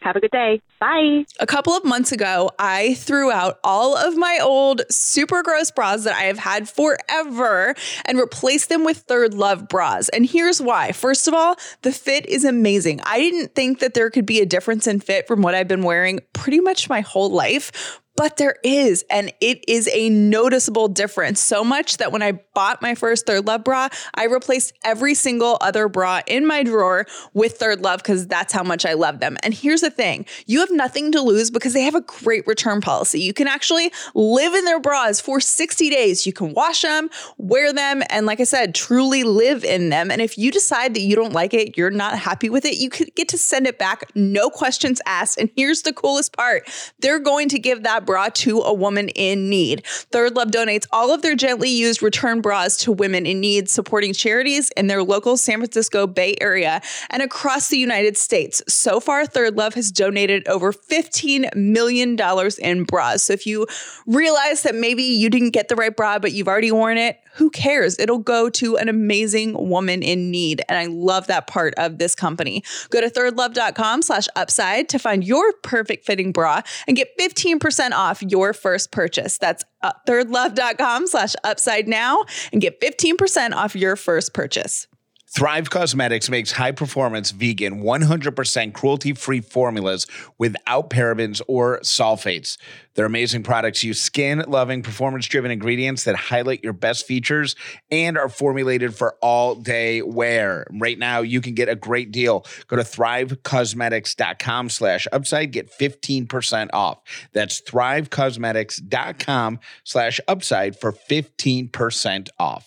Have 0.00 0.16
a 0.16 0.20
good 0.20 0.30
day. 0.30 0.62
Bye. 0.80 1.26
A 1.40 1.46
couple 1.46 1.74
of 1.74 1.84
months 1.84 2.10
ago, 2.10 2.50
I 2.58 2.94
threw 2.94 3.30
out 3.30 3.60
all 3.62 3.96
of 3.96 4.16
my 4.16 4.38
old 4.42 4.82
super 4.90 5.42
gross 5.42 5.70
bras 5.70 6.04
that 6.04 6.14
I 6.14 6.22
have 6.22 6.38
had 6.38 6.68
forever 6.68 7.74
and 8.06 8.18
replaced 8.18 8.70
them 8.70 8.84
with 8.84 8.98
Third 8.98 9.34
Love 9.34 9.68
bras. 9.68 10.08
And 10.08 10.24
here's 10.24 10.60
why. 10.60 10.92
First 10.92 11.28
of 11.28 11.34
all, 11.34 11.56
the 11.82 11.92
fit 11.92 12.26
is 12.26 12.44
amazing. 12.44 13.00
I 13.04 13.18
didn't 13.18 13.54
think 13.54 13.80
that 13.80 13.92
there 13.92 14.08
could 14.08 14.26
be 14.26 14.40
a 14.40 14.46
difference 14.46 14.86
in 14.86 15.00
fit 15.00 15.26
from 15.26 15.42
what 15.42 15.54
I've 15.54 15.68
been 15.68 15.82
wearing 15.82 16.20
pretty 16.32 16.60
much 16.60 16.88
my 16.88 17.02
whole 17.02 17.30
life. 17.30 18.00
But 18.20 18.36
there 18.36 18.56
is, 18.62 19.02
and 19.08 19.32
it 19.40 19.64
is 19.66 19.88
a 19.94 20.10
noticeable 20.10 20.88
difference. 20.88 21.40
So 21.40 21.64
much 21.64 21.96
that 21.96 22.12
when 22.12 22.20
I 22.20 22.32
bought 22.32 22.82
my 22.82 22.94
first 22.94 23.24
Third 23.24 23.46
Love 23.46 23.64
bra, 23.64 23.88
I 24.14 24.26
replaced 24.26 24.74
every 24.84 25.14
single 25.14 25.56
other 25.62 25.88
bra 25.88 26.20
in 26.26 26.46
my 26.46 26.62
drawer 26.62 27.06
with 27.32 27.56
Third 27.56 27.80
Love 27.80 28.02
because 28.02 28.26
that's 28.26 28.52
how 28.52 28.62
much 28.62 28.84
I 28.84 28.92
love 28.92 29.20
them. 29.20 29.38
And 29.42 29.54
here's 29.54 29.80
the 29.80 29.88
thing 29.88 30.26
you 30.44 30.60
have 30.60 30.70
nothing 30.70 31.12
to 31.12 31.22
lose 31.22 31.50
because 31.50 31.72
they 31.72 31.80
have 31.80 31.94
a 31.94 32.02
great 32.02 32.46
return 32.46 32.82
policy. 32.82 33.22
You 33.22 33.32
can 33.32 33.48
actually 33.48 33.90
live 34.14 34.52
in 34.52 34.66
their 34.66 34.80
bras 34.80 35.18
for 35.18 35.40
60 35.40 35.88
days. 35.88 36.26
You 36.26 36.34
can 36.34 36.52
wash 36.52 36.82
them, 36.82 37.08
wear 37.38 37.72
them, 37.72 38.02
and 38.10 38.26
like 38.26 38.40
I 38.40 38.44
said, 38.44 38.74
truly 38.74 39.24
live 39.24 39.64
in 39.64 39.88
them. 39.88 40.10
And 40.10 40.20
if 40.20 40.36
you 40.36 40.52
decide 40.52 40.92
that 40.92 41.00
you 41.00 41.16
don't 41.16 41.32
like 41.32 41.54
it, 41.54 41.78
you're 41.78 41.90
not 41.90 42.18
happy 42.18 42.50
with 42.50 42.66
it, 42.66 42.76
you 42.76 42.90
could 42.90 43.14
get 43.14 43.30
to 43.30 43.38
send 43.38 43.66
it 43.66 43.78
back, 43.78 44.14
no 44.14 44.50
questions 44.50 45.00
asked. 45.06 45.38
And 45.38 45.48
here's 45.56 45.80
the 45.80 45.94
coolest 45.94 46.36
part 46.36 46.68
they're 46.98 47.18
going 47.18 47.48
to 47.48 47.58
give 47.58 47.82
that 47.84 48.04
bra 48.10 48.28
to 48.28 48.60
a 48.62 48.74
woman 48.74 49.08
in 49.10 49.48
need. 49.48 49.86
Third 49.86 50.34
Love 50.34 50.48
donates 50.48 50.84
all 50.90 51.14
of 51.14 51.22
their 51.22 51.36
gently 51.36 51.70
used 51.70 52.02
return 52.02 52.40
bras 52.40 52.76
to 52.78 52.90
women 52.90 53.24
in 53.24 53.38
need, 53.38 53.70
supporting 53.70 54.12
charities 54.12 54.68
in 54.70 54.88
their 54.88 55.04
local 55.04 55.36
San 55.36 55.58
Francisco 55.58 56.08
Bay 56.08 56.34
Area 56.40 56.82
and 57.10 57.22
across 57.22 57.68
the 57.68 57.78
United 57.78 58.18
States. 58.18 58.64
So 58.66 58.98
far, 58.98 59.26
Third 59.26 59.56
Love 59.56 59.74
has 59.74 59.92
donated 59.92 60.48
over 60.48 60.72
$15 60.72 61.54
million 61.54 62.18
in 62.58 62.82
bras. 62.82 63.22
So 63.22 63.32
if 63.32 63.46
you 63.46 63.68
realize 64.08 64.64
that 64.64 64.74
maybe 64.74 65.04
you 65.04 65.30
didn't 65.30 65.50
get 65.50 65.68
the 65.68 65.76
right 65.76 65.94
bra, 65.94 66.18
but 66.18 66.32
you've 66.32 66.48
already 66.48 66.72
worn 66.72 66.98
it, 66.98 67.20
who 67.34 67.50
cares? 67.50 67.98
It'll 67.98 68.18
go 68.18 68.50
to 68.50 68.76
an 68.76 68.88
amazing 68.88 69.54
woman 69.68 70.02
in 70.02 70.30
need. 70.30 70.62
And 70.68 70.78
I 70.78 70.86
love 70.86 71.26
that 71.28 71.46
part 71.46 71.74
of 71.76 71.98
this 71.98 72.14
company. 72.14 72.62
Go 72.90 73.00
to 73.00 73.08
thirdlove.com 73.08 74.02
slash 74.02 74.26
upside 74.36 74.88
to 74.90 74.98
find 74.98 75.24
your 75.24 75.52
perfect 75.62 76.04
fitting 76.04 76.32
bra 76.32 76.62
and 76.86 76.96
get 76.96 77.16
15% 77.18 77.92
off 77.92 78.22
your 78.22 78.52
first 78.52 78.90
purchase. 78.90 79.38
That's 79.38 79.64
uh, 79.82 79.92
thirdlove.com 80.06 81.06
slash 81.06 81.34
upside 81.44 81.88
now 81.88 82.24
and 82.52 82.60
get 82.60 82.80
15% 82.80 83.52
off 83.52 83.74
your 83.76 83.96
first 83.96 84.34
purchase. 84.34 84.86
Thrive 85.32 85.70
Cosmetics 85.70 86.28
makes 86.28 86.50
high 86.50 86.72
performance, 86.72 87.30
vegan, 87.30 87.84
100% 87.84 88.72
cruelty 88.74 89.12
free 89.12 89.40
formulas 89.40 90.08
without 90.38 90.90
parabens 90.90 91.40
or 91.46 91.78
sulfates. 91.82 92.58
Their 92.94 93.06
amazing 93.06 93.44
products 93.44 93.84
use 93.84 94.00
skin 94.00 94.44
loving, 94.48 94.82
performance 94.82 95.26
driven 95.26 95.52
ingredients 95.52 96.02
that 96.02 96.16
highlight 96.16 96.64
your 96.64 96.72
best 96.72 97.06
features 97.06 97.54
and 97.92 98.18
are 98.18 98.28
formulated 98.28 98.92
for 98.92 99.14
all 99.22 99.54
day 99.54 100.02
wear. 100.02 100.66
Right 100.72 100.98
now, 100.98 101.20
you 101.20 101.40
can 101.40 101.54
get 101.54 101.68
a 101.68 101.76
great 101.76 102.10
deal. 102.10 102.44
Go 102.66 102.74
to 102.74 102.82
thrivecosmetics.com 102.82 104.68
slash 104.68 105.06
upside, 105.12 105.52
get 105.52 105.70
15% 105.70 106.70
off. 106.72 106.98
That's 107.32 107.60
thrivecosmetics.com 107.62 109.60
slash 109.84 110.20
upside 110.26 110.76
for 110.76 110.92
15% 110.92 112.28
off. 112.40 112.66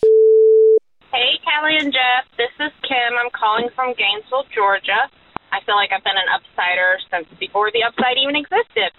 Hey, 1.54 1.60
Callie 1.62 1.78
and 1.78 1.94
Jeff. 1.94 2.26
This 2.34 2.50
is 2.58 2.74
Kim. 2.82 3.14
I'm 3.14 3.30
calling 3.30 3.70
from 3.78 3.94
Gainesville, 3.94 4.42
Georgia. 4.50 5.06
I 5.54 5.62
feel 5.62 5.78
like 5.78 5.94
I've 5.94 6.02
been 6.02 6.18
an 6.18 6.26
upsider 6.34 6.98
since 7.14 7.30
before 7.38 7.70
the 7.70 7.86
upside 7.86 8.18
even 8.18 8.34
existed. 8.34 8.90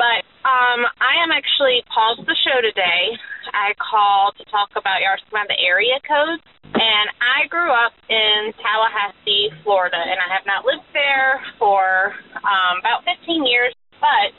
But 0.00 0.24
um, 0.48 0.88
I 0.96 1.20
am 1.20 1.28
actually 1.28 1.84
paused 1.92 2.24
the 2.24 2.32
show 2.40 2.64
today. 2.64 3.20
I 3.52 3.76
called 3.76 4.32
to 4.40 4.48
talk 4.48 4.72
about 4.80 5.04
your 5.04 5.12
about 5.28 5.52
the 5.52 5.60
area 5.60 6.00
codes, 6.08 6.40
and 6.72 7.06
I 7.20 7.44
grew 7.52 7.68
up 7.68 7.92
in 8.08 8.56
Tallahassee, 8.64 9.52
Florida, 9.60 10.00
and 10.00 10.16
I 10.16 10.28
have 10.32 10.48
not 10.48 10.64
lived 10.64 10.88
there 10.96 11.44
for 11.60 12.16
um, 12.40 12.80
about 12.80 13.04
15 13.04 13.44
years. 13.44 13.76
But 14.00 14.32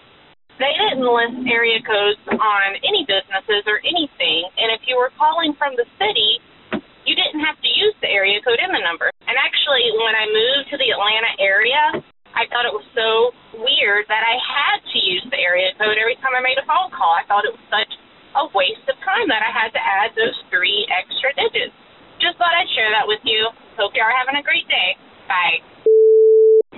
they 0.57 0.73
didn't 0.81 1.05
list 1.05 1.45
area 1.45 1.77
codes 1.85 2.25
on 2.25 2.67
any 2.81 3.05
businesses 3.05 3.69
or 3.69 3.85
anything, 3.85 4.49
and 4.57 4.73
if 4.73 4.81
you 4.89 4.97
were 4.97 5.13
calling 5.13 5.53
from 5.61 5.77
the 5.77 5.85
city, 6.01 6.41
you 7.11 7.19
didn't 7.19 7.43
have 7.43 7.59
to 7.59 7.67
use 7.67 7.91
the 7.99 8.07
area 8.07 8.39
code 8.39 8.63
in 8.63 8.71
the 8.71 8.79
number. 8.79 9.11
And 9.27 9.35
actually, 9.35 9.83
when 9.99 10.15
I 10.15 10.31
moved 10.31 10.71
to 10.71 10.79
the 10.79 10.95
Atlanta 10.95 11.35
area, 11.43 11.99
I 12.31 12.47
thought 12.47 12.63
it 12.63 12.71
was 12.71 12.87
so 12.95 13.35
weird 13.59 14.07
that 14.07 14.23
I 14.23 14.39
had 14.39 14.79
to 14.79 14.97
use 15.03 15.27
the 15.27 15.35
area 15.35 15.75
code 15.75 15.99
every 15.99 16.15
time 16.23 16.31
I 16.31 16.39
made 16.39 16.55
a 16.55 16.63
phone 16.63 16.87
call. 16.95 17.11
I 17.11 17.27
thought 17.27 17.43
it 17.43 17.51
was 17.51 17.65
such 17.67 17.91
a 18.39 18.47
waste 18.55 18.87
of 18.87 18.95
time 19.03 19.27
that 19.27 19.43
I 19.43 19.51
had 19.51 19.75
to 19.75 19.81
add 19.83 20.15
those 20.15 20.39
three 20.47 20.87
extra 20.87 21.35
digits. 21.35 21.75
Just 22.23 22.39
thought 22.39 22.55
I'd 22.55 22.71
share 22.71 22.87
that 22.95 23.03
with 23.03 23.19
you. 23.27 23.51
Hope 23.75 23.91
you 23.91 23.99
are 23.99 24.15
having 24.15 24.39
a 24.39 24.45
great 24.47 24.63
day. 24.71 24.95
Bye. 25.27 25.59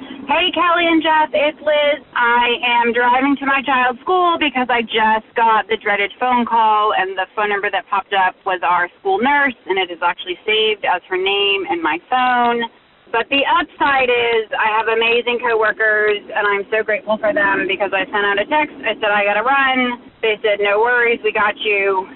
Hey, 0.04 0.51
Kelly 0.51 0.84
and 0.84 0.99
Jeff, 0.99 1.32
it's 1.32 1.60
Liz. 1.64 2.04
I 2.12 2.60
am 2.60 2.91
driving 2.91 3.39
to 3.39 3.45
my 3.47 3.64
child's 3.64 3.99
school 4.04 4.36
because 4.36 4.68
I 4.68 4.84
just 4.84 5.28
got 5.36 5.68
the 5.72 5.80
dreaded 5.80 6.12
phone 6.20 6.43
call, 6.43 6.91
and 6.91 7.16
the 7.16 7.24
phone 7.36 7.47
number 7.47 7.72
that 7.72 7.88
popped 7.88 8.12
up 8.12 8.36
was 8.43 8.60
our 8.64 8.91
school 8.99 9.24
nurse, 9.24 9.56
and 9.64 9.80
it 9.80 9.88
is 9.88 10.04
actually 10.04 10.36
saved 10.43 10.84
as 10.84 10.99
her 11.08 11.16
name 11.16 11.64
in 11.72 11.80
my 11.80 12.04
phone. 12.12 12.68
But 13.16 13.32
the 13.32 13.47
upside 13.47 14.12
is 14.12 14.51
I 14.51 14.76
have 14.76 14.91
amazing 14.91 15.39
coworkers, 15.39 16.20
and 16.20 16.43
I'm 16.43 16.68
so 16.68 16.84
grateful 16.84 17.16
for 17.16 17.32
them 17.32 17.64
because 17.68 17.95
I 17.95 18.04
sent 18.04 18.28
out 18.28 18.36
a 18.36 18.47
text. 18.49 18.76
I 18.84 18.99
said, 18.99 19.08
I 19.08 19.24
got 19.24 19.39
to 19.39 19.45
run. 19.47 20.04
They 20.20 20.36
said, 20.43 20.60
no 20.60 20.84
worries, 20.84 21.24
we 21.24 21.32
got 21.32 21.56
you. 21.64 22.10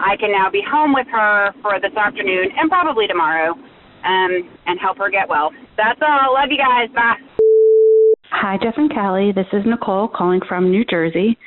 I 0.00 0.16
can 0.16 0.32
now 0.32 0.48
be 0.48 0.64
home 0.64 0.96
with 0.96 1.08
her 1.12 1.52
for 1.60 1.76
this 1.76 1.92
afternoon 1.92 2.56
and 2.56 2.72
probably 2.72 3.04
tomorrow 3.06 3.52
um, 3.52 4.32
and 4.64 4.80
help 4.80 4.96
her 4.98 5.10
get 5.10 5.28
well. 5.28 5.52
That's 5.76 6.00
all. 6.02 6.34
Love 6.34 6.50
you 6.50 6.58
guys. 6.58 6.88
Bye. 6.94 7.16
Hi, 8.30 8.58
Jeff 8.62 8.74
and 8.76 8.92
Callie. 8.92 9.32
This 9.32 9.46
is 9.52 9.62
Nicole 9.66 10.08
calling 10.08 10.40
from 10.48 10.70
New 10.70 10.84
Jersey. 10.84 11.38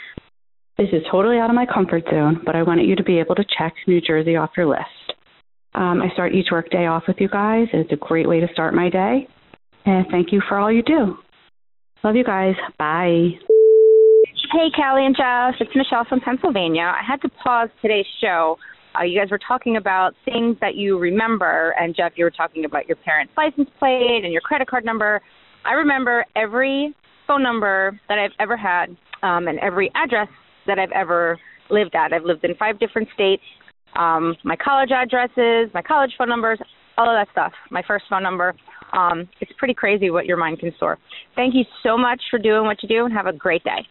This 0.78 0.90
is 0.94 1.02
totally 1.12 1.38
out 1.38 1.50
of 1.50 1.56
my 1.56 1.66
comfort 1.66 2.04
zone, 2.10 2.42
but 2.46 2.56
I 2.56 2.64
wanted 2.64 2.88
you 2.88 2.96
to 2.96 3.04
be 3.04 3.20
able 3.20 3.36
to 3.36 3.46
check 3.58 3.74
New 3.88 4.00
Jersey 4.00 4.36
off 4.36 4.52
your 4.56 4.68
list. 4.68 5.16
Um, 5.74 6.02
I 6.02 6.10
start 6.14 6.34
each 6.34 6.48
work 6.52 6.70
day 6.70 6.86
off 6.86 7.04
with 7.08 7.18
you 7.20 7.30
guys, 7.30 7.68
and 7.72 7.82
it's 7.82 7.92
a 7.92 8.06
great 8.06 8.28
way 8.28 8.40
to 8.40 8.48
start 8.54 8.74
my 8.74 8.90
day. 8.90 9.28
And 9.86 10.06
thank 10.12 10.32
you 10.32 10.42
for 10.48 10.58
all 10.58 10.72
you 10.72 10.84
do. 10.84 11.18
Love 12.04 12.16
you 12.16 12.24
guys. 12.24 12.56
Bye. 12.78 13.30
Hey, 14.54 14.72
Callie 14.76 15.06
and 15.06 15.16
Jeff. 15.16 15.56
It's 15.60 15.76
Michelle 15.76 16.06
from 16.08 16.22
Pennsylvania. 16.22 16.84
I 16.84 17.04
had 17.06 17.22
to 17.22 17.30
pause 17.44 17.70
today's 17.82 18.06
show. 18.22 18.58
Uh, 18.98 19.04
you 19.04 19.20
guys 19.20 19.30
were 19.30 19.40
talking 19.46 19.78
about 19.78 20.14
things 20.26 20.58
that 20.62 20.76
you 20.76 20.98
remember, 20.98 21.76
and 21.80 21.96
Jeff, 21.96 22.14
you 22.16 22.24
were 22.24 22.32
talking 22.32 22.66
about 22.66 22.88
your 22.88 22.98
parents' 22.98 23.34
license 23.38 23.70
plate 23.80 24.22
and 24.24 24.32
your 24.32 24.42
credit 24.42 24.68
card 24.68 24.86
number. 24.86 25.22
I 25.66 25.74
remember 25.74 26.26
every 26.36 26.96
phone 27.28 27.44
number 27.44 28.00
that 28.08 28.18
I've 28.18 28.32
ever 28.40 28.58
had 28.58 28.96
um, 29.22 29.48
and 29.48 29.60
every 29.60 29.92
address 29.96 30.30
that 30.66 30.80
I've 30.80 30.92
ever 30.92 31.38
lived 31.70 31.96
at. 31.96 32.14
I've 32.14 32.24
lived 32.24 32.44
in 32.44 32.56
five 32.56 32.80
different 32.80 33.10
states. 33.14 33.44
Um, 33.96 34.36
my 34.44 34.56
college 34.56 34.92
addresses, 34.92 35.70
my 35.74 35.82
college 35.82 36.12
phone 36.18 36.30
numbers, 36.30 36.60
all 36.98 37.10
of 37.10 37.16
that 37.16 37.32
stuff. 37.32 37.52
My 37.70 37.84
first 37.88 38.06
phone 38.10 38.24
number. 38.24 38.56
Um, 38.94 39.28
it's 39.42 39.52
pretty 39.58 39.74
crazy 39.74 40.10
what 40.10 40.26
your 40.26 40.38
mind 40.38 40.60
can 40.60 40.74
store. 40.78 40.98
Thank 41.36 41.54
you 41.56 41.64
so 41.84 41.98
much 41.98 42.22
for 42.32 42.40
doing 42.40 42.66
what 42.66 42.82
you 42.82 42.90
do, 42.90 43.06
and 43.06 43.14
have 43.14 43.28
a 43.28 43.34
great 43.34 43.64
day. 43.64 43.86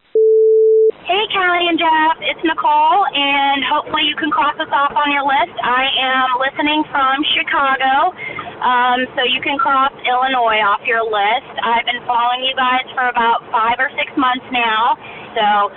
Hey, 1.07 1.23
Callie 1.31 1.71
and 1.71 1.79
Jeff, 1.79 2.19
it's 2.19 2.43
Nicole, 2.43 3.07
and 3.15 3.63
hopefully 3.63 4.11
you 4.11 4.19
can 4.19 4.27
cross 4.27 4.59
us 4.59 4.67
off 4.75 4.91
on 4.91 5.15
your 5.15 5.23
list. 5.23 5.55
I 5.63 5.87
am 6.03 6.35
listening 6.43 6.83
from 6.91 7.23
Chicago, 7.31 8.11
um, 8.59 9.07
so 9.15 9.23
you 9.23 9.39
can 9.39 9.55
cross 9.55 9.95
Illinois 10.03 10.59
off 10.67 10.83
your 10.83 11.07
list. 11.07 11.47
I've 11.63 11.87
been 11.87 12.03
following 12.11 12.43
you 12.43 12.59
guys 12.59 12.91
for 12.91 13.07
about 13.07 13.47
five 13.55 13.79
or 13.79 13.87
six 13.95 14.11
months 14.19 14.51
now, 14.51 14.99
so 15.39 15.71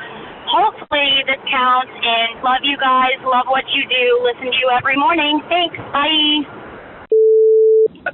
hopefully 0.50 1.22
this 1.30 1.38
counts. 1.46 1.94
And 1.94 2.42
love 2.42 2.66
you 2.66 2.82
guys, 2.82 3.22
love 3.22 3.46
what 3.54 3.70
you 3.70 3.86
do, 3.86 4.06
listen 4.26 4.50
to 4.50 4.58
you 4.58 4.74
every 4.74 4.98
morning. 4.98 5.46
Thanks, 5.46 5.78
bye. 5.94 6.42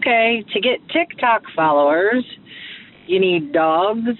Okay, 0.04 0.44
to 0.52 0.58
get 0.60 0.84
TikTok 0.92 1.48
followers, 1.56 2.28
you 3.08 3.24
need 3.24 3.56
dogs 3.56 4.20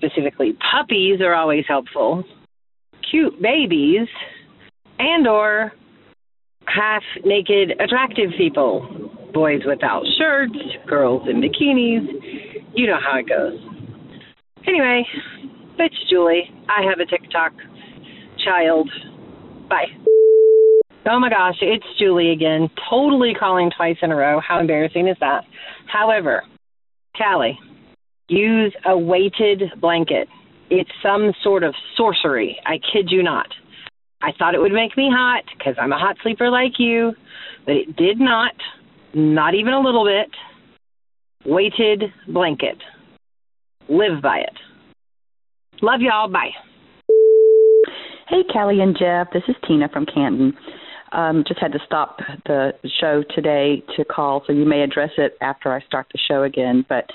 specifically 0.00 0.56
puppies 0.72 1.20
are 1.20 1.34
always 1.34 1.64
helpful, 1.68 2.24
cute 3.10 3.40
babies, 3.40 4.08
and 4.98 5.26
or 5.26 5.72
half 6.66 7.02
naked, 7.24 7.72
attractive 7.80 8.30
people. 8.36 9.10
Boys 9.32 9.60
without 9.66 10.02
shirts, 10.18 10.58
girls 10.88 11.28
in 11.28 11.40
bikinis. 11.40 12.06
You 12.74 12.86
know 12.86 12.98
how 13.00 13.18
it 13.18 13.28
goes. 13.28 13.58
Anyway, 14.66 15.04
it's 15.78 16.10
Julie. 16.10 16.50
I 16.68 16.82
have 16.88 16.98
a 16.98 17.06
TikTok 17.06 17.52
child. 18.44 18.90
Bye. 19.68 19.86
Oh 21.06 21.18
my 21.18 21.30
gosh, 21.30 21.56
it's 21.62 21.86
Julie 21.98 22.32
again. 22.32 22.68
Totally 22.90 23.32
calling 23.38 23.70
twice 23.74 23.96
in 24.02 24.10
a 24.10 24.16
row. 24.16 24.40
How 24.46 24.60
embarrassing 24.60 25.08
is 25.08 25.16
that? 25.20 25.44
However, 25.86 26.42
Callie, 27.16 27.58
use 28.30 28.74
a 28.86 28.96
weighted 28.96 29.62
blanket. 29.80 30.28
It's 30.70 30.90
some 31.02 31.32
sort 31.42 31.64
of 31.64 31.74
sorcery. 31.96 32.58
I 32.64 32.78
kid 32.92 33.08
you 33.10 33.22
not. 33.22 33.48
I 34.22 34.30
thought 34.38 34.54
it 34.54 34.60
would 34.60 34.72
make 34.72 34.96
me 34.96 35.08
hot 35.10 35.44
because 35.56 35.74
I'm 35.80 35.92
a 35.92 35.98
hot 35.98 36.16
sleeper 36.22 36.50
like 36.50 36.78
you, 36.78 37.12
but 37.66 37.74
it 37.74 37.96
did 37.96 38.20
not. 38.20 38.52
Not 39.14 39.54
even 39.54 39.72
a 39.72 39.80
little 39.80 40.04
bit. 40.04 40.30
Weighted 41.44 42.04
blanket. 42.28 42.76
Live 43.88 44.22
by 44.22 44.38
it. 44.38 44.56
Love 45.82 46.00
y'all. 46.00 46.28
Bye. 46.28 46.50
Hey, 48.28 48.44
Kelly 48.52 48.80
and 48.80 48.96
Jeff. 48.96 49.32
This 49.32 49.42
is 49.48 49.56
Tina 49.66 49.88
from 49.88 50.06
Canton. 50.06 50.52
Um, 51.12 51.42
just 51.48 51.58
had 51.60 51.72
to 51.72 51.80
stop 51.84 52.18
the 52.46 52.72
show 53.00 53.24
today 53.34 53.82
to 53.96 54.04
call, 54.04 54.44
so 54.46 54.52
you 54.52 54.64
may 54.64 54.82
address 54.82 55.10
it 55.18 55.36
after 55.40 55.72
I 55.72 55.80
start 55.80 56.06
the 56.12 56.20
show 56.28 56.44
again. 56.44 56.84
But 56.88 57.10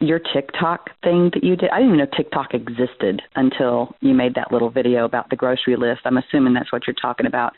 your 0.00 0.18
TikTok 0.18 0.90
thing 1.02 1.30
that 1.34 1.42
you 1.42 1.56
did, 1.56 1.70
I 1.70 1.78
didn't 1.78 1.94
even 1.94 1.98
know 1.98 2.16
TikTok 2.16 2.54
existed 2.54 3.22
until 3.34 3.94
you 4.00 4.14
made 4.14 4.34
that 4.34 4.52
little 4.52 4.70
video 4.70 5.04
about 5.04 5.30
the 5.30 5.36
grocery 5.36 5.76
list. 5.76 6.02
I'm 6.04 6.18
assuming 6.18 6.54
that's 6.54 6.70
what 6.72 6.86
you're 6.86 6.94
talking 7.00 7.26
about. 7.26 7.52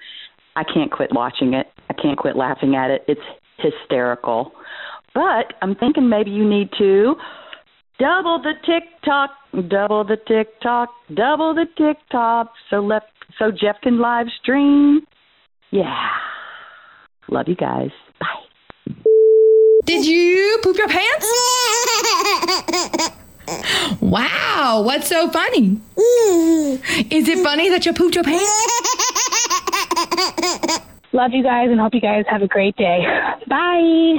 I 0.56 0.62
can't 0.64 0.90
quit 0.90 1.10
watching 1.12 1.54
it. 1.54 1.66
I 1.90 1.94
can't 1.94 2.18
quit 2.18 2.36
laughing 2.36 2.74
at 2.76 2.90
it. 2.90 3.02
It's 3.08 3.20
hysterical. 3.58 4.52
But 5.14 5.54
I'm 5.62 5.74
thinking 5.74 6.08
maybe 6.08 6.30
you 6.30 6.48
need 6.48 6.70
to 6.78 7.16
double 7.98 8.40
the 8.40 8.54
TikTok, 8.64 9.30
double 9.68 10.04
the 10.04 10.16
TikTok, 10.16 10.90
double 11.14 11.54
the 11.54 11.66
TikTok, 11.76 12.52
so 12.70 12.80
left 12.80 13.06
so 13.38 13.50
Jeff 13.50 13.80
can 13.82 13.98
live 13.98 14.26
stream. 14.40 15.00
Yeah. 15.70 16.08
Love 17.28 17.48
you 17.48 17.56
guys. 17.56 17.90
Bye. 18.20 18.94
Did 19.84 20.04
you 20.06 20.58
poop 20.62 20.76
your 20.76 20.88
pants? 20.88 21.86
Wow, 24.00 24.82
what's 24.84 25.08
so 25.08 25.30
funny? 25.30 25.80
Is 27.10 27.28
it 27.28 27.42
funny 27.42 27.70
that 27.70 27.86
you 27.86 27.92
pooped 27.92 28.14
your 28.14 28.24
pants? 28.24 28.44
Love 31.12 31.32
you 31.32 31.42
guys 31.42 31.70
and 31.70 31.80
hope 31.80 31.94
you 31.94 32.00
guys 32.00 32.24
have 32.28 32.42
a 32.42 32.46
great 32.48 32.76
day. 32.76 33.04
Bye. 33.48 34.16